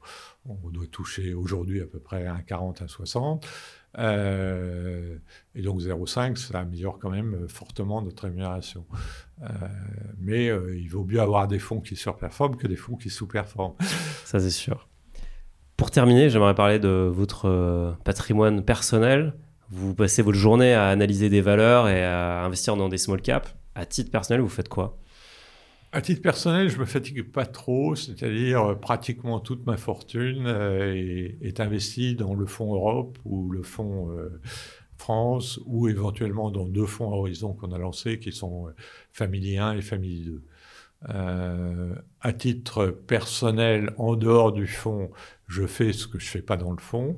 on 0.48 0.70
doit 0.70 0.88
toucher 0.88 1.34
aujourd'hui 1.34 1.82
à 1.82 1.86
peu 1.86 2.00
près 2.00 2.26
1,40 2.26 2.84
à 2.84 2.88
60. 2.88 3.46
Euh, 3.98 5.18
et 5.56 5.62
donc 5.62 5.82
0,5, 5.82 6.38
ça 6.38 6.60
améliore 6.60 6.98
quand 7.00 7.10
même 7.10 7.48
fortement 7.48 8.02
notre 8.02 8.24
rémunération. 8.24 8.86
Euh, 9.42 9.48
mais 10.20 10.50
euh, 10.50 10.78
il 10.78 10.88
vaut 10.90 11.04
mieux 11.04 11.20
avoir 11.20 11.48
des 11.48 11.60
fonds 11.60 11.82
qui 11.82 11.96
surperforment 11.96 12.56
que 12.56 12.68
des 12.68 12.76
fonds 12.76 12.96
qui 12.96 13.10
sous-performent. 13.10 13.76
Ça, 14.26 14.40
c'est 14.40 14.50
sûr. 14.50 14.88
Pour 15.78 15.92
terminer, 15.92 16.30
j'aimerais 16.30 16.56
parler 16.56 16.80
de 16.80 17.10
votre 17.12 17.98
patrimoine 18.04 18.64
personnel. 18.64 19.34
Vous 19.70 19.96
passez 19.96 20.22
votre 20.22 20.38
journée 20.38 20.74
à 20.74 20.90
analyser 20.90 21.30
des 21.30 21.42
valeurs 21.42 21.88
et 21.88 22.04
à 22.04 22.44
investir 22.44 22.76
dans 22.76 22.88
des 22.88 23.00
small 23.00 23.22
caps. 23.22 23.56
À 23.74 23.86
titre 23.86 24.12
personnel, 24.12 24.42
vous 24.42 24.50
faites 24.50 24.70
quoi? 24.70 25.01
À 25.92 26.02
titre 26.02 26.22
personnel, 26.22 26.70
je 26.70 26.80
me 26.80 26.86
fatigue 26.86 27.24
pas 27.24 27.46
trop, 27.46 27.96
c'est-à-dire 27.96 28.64
euh, 28.64 28.76
pratiquement 28.76 29.40
toute 29.40 29.66
ma 29.66 29.78
fortune 29.78 30.46
euh, 30.48 31.30
est, 31.42 31.60
investie 31.60 32.16
dans 32.16 32.34
le 32.34 32.46
fonds 32.46 32.74
Europe 32.74 33.18
ou 33.26 33.50
le 33.52 33.62
fonds 33.62 34.10
euh, 34.12 34.40
France 34.98 35.60
ou 35.66 35.90
éventuellement 35.90 36.50
dans 36.50 36.66
deux 36.66 36.86
fonds 36.86 37.12
Horizon 37.12 37.54
qu'on 37.54 37.72
a 37.72 37.78
lancés 37.78 38.20
qui 38.20 38.32
sont 38.32 38.68
Famille 39.12 39.58
1 39.58 39.74
et 39.74 39.82
Famille 39.82 40.40
2. 41.06 42.04
à 42.22 42.34
titre 42.34 42.88
personnel, 42.88 43.94
en 43.98 44.16
dehors 44.16 44.54
du 44.54 44.68
fonds, 44.68 45.10
je 45.48 45.66
fais 45.66 45.92
ce 45.92 46.08
que 46.08 46.20
je 46.20 46.30
fais 46.30 46.44
pas 46.44 46.56
dans 46.56 46.72
le 46.72 46.80
fonds. 46.80 47.18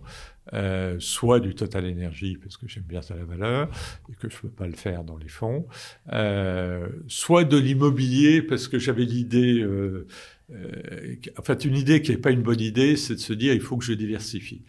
Euh, 0.52 0.98
soit 1.00 1.40
du 1.40 1.56
Total 1.56 1.86
Energy, 1.90 2.36
parce 2.36 2.58
que 2.58 2.68
j'aime 2.68 2.84
bien 2.84 3.02
ça 3.02 3.16
la 3.16 3.24
valeur, 3.24 3.70
et 4.10 4.16
que 4.16 4.30
je 4.30 4.36
ne 4.36 4.42
peux 4.42 4.50
pas 4.50 4.68
le 4.68 4.74
faire 4.74 5.06
dans 5.06 5.18
les 5.18 5.30
fonds, 5.30 5.66
euh, 6.12 6.90
soit 7.08 7.46
de 7.46 7.58
l'immobilier, 7.58 8.42
parce 8.42 8.68
que 8.68 8.78
j'avais 8.78 9.06
l'idée, 9.06 9.62
euh, 9.62 10.06
euh 10.52 11.16
en 11.38 11.44
fait 11.44 11.64
une 11.64 11.78
idée 11.78 12.02
qui 12.02 12.12
n'est 12.12 12.18
pas 12.18 12.32
une 12.32 12.42
bonne 12.44 12.60
idée, 12.60 12.98
c'est 12.98 13.16
de 13.16 13.20
se 13.20 13.32
dire 13.32 13.54
il 13.54 13.62
faut 13.62 13.78
que 13.78 13.86
je 13.86 13.94
diversifie. 13.94 14.64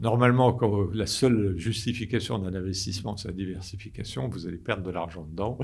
Normalement, 0.00 0.52
quand 0.52 0.90
la 0.92 1.06
seule 1.06 1.56
justification 1.56 2.38
d'un 2.38 2.54
investissement, 2.54 3.16
c'est 3.16 3.28
la 3.28 3.34
diversification, 3.34 4.28
vous 4.28 4.46
allez 4.46 4.58
perdre 4.58 4.82
de 4.82 4.90
l'argent 4.90 5.24
dedans. 5.24 5.56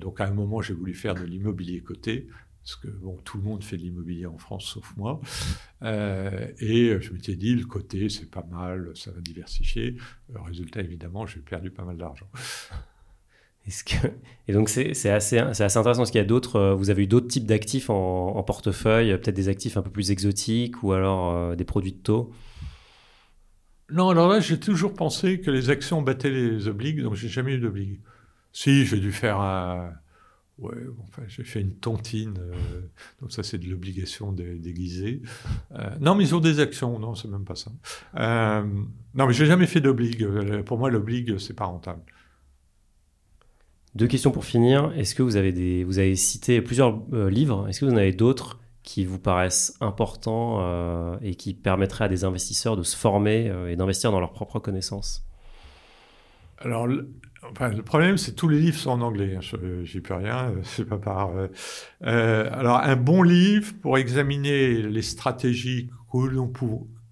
donc 0.00 0.20
à 0.20 0.26
un 0.26 0.32
moment, 0.32 0.62
j'ai 0.62 0.74
voulu 0.74 0.94
faire 0.94 1.14
de 1.14 1.22
l'immobilier 1.22 1.80
coté 1.80 2.26
parce 2.62 2.76
que 2.76 2.88
bon, 2.88 3.16
tout 3.24 3.38
le 3.38 3.44
monde 3.44 3.64
fait 3.64 3.76
de 3.76 3.82
l'immobilier 3.82 4.26
en 4.26 4.38
France 4.38 4.66
sauf 4.66 4.94
moi. 4.96 5.20
Euh, 5.82 6.48
et 6.58 7.00
je 7.00 7.12
m'étais 7.12 7.36
dit, 7.36 7.54
le 7.54 7.64
côté, 7.64 8.08
c'est 8.08 8.30
pas 8.30 8.46
mal, 8.50 8.90
ça 8.94 9.10
va 9.10 9.20
diversifier. 9.20 9.96
Le 10.32 10.40
résultat, 10.40 10.80
évidemment, 10.80 11.26
j'ai 11.26 11.40
perdu 11.40 11.70
pas 11.70 11.84
mal 11.84 11.96
d'argent. 11.96 12.28
Que... 13.86 14.08
Et 14.48 14.52
donc, 14.52 14.68
c'est 14.68 14.90
assez, 15.10 15.38
assez 15.38 15.62
intéressant 15.62 16.00
parce 16.00 16.10
qu'il 16.10 16.18
y 16.18 16.24
a 16.24 16.26
d'autres, 16.26 16.56
euh, 16.56 16.74
vous 16.74 16.90
avez 16.90 17.04
eu 17.04 17.06
d'autres 17.06 17.28
types 17.28 17.46
d'actifs 17.46 17.88
en, 17.88 18.42
portefeuille, 18.42 19.16
peut-être 19.18 19.36
des 19.36 19.48
actifs 19.48 19.76
un 19.76 19.82
peu 19.82 19.90
plus 19.90 20.10
exotiques 20.10 20.82
ou 20.82 20.92
alors 20.92 21.34
euh, 21.34 21.54
des 21.54 21.64
produits 21.64 21.92
de 21.92 21.98
taux? 21.98 22.32
Non, 23.92 24.08
alors 24.08 24.28
là, 24.28 24.40
j'ai 24.40 24.58
toujours 24.58 24.94
pensé 24.94 25.40
que 25.40 25.50
les 25.50 25.70
actions 25.70 26.02
battaient 26.02 26.30
les 26.30 26.68
obligues, 26.68 27.02
donc 27.02 27.14
j'ai 27.14 27.28
jamais 27.28 27.54
eu 27.54 27.58
d'obligues. 27.58 28.00
Si, 28.52 28.86
j'ai 28.86 28.98
dû 28.98 29.12
faire 29.12 29.40
un 29.40 29.92
Ouais, 30.60 30.74
enfin, 31.08 31.22
j'ai 31.26 31.42
fait 31.42 31.60
une 31.62 31.74
tontine, 31.74 32.34
euh, 32.38 32.82
donc 33.22 33.32
ça 33.32 33.42
c'est 33.42 33.56
de 33.56 33.66
l'obligation 33.66 34.30
déguisée. 34.30 35.22
Euh, 35.72 35.88
non, 36.00 36.14
mais 36.14 36.24
ils 36.24 36.34
ont 36.34 36.40
des 36.40 36.60
actions, 36.60 36.98
non, 36.98 37.14
c'est 37.14 37.28
même 37.28 37.46
pas 37.46 37.54
ça. 37.54 37.70
Euh, 38.16 38.62
non, 39.14 39.26
mais 39.26 39.32
j'ai 39.32 39.46
jamais 39.46 39.66
fait 39.66 39.80
d'oblig. 39.80 40.26
Pour 40.64 40.76
moi, 40.76 40.90
l'oblig, 40.90 41.38
c'est 41.38 41.54
pas 41.54 41.64
rentable. 41.64 42.02
Deux 43.94 44.06
questions 44.06 44.30
pour 44.30 44.44
finir. 44.44 44.92
Est-ce 44.96 45.14
que 45.14 45.22
vous 45.22 45.36
avez 45.36 45.52
des, 45.52 45.82
vous 45.82 45.98
avez 45.98 46.14
cité 46.14 46.60
plusieurs 46.60 47.02
livres? 47.30 47.66
Est-ce 47.66 47.80
que 47.80 47.86
vous 47.86 47.92
en 47.92 47.96
avez 47.96 48.12
d'autres 48.12 48.60
qui 48.82 49.06
vous 49.06 49.18
paraissent 49.18 49.78
importants 49.80 51.18
et 51.22 51.34
qui 51.34 51.54
permettraient 51.54 52.04
à 52.04 52.08
des 52.08 52.24
investisseurs 52.24 52.76
de 52.76 52.82
se 52.82 52.96
former 52.96 53.50
et 53.68 53.76
d'investir 53.76 54.12
dans 54.12 54.20
leurs 54.20 54.32
propres 54.32 54.60
connaissances? 54.60 55.24
Alors, 56.58 56.86
le 57.42 57.82
problème, 57.82 58.18
c'est 58.18 58.32
que 58.32 58.36
tous 58.36 58.48
les 58.48 58.60
livres 58.60 58.78
sont 58.78 58.90
en 58.90 59.00
anglais. 59.00 59.36
Hein. 59.36 59.58
J'y 59.84 60.00
peux 60.00 60.14
rien. 60.14 60.50
Euh, 60.50 60.60
c'est 60.62 60.84
pas 60.84 60.98
par. 60.98 61.36
Euh, 61.36 61.48
euh, 62.04 62.48
alors, 62.52 62.78
un 62.78 62.96
bon 62.96 63.22
livre 63.22 63.72
pour 63.80 63.98
examiner 63.98 64.82
les 64.82 65.02
stratégies 65.02 65.90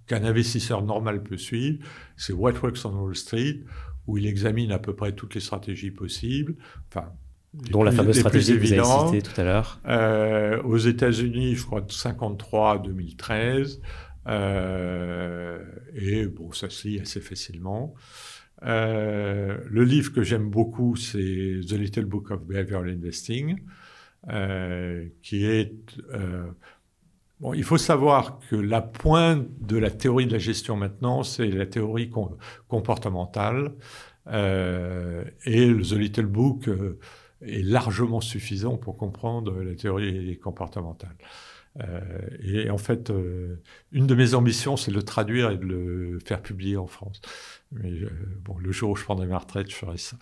qu'un 0.06 0.24
investisseur 0.24 0.82
normal 0.82 1.22
peut 1.22 1.36
suivre, 1.36 1.84
c'est 2.16 2.32
What 2.32 2.54
Works 2.62 2.84
on 2.84 2.96
Wall 3.00 3.14
Street, 3.14 3.60
où 4.06 4.18
il 4.18 4.26
examine 4.26 4.72
à 4.72 4.78
peu 4.78 4.94
près 4.94 5.12
toutes 5.12 5.34
les 5.34 5.40
stratégies 5.40 5.90
possibles. 5.90 6.56
Enfin, 6.88 7.12
dont 7.54 7.82
la 7.82 7.92
fameuse 7.92 8.18
stratégie 8.18 8.54
que 8.54 8.66
vous 8.66 8.72
avez 8.72 9.06
citée 9.06 9.22
tout 9.22 9.40
à 9.40 9.44
l'heure. 9.44 9.80
Euh, 9.86 10.62
aux 10.62 10.76
États-Unis, 10.76 11.56
je 11.56 11.64
crois 11.64 11.80
de 11.80 11.90
53 11.90 12.72
à 12.72 12.78
2013. 12.78 13.80
Euh, 14.26 15.58
et 15.94 16.26
bon, 16.26 16.52
ça 16.52 16.68
se 16.68 16.86
lit 16.86 17.00
assez 17.00 17.20
facilement. 17.20 17.94
Euh, 18.64 19.58
le 19.68 19.84
livre 19.84 20.12
que 20.12 20.22
j'aime 20.22 20.50
beaucoup, 20.50 20.96
c'est 20.96 21.60
The 21.66 21.72
Little 21.72 22.06
Book 22.06 22.30
of 22.30 22.44
Behavioral 22.44 22.88
Investing, 22.90 23.60
euh, 24.28 25.06
qui 25.22 25.46
est... 25.46 25.74
Euh, 26.12 26.50
bon, 27.40 27.54
il 27.54 27.64
faut 27.64 27.78
savoir 27.78 28.40
que 28.50 28.56
la 28.56 28.80
pointe 28.80 29.46
de 29.60 29.76
la 29.76 29.90
théorie 29.90 30.26
de 30.26 30.32
la 30.32 30.38
gestion 30.38 30.76
maintenant, 30.76 31.22
c'est 31.22 31.48
la 31.48 31.66
théorie 31.66 32.10
comportementale. 32.68 33.72
et 34.26 35.72
The 35.72 35.92
Little 35.92 36.26
Book 36.26 36.68
est 37.40 37.62
largement 37.62 38.20
suffisant 38.20 38.76
pour 38.76 38.96
comprendre 38.96 39.62
la 39.62 39.74
théorie 39.74 40.38
comportementale. 40.38 41.16
Et 42.42 42.70
en 42.70 42.78
fait, 42.78 43.12
une 43.92 44.06
de 44.06 44.14
mes 44.14 44.34
ambitions, 44.34 44.76
c'est 44.76 44.90
de 44.90 44.96
le 44.96 45.02
traduire 45.02 45.50
et 45.50 45.56
de 45.56 45.64
le 45.64 46.18
faire 46.24 46.42
publier 46.42 46.76
en 46.76 46.86
France. 46.86 47.20
Mais 47.72 47.92
bon, 48.44 48.58
le 48.58 48.72
jour 48.72 48.90
où 48.90 48.96
je 48.96 49.04
prendrai 49.04 49.26
ma 49.26 49.38
retraite, 49.38 49.70
je 49.70 49.76
ferai 49.76 49.98
ça. 49.98 50.16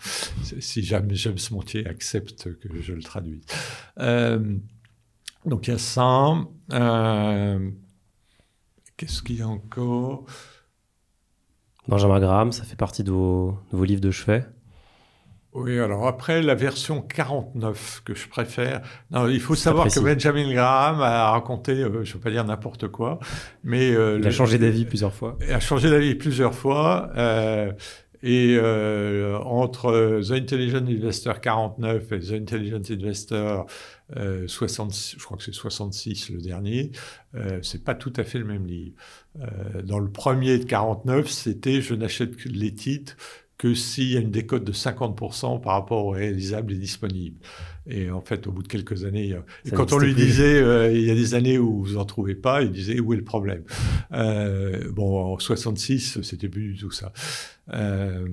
Si 0.59 0.83
jamais 0.83 1.15
James 1.15 1.37
Montier 1.51 1.87
accepte 1.87 2.53
que 2.59 2.81
je 2.81 2.93
le 2.93 3.01
traduise. 3.01 3.45
donc 3.97 5.67
il 5.67 5.71
y 5.71 5.73
a 5.73 5.77
ça. 5.77 6.35
Qu'est-ce 8.97 9.21
qu'il 9.21 9.37
y 9.37 9.41
a 9.41 9.47
encore? 9.47 10.25
Benjamin 11.87 12.19
Graham, 12.19 12.51
ça 12.51 12.63
fait 12.63 12.75
partie 12.75 13.03
de 13.03 13.11
vos, 13.11 13.59
livres 13.71 14.01
de 14.01 14.11
chevet 14.11 14.45
oui, 15.57 15.79
alors 15.79 16.05
après, 16.05 16.43
la 16.43 16.53
version 16.53 17.01
49 17.01 18.03
que 18.05 18.13
je 18.13 18.27
préfère. 18.27 18.81
Non, 19.09 19.27
il 19.27 19.39
faut 19.39 19.55
savoir 19.55 19.87
que 19.87 19.99
Benjamin 19.99 20.53
Graham 20.53 21.01
a 21.01 21.31
raconté, 21.31 21.71
euh, 21.71 22.03
je 22.03 22.11
ne 22.11 22.13
veux 22.13 22.19
pas 22.19 22.29
dire 22.29 22.45
n'importe 22.45 22.89
quoi, 22.89 23.17
mais... 23.63 23.91
Euh, 23.91 24.19
il 24.19 24.27
a 24.27 24.29
changé 24.29 24.59
d'avis 24.59 24.85
plusieurs 24.85 25.13
fois. 25.13 25.35
Il 25.41 25.51
a 25.51 25.59
changé 25.59 25.89
d'avis 25.89 26.13
plusieurs 26.13 26.53
fois. 26.53 27.09
Euh, 27.17 27.71
et 28.21 28.59
entre 29.45 30.21
The 30.27 30.31
Intelligent 30.31 30.85
Investor 30.87 31.39
49 31.39 32.11
et 32.11 32.19
The 32.19 32.31
Intelligent 32.33 32.81
Investor 32.89 33.67
66, 34.47 35.15
je 35.19 35.23
crois 35.23 35.37
que 35.37 35.43
c'est 35.43 35.53
66 35.53 36.31
le 36.31 36.41
dernier, 36.41 36.91
c'est 37.61 37.83
pas 37.83 37.93
tout 37.93 38.11
à 38.15 38.23
fait 38.23 38.39
le 38.39 38.45
même 38.45 38.65
livre. 38.65 38.95
dans 39.83 39.99
le 39.99 40.09
premier 40.09 40.57
de 40.57 40.65
49, 40.65 41.29
c'était 41.29 41.79
je 41.79 41.93
n'achète 41.93 42.37
que 42.37 42.49
les 42.49 42.73
titres 42.73 43.15
que 43.57 43.73
s'il 43.73 44.11
y 44.11 44.17
a 44.17 44.19
une 44.19 44.29
décote 44.29 44.63
de 44.63 44.71
50% 44.71 45.61
par 45.61 45.73
rapport 45.73 46.05
aux 46.05 46.11
réalisables 46.11 46.73
et 46.73 46.77
disponibles. 46.77 47.39
Et 47.87 48.11
en 48.11 48.21
fait, 48.21 48.45
au 48.47 48.51
bout 48.51 48.63
de 48.63 48.67
quelques 48.67 49.05
années, 49.05 49.35
et 49.65 49.71
quand 49.71 49.93
on 49.93 49.97
lui 49.97 50.13
disait, 50.13 50.61
euh, 50.61 50.91
il 50.91 51.03
y 51.03 51.11
a 51.11 51.15
des 51.15 51.33
années 51.33 51.57
où 51.57 51.83
vous 51.83 51.97
en 51.97 52.05
trouvez 52.05 52.35
pas, 52.35 52.61
il 52.61 52.71
disait 52.71 52.99
où 52.99 53.13
est 53.13 53.17
le 53.17 53.23
problème? 53.23 53.63
Euh, 54.11 54.91
Bon, 54.91 55.33
en 55.33 55.39
66, 55.39 56.21
c'était 56.21 56.49
plus 56.49 56.73
du 56.73 56.79
tout 56.79 56.91
ça. 56.91 57.13
Euh, 57.73 58.27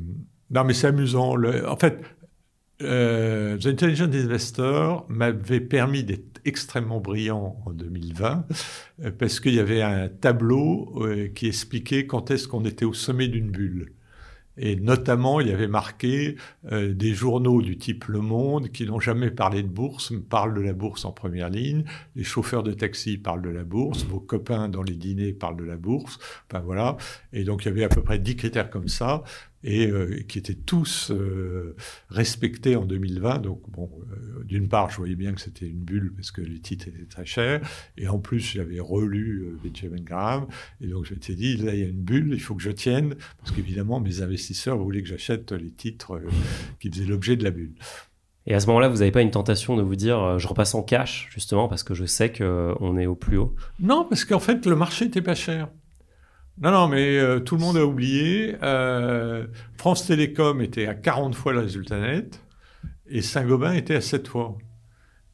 non, 0.51 0.65
mais 0.65 0.75
c'est 0.75 0.89
amusant. 0.89 1.37
Le, 1.37 1.67
en 1.69 1.77
fait, 1.77 2.03
euh, 2.83 3.57
The 3.57 3.67
Intelligent 3.67 4.13
Investor 4.13 5.07
m'avait 5.09 5.61
permis 5.61 6.05
d'être 6.05 6.41
extrêmement 6.45 7.01
brillant 7.01 7.57
en 7.65 7.71
2020 7.71 8.47
parce 9.19 9.41
qu'il 9.41 9.55
y 9.55 9.61
avait 9.61 9.81
un 9.81 10.09
tableau 10.09 11.03
qui 11.35 11.47
expliquait 11.47 12.07
quand 12.07 12.31
est-ce 12.31 12.47
qu'on 12.47 12.67
était 12.67 12.85
au 12.85 12.93
sommet 12.93 13.29
d'une 13.29 13.51
bulle. 13.51 13.93
Et 14.57 14.77
notamment, 14.77 15.41
il 15.41 15.49
y 15.49 15.53
avait 15.53 15.69
marqué 15.69 16.37
euh, 16.71 16.95
des 16.95 17.13
journaux 17.13 17.61
du 17.61 17.77
type 17.77 18.05
Le 18.07 18.21
Monde 18.21 18.69
qui 18.71 18.87
n'ont 18.87 19.01
jamais 19.01 19.31
parlé 19.31 19.63
de 19.63 19.69
bourse, 19.69 20.13
parlent 20.31 20.55
de 20.55 20.61
la 20.61 20.73
bourse 20.73 21.05
en 21.05 21.13
première 21.13 21.51
ligne. 21.51 21.85
Les 22.15 22.25
chauffeurs 22.25 22.63
de 22.63 22.73
taxi 22.73 23.19
parlent 23.19 23.43
de 23.43 23.51
la 23.51 23.65
bourse. 23.65 24.05
Vos 24.05 24.21
copains 24.21 24.69
dans 24.69 24.83
les 24.83 24.95
dîners 24.95 25.33
parlent 25.33 25.57
de 25.57 25.65
la 25.65 25.77
bourse. 25.77 26.19
Enfin 26.51 26.63
voilà. 26.65 26.97
Et 27.33 27.45
donc, 27.45 27.65
il 27.65 27.69
y 27.69 27.71
avait 27.71 27.85
à 27.85 27.89
peu 27.89 28.03
près 28.03 28.19
10 28.19 28.37
critères 28.37 28.71
comme 28.71 28.89
ça 28.89 29.23
et 29.65 29.87
euh, 29.87 30.23
qui 30.29 30.39
étaient 30.39 30.55
tous 30.55 31.11
euh, 31.11 31.75
respectés 32.11 32.77
en 32.77 32.85
2020. 32.85 33.39
Donc, 33.39 33.63
bon, 33.71 33.91
euh, 34.13 34.45
d'une 34.45 34.69
part, 34.69 34.91
je 34.91 34.99
voyais 34.99 35.17
bien 35.17 35.33
que 35.33 35.41
c'était 35.41 35.67
une 35.67 35.83
bulle 35.83 36.13
parce 36.15 36.31
que 36.31 36.43
les 36.43 36.61
titres 36.61 36.87
étaient 36.89 37.07
très 37.07 37.25
chers, 37.25 37.61
et 37.97 38.07
en 38.07 38.19
plus, 38.19 38.41
j'avais 38.41 38.79
relu 38.79 39.57
Benjamin 39.65 40.03
Graham, 40.03 40.47
et 40.81 40.87
donc 40.87 41.07
je 41.07 41.15
m'étais 41.15 41.35
dit, 41.35 41.57
là, 41.57 41.75
il 41.75 41.81
y 41.81 41.83
a 41.83 41.89
une 41.89 42.03
bulle, 42.03 42.33
il 42.35 42.41
faut 42.41 42.55
que 42.55 42.63
je 42.63 42.71
tienne, 42.71 43.15
parce 43.39 43.53
qu'évidemment, 43.53 44.01
mes 44.01 44.21
investisseurs 44.21 44.77
voulaient 44.77 45.03
que 45.03 45.09
j'achète 45.09 45.53
les 45.53 45.71
titres 45.71 46.21
qui 46.79 46.91
faisaient 46.91 47.07
l'objet 47.07 47.37
de 47.37 47.45
la 47.45 47.51
bulle. 47.51 47.75
Et 48.47 48.55
à 48.55 48.61
ce 48.61 48.67
moment-là, 48.67 48.89
vous 48.89 48.99
n'avez 48.99 49.11
pas 49.11 49.23
une 49.23 49.31
tentation 49.31 49.75
de 49.75 49.83
vous 49.83 49.97
dire, 49.97 50.39
je 50.39 50.47
repasse 50.47 50.75
en 50.75 50.83
cash, 50.83 51.31
justement, 51.33 51.67
parce 51.67 51.83
que 51.83 51.95
je 51.95 52.05
sais 52.05 52.31
qu'on 52.31 52.99
est 52.99 53.07
au 53.07 53.15
plus 53.15 53.39
haut? 53.39 53.55
Non, 53.81 54.05
parce 54.07 54.27
qu'en 54.27 54.41
fait, 54.41 54.67
le 54.67 54.77
marché 54.77 55.07
n'était 55.07 55.23
pas 55.23 55.35
cher. 55.35 55.71
Non, 56.59 56.71
non, 56.71 56.89
mais 56.89 57.19
euh, 57.19 57.41
tout 57.41 57.57
le 57.57 57.63
monde 57.63 57.77
a 57.77 57.85
oublié. 57.85 58.57
Euh, 58.63 59.47
France 59.77 60.07
Télécom 60.07 60.61
était 60.61 60.87
à 60.87 60.95
40 60.95 61.35
fois 61.35 61.53
le 61.53 61.61
résultat 61.61 62.01
net 62.01 62.41
et 63.07 63.23
Saint-Gobain 63.23 63.73
était 63.73 63.97
à 63.97 64.01
7 64.01 64.29
fois. 64.29 64.57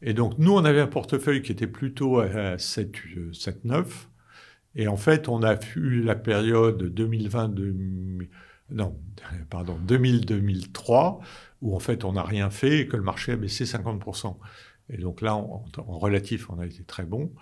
Et 0.03 0.15
donc, 0.15 0.39
nous, 0.39 0.53
on 0.53 0.65
avait 0.65 0.81
un 0.81 0.87
portefeuille 0.87 1.43
qui 1.43 1.53
était 1.53 1.67
plutôt 1.67 2.21
à 2.21 2.59
7, 2.59 2.93
7 3.33 3.65
9. 3.65 4.09
Et 4.77 4.89
en 4.89 4.97
fait, 4.97 5.29
on 5.29 5.43
a 5.43 5.57
eu 5.77 6.03
la 6.03 6.15
période 6.15 6.83
2020, 6.83 7.55
non, 8.71 8.99
pardon, 9.51 9.79
2000-2003, 9.87 11.21
où 11.61 11.75
en 11.75 11.81
fait, 11.81 12.05
on 12.05 12.15
n'a 12.15 12.23
rien 12.23 12.51
fait 12.51 12.81
et 12.81 12.87
que 12.87 12.97
le 12.97 13.03
marché 13.03 13.33
a 13.33 13.37
baissé 13.37 13.65
50%. 13.65 14.37
Et 14.93 14.97
donc 14.97 15.21
là, 15.21 15.37
en, 15.37 15.65
relatif, 15.87 16.51
on 16.51 16.59
a 16.59 16.67
été 16.67 16.83
très 16.83 17.05
bon. 17.05 17.33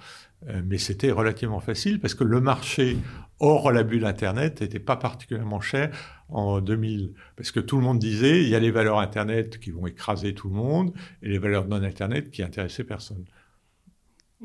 Euh, 0.47 0.63
mais 0.65 0.79
c'était 0.79 1.11
relativement 1.11 1.61
facile 1.61 2.01
parce 2.01 2.15
que 2.15 2.25
le 2.25 2.41
marché 2.41 2.97
hors 3.41 3.73
la 3.73 3.83
bulle 3.83 4.05
Internet 4.05 4.61
n'était 4.61 4.79
pas 4.79 4.97
particulièrement 4.97 5.61
cher 5.61 5.91
en 6.29 6.61
2000. 6.61 7.13
Parce 7.37 7.51
que 7.51 7.61
tout 7.61 7.77
le 7.77 7.83
monde 7.83 7.99
disait, 7.99 8.43
il 8.43 8.49
y 8.49 8.55
a 8.55 8.61
les 8.61 8.71
valeurs 8.71 8.99
Internet 8.99 9.59
qui 9.59 9.71
vont 9.71 9.87
écraser 9.87 10.35
tout 10.35 10.49
le 10.49 10.55
monde 10.55 10.93
et 11.23 11.29
les 11.29 11.39
valeurs 11.39 11.67
non 11.67 11.83
Internet 11.83 12.31
qui 12.31 12.43
intéressaient 12.43 12.85
personne. 12.85 13.25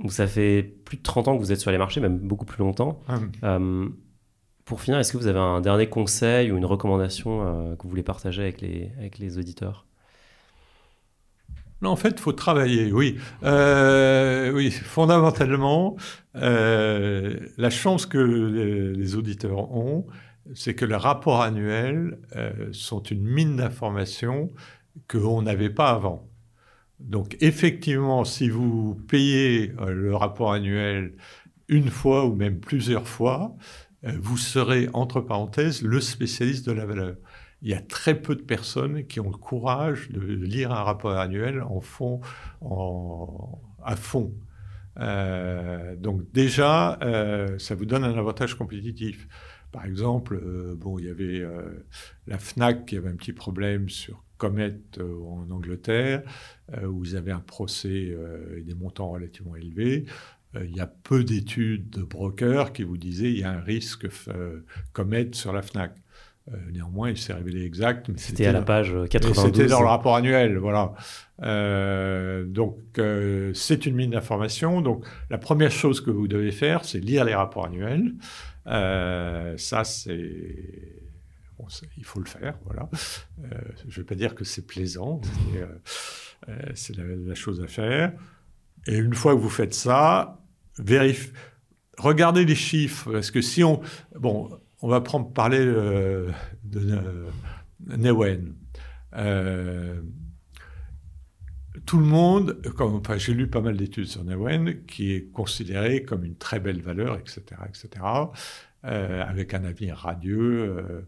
ça 0.08 0.28
fait 0.28 0.64
plus 0.86 0.98
de 0.98 1.04
30 1.04 1.28
ans 1.28 1.36
que 1.36 1.42
vous 1.42 1.52
êtes 1.52 1.60
sur 1.60 1.72
les 1.72 1.78
marchés, 1.78 2.02
même 2.02 2.18
beaucoup 2.18 2.46
plus 2.46 2.60
longtemps. 2.60 3.02
Hum. 3.08 3.32
Euh, 3.44 3.90
pour 4.66 4.82
finir, 4.82 5.00
est-ce 5.00 5.12
que 5.12 5.18
vous 5.18 5.28
avez 5.28 5.40
un 5.40 5.62
dernier 5.62 5.88
conseil 5.88 6.52
ou 6.52 6.58
une 6.58 6.66
recommandation 6.66 7.46
euh, 7.46 7.76
que 7.76 7.84
vous 7.84 7.90
voulez 7.90 8.04
partager 8.04 8.44
avec 8.44 8.62
les, 8.62 8.92
avec 8.98 9.20
les 9.20 9.38
auditeurs? 9.38 9.86
En 11.90 11.96
fait, 11.96 12.10
il 12.12 12.20
faut 12.20 12.34
travailler, 12.34 12.92
oui. 12.92 13.18
Euh, 13.44 14.52
oui, 14.52 14.72
fondamentalement, 14.72 15.96
euh, 16.36 17.38
la 17.58 17.70
chance 17.70 18.06
que 18.06 18.18
les, 18.18 19.16
auditeurs 19.16 19.72
ont, 19.72 20.06
c'est 20.56 20.76
que 20.76 20.86
les 20.86 20.96
rapports 20.96 21.42
annuels 21.42 22.18
euh, 22.36 22.70
sont 22.72 23.02
une 23.04 23.24
mine 23.24 23.56
d'informations 23.58 24.50
qu'on 25.08 25.42
n'avait 25.42 25.70
pas 25.70 25.90
avant. 25.90 26.30
Donc, 27.00 27.38
effectivement, 27.42 28.24
si 28.24 28.50
vous 28.50 28.96
payez 29.08 29.74
le 29.88 30.16
rapport 30.16 30.54
annuel 30.54 31.14
une 31.68 31.90
fois 31.90 32.26
ou 32.26 32.36
même 32.36 32.60
plusieurs 32.60 33.08
fois, 33.08 33.56
vous 34.04 34.38
serez, 34.38 34.90
entre 34.94 35.22
parenthèses, 35.22 35.82
le 35.82 36.00
spécialiste 36.02 36.66
de 36.66 36.74
la 36.74 36.86
valeur 36.86 37.16
il 37.64 37.70
y 37.70 37.74
a 37.74 37.82
très 37.82 38.22
peu 38.22 38.36
de 38.36 38.42
personnes 38.42 39.08
qui 39.08 39.20
ont 39.22 39.32
le 39.32 39.38
courage 39.38 40.10
de 40.10 40.20
lire 40.20 40.72
un 40.72 40.84
rapport 40.84 41.18
annuel 41.18 41.62
en 41.62 41.80
fond, 41.80 42.20
à 43.84 43.96
fond. 43.96 44.34
Euh, 45.00 45.96
donc 45.96 46.30
déjà, 46.34 47.00
euh, 47.02 47.58
ça 47.60 47.74
vous 47.74 47.86
donne 47.86 48.04
un 48.04 48.18
avantage 48.18 48.56
compétitif. 48.56 49.28
Par 49.72 49.86
exemple, 49.86 50.36
euh, 50.36 50.76
bon, 50.76 51.00
il 51.00 51.06
y 51.06 51.10
avait 51.10 51.44
la 52.28 52.38
Fnac 52.38 52.86
qui 52.86 52.98
avait 52.98 53.10
un 53.10 53.16
petit 53.16 53.34
problème 53.34 53.90
sur 53.90 54.24
Comet 54.38 54.78
en 55.00 55.50
Angleterre, 55.50 56.22
où 56.86 57.06
ils 57.06 57.16
avaient 57.16 57.32
un 57.32 57.40
procès 57.40 58.14
et 58.58 58.62
des 58.62 58.76
montants 58.76 59.12
relativement 59.12 59.56
élevés. 59.56 60.06
il 60.56 60.76
y 60.76 60.82
a 60.82 60.88
peu 60.88 61.24
d'études 61.24 61.90
de 61.90 62.04
brokers 62.04 62.74
qui 62.74 62.84
vous 62.84 62.98
disaient 62.98 63.32
il 63.32 63.40
y 63.40 63.44
a 63.44 63.52
un 63.52 63.62
risque 63.62 64.08
Comet 64.92 65.30
sur 65.32 65.54
la 65.54 65.62
Fnac. 65.62 66.03
Euh, 66.52 66.58
néanmoins, 66.72 67.10
il 67.10 67.18
s'est 67.18 67.34
révélé 67.34 67.66
exact. 67.66 68.10
C'était 68.18 68.48
à 68.48 68.52
la 68.52 68.62
page 68.62 68.94
92. 69.10 69.46
C'était 69.46 69.68
dans 69.68 69.80
le 69.80 69.88
rapport 69.88 70.16
annuel, 70.16 70.58
voilà. 70.58 70.94
Euh, 71.42 72.44
donc, 72.44 72.78
euh, 72.98 73.54
c'est 73.54 73.86
une 73.86 73.96
mine 73.96 74.12
d'informations. 74.12 74.82
Donc, 74.82 75.06
la 75.30 75.38
première 75.38 75.72
chose 75.72 76.02
que 76.02 76.12
vous 76.12 76.28
devez 76.28 76.52
faire, 76.52 76.84
c'est 76.84 77.00
lire 77.00 77.24
les 77.24 77.34
rapports 77.34 77.66
annuels. 77.66 78.14
ça, 78.66 79.84
c'est 79.84 81.00
il 81.96 82.04
faut 82.04 82.20
le 82.20 82.26
faire, 82.26 82.56
voilà. 82.66 82.90
je 83.88 83.88
ne 83.88 83.92
vais 83.92 84.04
pas 84.04 84.16
dire 84.16 84.36
que 84.36 84.44
c'est 84.44 84.68
plaisant, 84.68 85.22
c'est 86.76 86.98
la, 86.98 87.04
la, 87.06 87.36
chose 87.36 87.62
à 87.62 87.68
faire. 87.68 88.12
Et 88.86 88.98
une 88.98 89.14
fois 89.14 89.34
que 89.34 89.40
vous 89.40 89.50
faites 89.50 89.74
ça, 89.74 90.42
vérifiez, 90.78 91.32
regardez 91.98 92.44
les 92.44 92.56
chiffres, 92.56 93.14
parce 93.14 93.32
que 93.32 93.42
si 93.42 93.64
on, 93.64 93.80
bon, 94.20 94.50
on 94.84 94.90
va 94.90 95.00
prendre, 95.00 95.32
parler 95.32 95.60
euh, 95.62 96.30
de 96.66 96.92
euh, 96.92 97.30
Newen. 97.98 98.54
Euh, 99.16 100.02
tout 101.86 101.98
le 101.98 102.06
monde, 102.06 102.62
j'ai 103.16 103.34
lu 103.34 103.48
pas 103.48 103.62
mal 103.62 103.78
d'études 103.78 104.08
sur 104.08 104.26
Newen, 104.26 104.86
qui 104.86 105.14
est 105.14 105.32
considéré 105.32 106.04
comme 106.04 106.26
une 106.26 106.36
très 106.36 106.60
belle 106.60 106.82
valeur, 106.82 107.18
etc., 107.18 107.42
etc., 107.68 108.06
avec 108.84 109.54
un 109.54 109.64
avenir 109.64 109.96
radieux, 109.96 111.06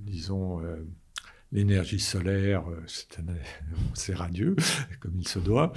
disons 0.00 0.62
l'énergie 1.52 2.00
solaire, 2.00 2.64
c'est 3.94 4.14
radieux, 4.14 4.56
comme 5.00 5.12
il 5.18 5.28
se 5.28 5.38
doit. 5.38 5.72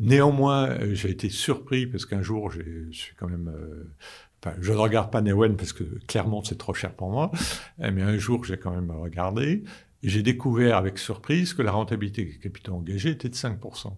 néanmoins, 0.00 0.78
j'ai 0.94 1.10
été 1.10 1.28
surpris 1.28 1.86
parce 1.86 2.06
qu'un 2.06 2.22
jour, 2.22 2.50
je 2.50 2.90
suis 2.90 3.14
quand 3.14 3.28
même 3.28 3.52
je 4.60 4.72
ne 4.72 4.78
regarde 4.78 5.10
pas 5.10 5.20
Newen 5.20 5.56
parce 5.56 5.72
que 5.72 5.84
clairement 6.06 6.42
c'est 6.42 6.58
trop 6.58 6.74
cher 6.74 6.92
pour 6.94 7.10
moi, 7.10 7.30
eh, 7.82 7.90
mais 7.90 8.02
un 8.02 8.16
jour 8.18 8.44
j'ai 8.44 8.56
quand 8.56 8.70
même 8.70 8.90
regardé 8.90 9.64
j'ai 10.02 10.22
découvert 10.22 10.76
avec 10.76 10.98
surprise 10.98 11.54
que 11.54 11.62
la 11.62 11.72
rentabilité 11.72 12.24
des 12.24 12.38
capitaux 12.38 12.74
engagés 12.74 13.10
était 13.10 13.28
de 13.28 13.34
5%. 13.34 13.96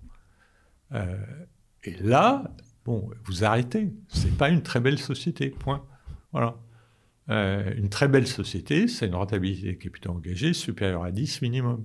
Euh, 0.92 1.16
et 1.84 1.94
là, 2.00 2.44
bon, 2.84 3.10
vous 3.24 3.44
arrêtez. 3.44 3.92
C'est 4.08 4.36
pas 4.36 4.48
une 4.48 4.62
très 4.62 4.80
belle 4.80 4.98
société, 4.98 5.50
point. 5.50 5.84
Voilà. 6.32 6.56
Euh, 7.28 7.74
une 7.76 7.90
très 7.90 8.08
belle 8.08 8.26
société, 8.26 8.88
c'est 8.88 9.06
une 9.06 9.14
rentabilité 9.14 9.68
des 9.68 9.78
capitaux 9.78 10.10
engagés 10.10 10.52
supérieure 10.52 11.04
à 11.04 11.12
10 11.12 11.42
minimum. 11.42 11.84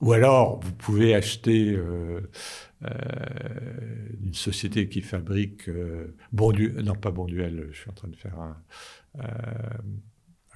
Ou 0.00 0.12
alors, 0.12 0.60
vous 0.60 0.72
pouvez 0.72 1.14
acheter 1.14 1.74
euh, 1.74 2.20
euh, 2.84 2.88
une 4.22 4.32
société 4.32 4.88
qui 4.88 5.02
fabrique 5.02 5.68
euh, 5.68 6.16
non 6.32 6.94
pas 6.94 7.10
Bonduel, 7.10 7.68
je 7.70 7.78
suis 7.78 7.90
en 7.90 7.92
train 7.92 8.08
de 8.08 8.16
faire 8.16 8.38
un, 8.38 8.56
euh, 9.18 9.22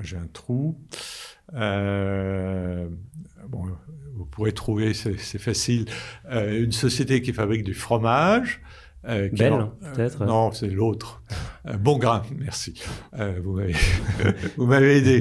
j'ai 0.01 0.16
un 0.16 0.29
trou. 0.29 0.81
Bon, 1.53 2.89
vous 4.15 4.25
pourrez 4.25 4.53
trouver, 4.53 4.95
c'est 4.95 5.39
facile, 5.39 5.87
une 6.31 6.73
société 6.73 7.21
qui 7.21 7.35
fabrique 7.35 7.65
du 7.65 7.75
fromage. 7.75 8.62
Euh, 9.07 9.29
Belle, 9.33 9.67
peut-être 9.95 10.25
Non, 10.25 10.53
c'est 10.53 10.69
l'autre. 10.69 11.23
bon 11.79 11.99
grain, 11.99 12.23
merci. 12.39 12.83
vous 14.57 14.67
m'avez 14.67 14.99
aidé. 14.99 15.21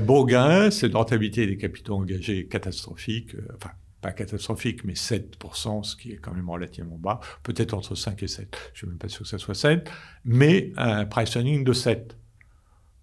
bon 0.00 0.24
grain, 0.24 0.70
c'est 0.70 0.86
une 0.88 0.96
rentabilité 0.96 1.46
des 1.46 1.56
capitaux 1.56 1.94
engagés 1.96 2.46
catastrophique. 2.46 3.36
enfin, 3.56 3.70
pas 4.00 4.12
catastrophique, 4.12 4.84
mais 4.84 4.92
7%, 4.92 5.82
ce 5.82 5.96
qui 5.96 6.12
est 6.12 6.16
quand 6.16 6.32
même 6.32 6.48
relativement 6.48 6.98
bas, 6.98 7.20
peut-être 7.42 7.74
entre 7.74 7.94
5 7.94 8.22
et 8.22 8.28
7. 8.28 8.56
Je 8.66 8.70
ne 8.70 8.76
suis 8.76 8.86
même 8.86 8.98
pas 8.98 9.08
sûr 9.08 9.22
que 9.22 9.28
ça 9.28 9.38
soit 9.38 9.54
7, 9.54 9.90
mais 10.24 10.72
un 10.76 11.04
price 11.04 11.34
earning 11.34 11.64
de 11.64 11.72
7. 11.72 12.16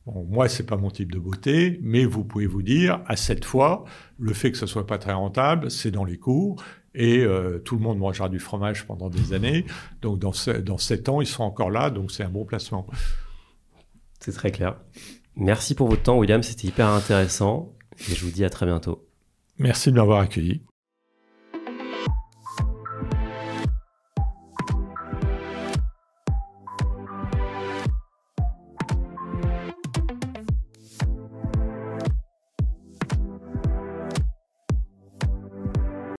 Bon, 0.05 0.23
moi, 0.29 0.47
c'est 0.47 0.65
pas 0.65 0.77
mon 0.77 0.91
type 0.91 1.11
de 1.11 1.19
beauté, 1.19 1.79
mais 1.81 2.05
vous 2.05 2.23
pouvez 2.23 2.45
vous 2.45 2.61
dire, 2.61 3.01
à 3.07 3.15
7 3.15 3.43
fois, 3.43 3.85
le 4.19 4.33
fait 4.33 4.51
que 4.51 4.57
ce 4.57 4.67
soit 4.67 4.85
pas 4.85 4.97
très 4.97 5.13
rentable, 5.13 5.69
c'est 5.71 5.91
dans 5.91 6.05
les 6.05 6.17
cours, 6.17 6.63
et 6.95 7.19
euh, 7.19 7.59
tout 7.59 7.75
le 7.75 7.81
monde 7.81 7.99
mangera 7.99 8.29
du 8.29 8.39
fromage 8.39 8.87
pendant 8.87 9.09
des 9.09 9.33
années, 9.33 9.65
donc 10.01 10.19
dans, 10.19 10.31
dans 10.63 10.77
7 10.77 11.09
ans, 11.09 11.21
ils 11.21 11.27
sont 11.27 11.43
encore 11.43 11.69
là, 11.69 11.89
donc 11.89 12.11
c'est 12.11 12.23
un 12.23 12.29
bon 12.29 12.45
placement. 12.45 12.87
C'est 14.19 14.31
très 14.31 14.51
clair. 14.51 14.77
Merci 15.35 15.75
pour 15.75 15.89
votre 15.89 16.03
temps, 16.03 16.17
William, 16.17 16.41
c'était 16.41 16.67
hyper 16.67 16.87
intéressant, 16.87 17.75
et 18.09 18.15
je 18.15 18.25
vous 18.25 18.31
dis 18.31 18.45
à 18.45 18.49
très 18.49 18.65
bientôt. 18.65 19.07
Merci 19.59 19.91
de 19.91 19.97
m'avoir 19.97 20.19
accueilli. 20.19 20.63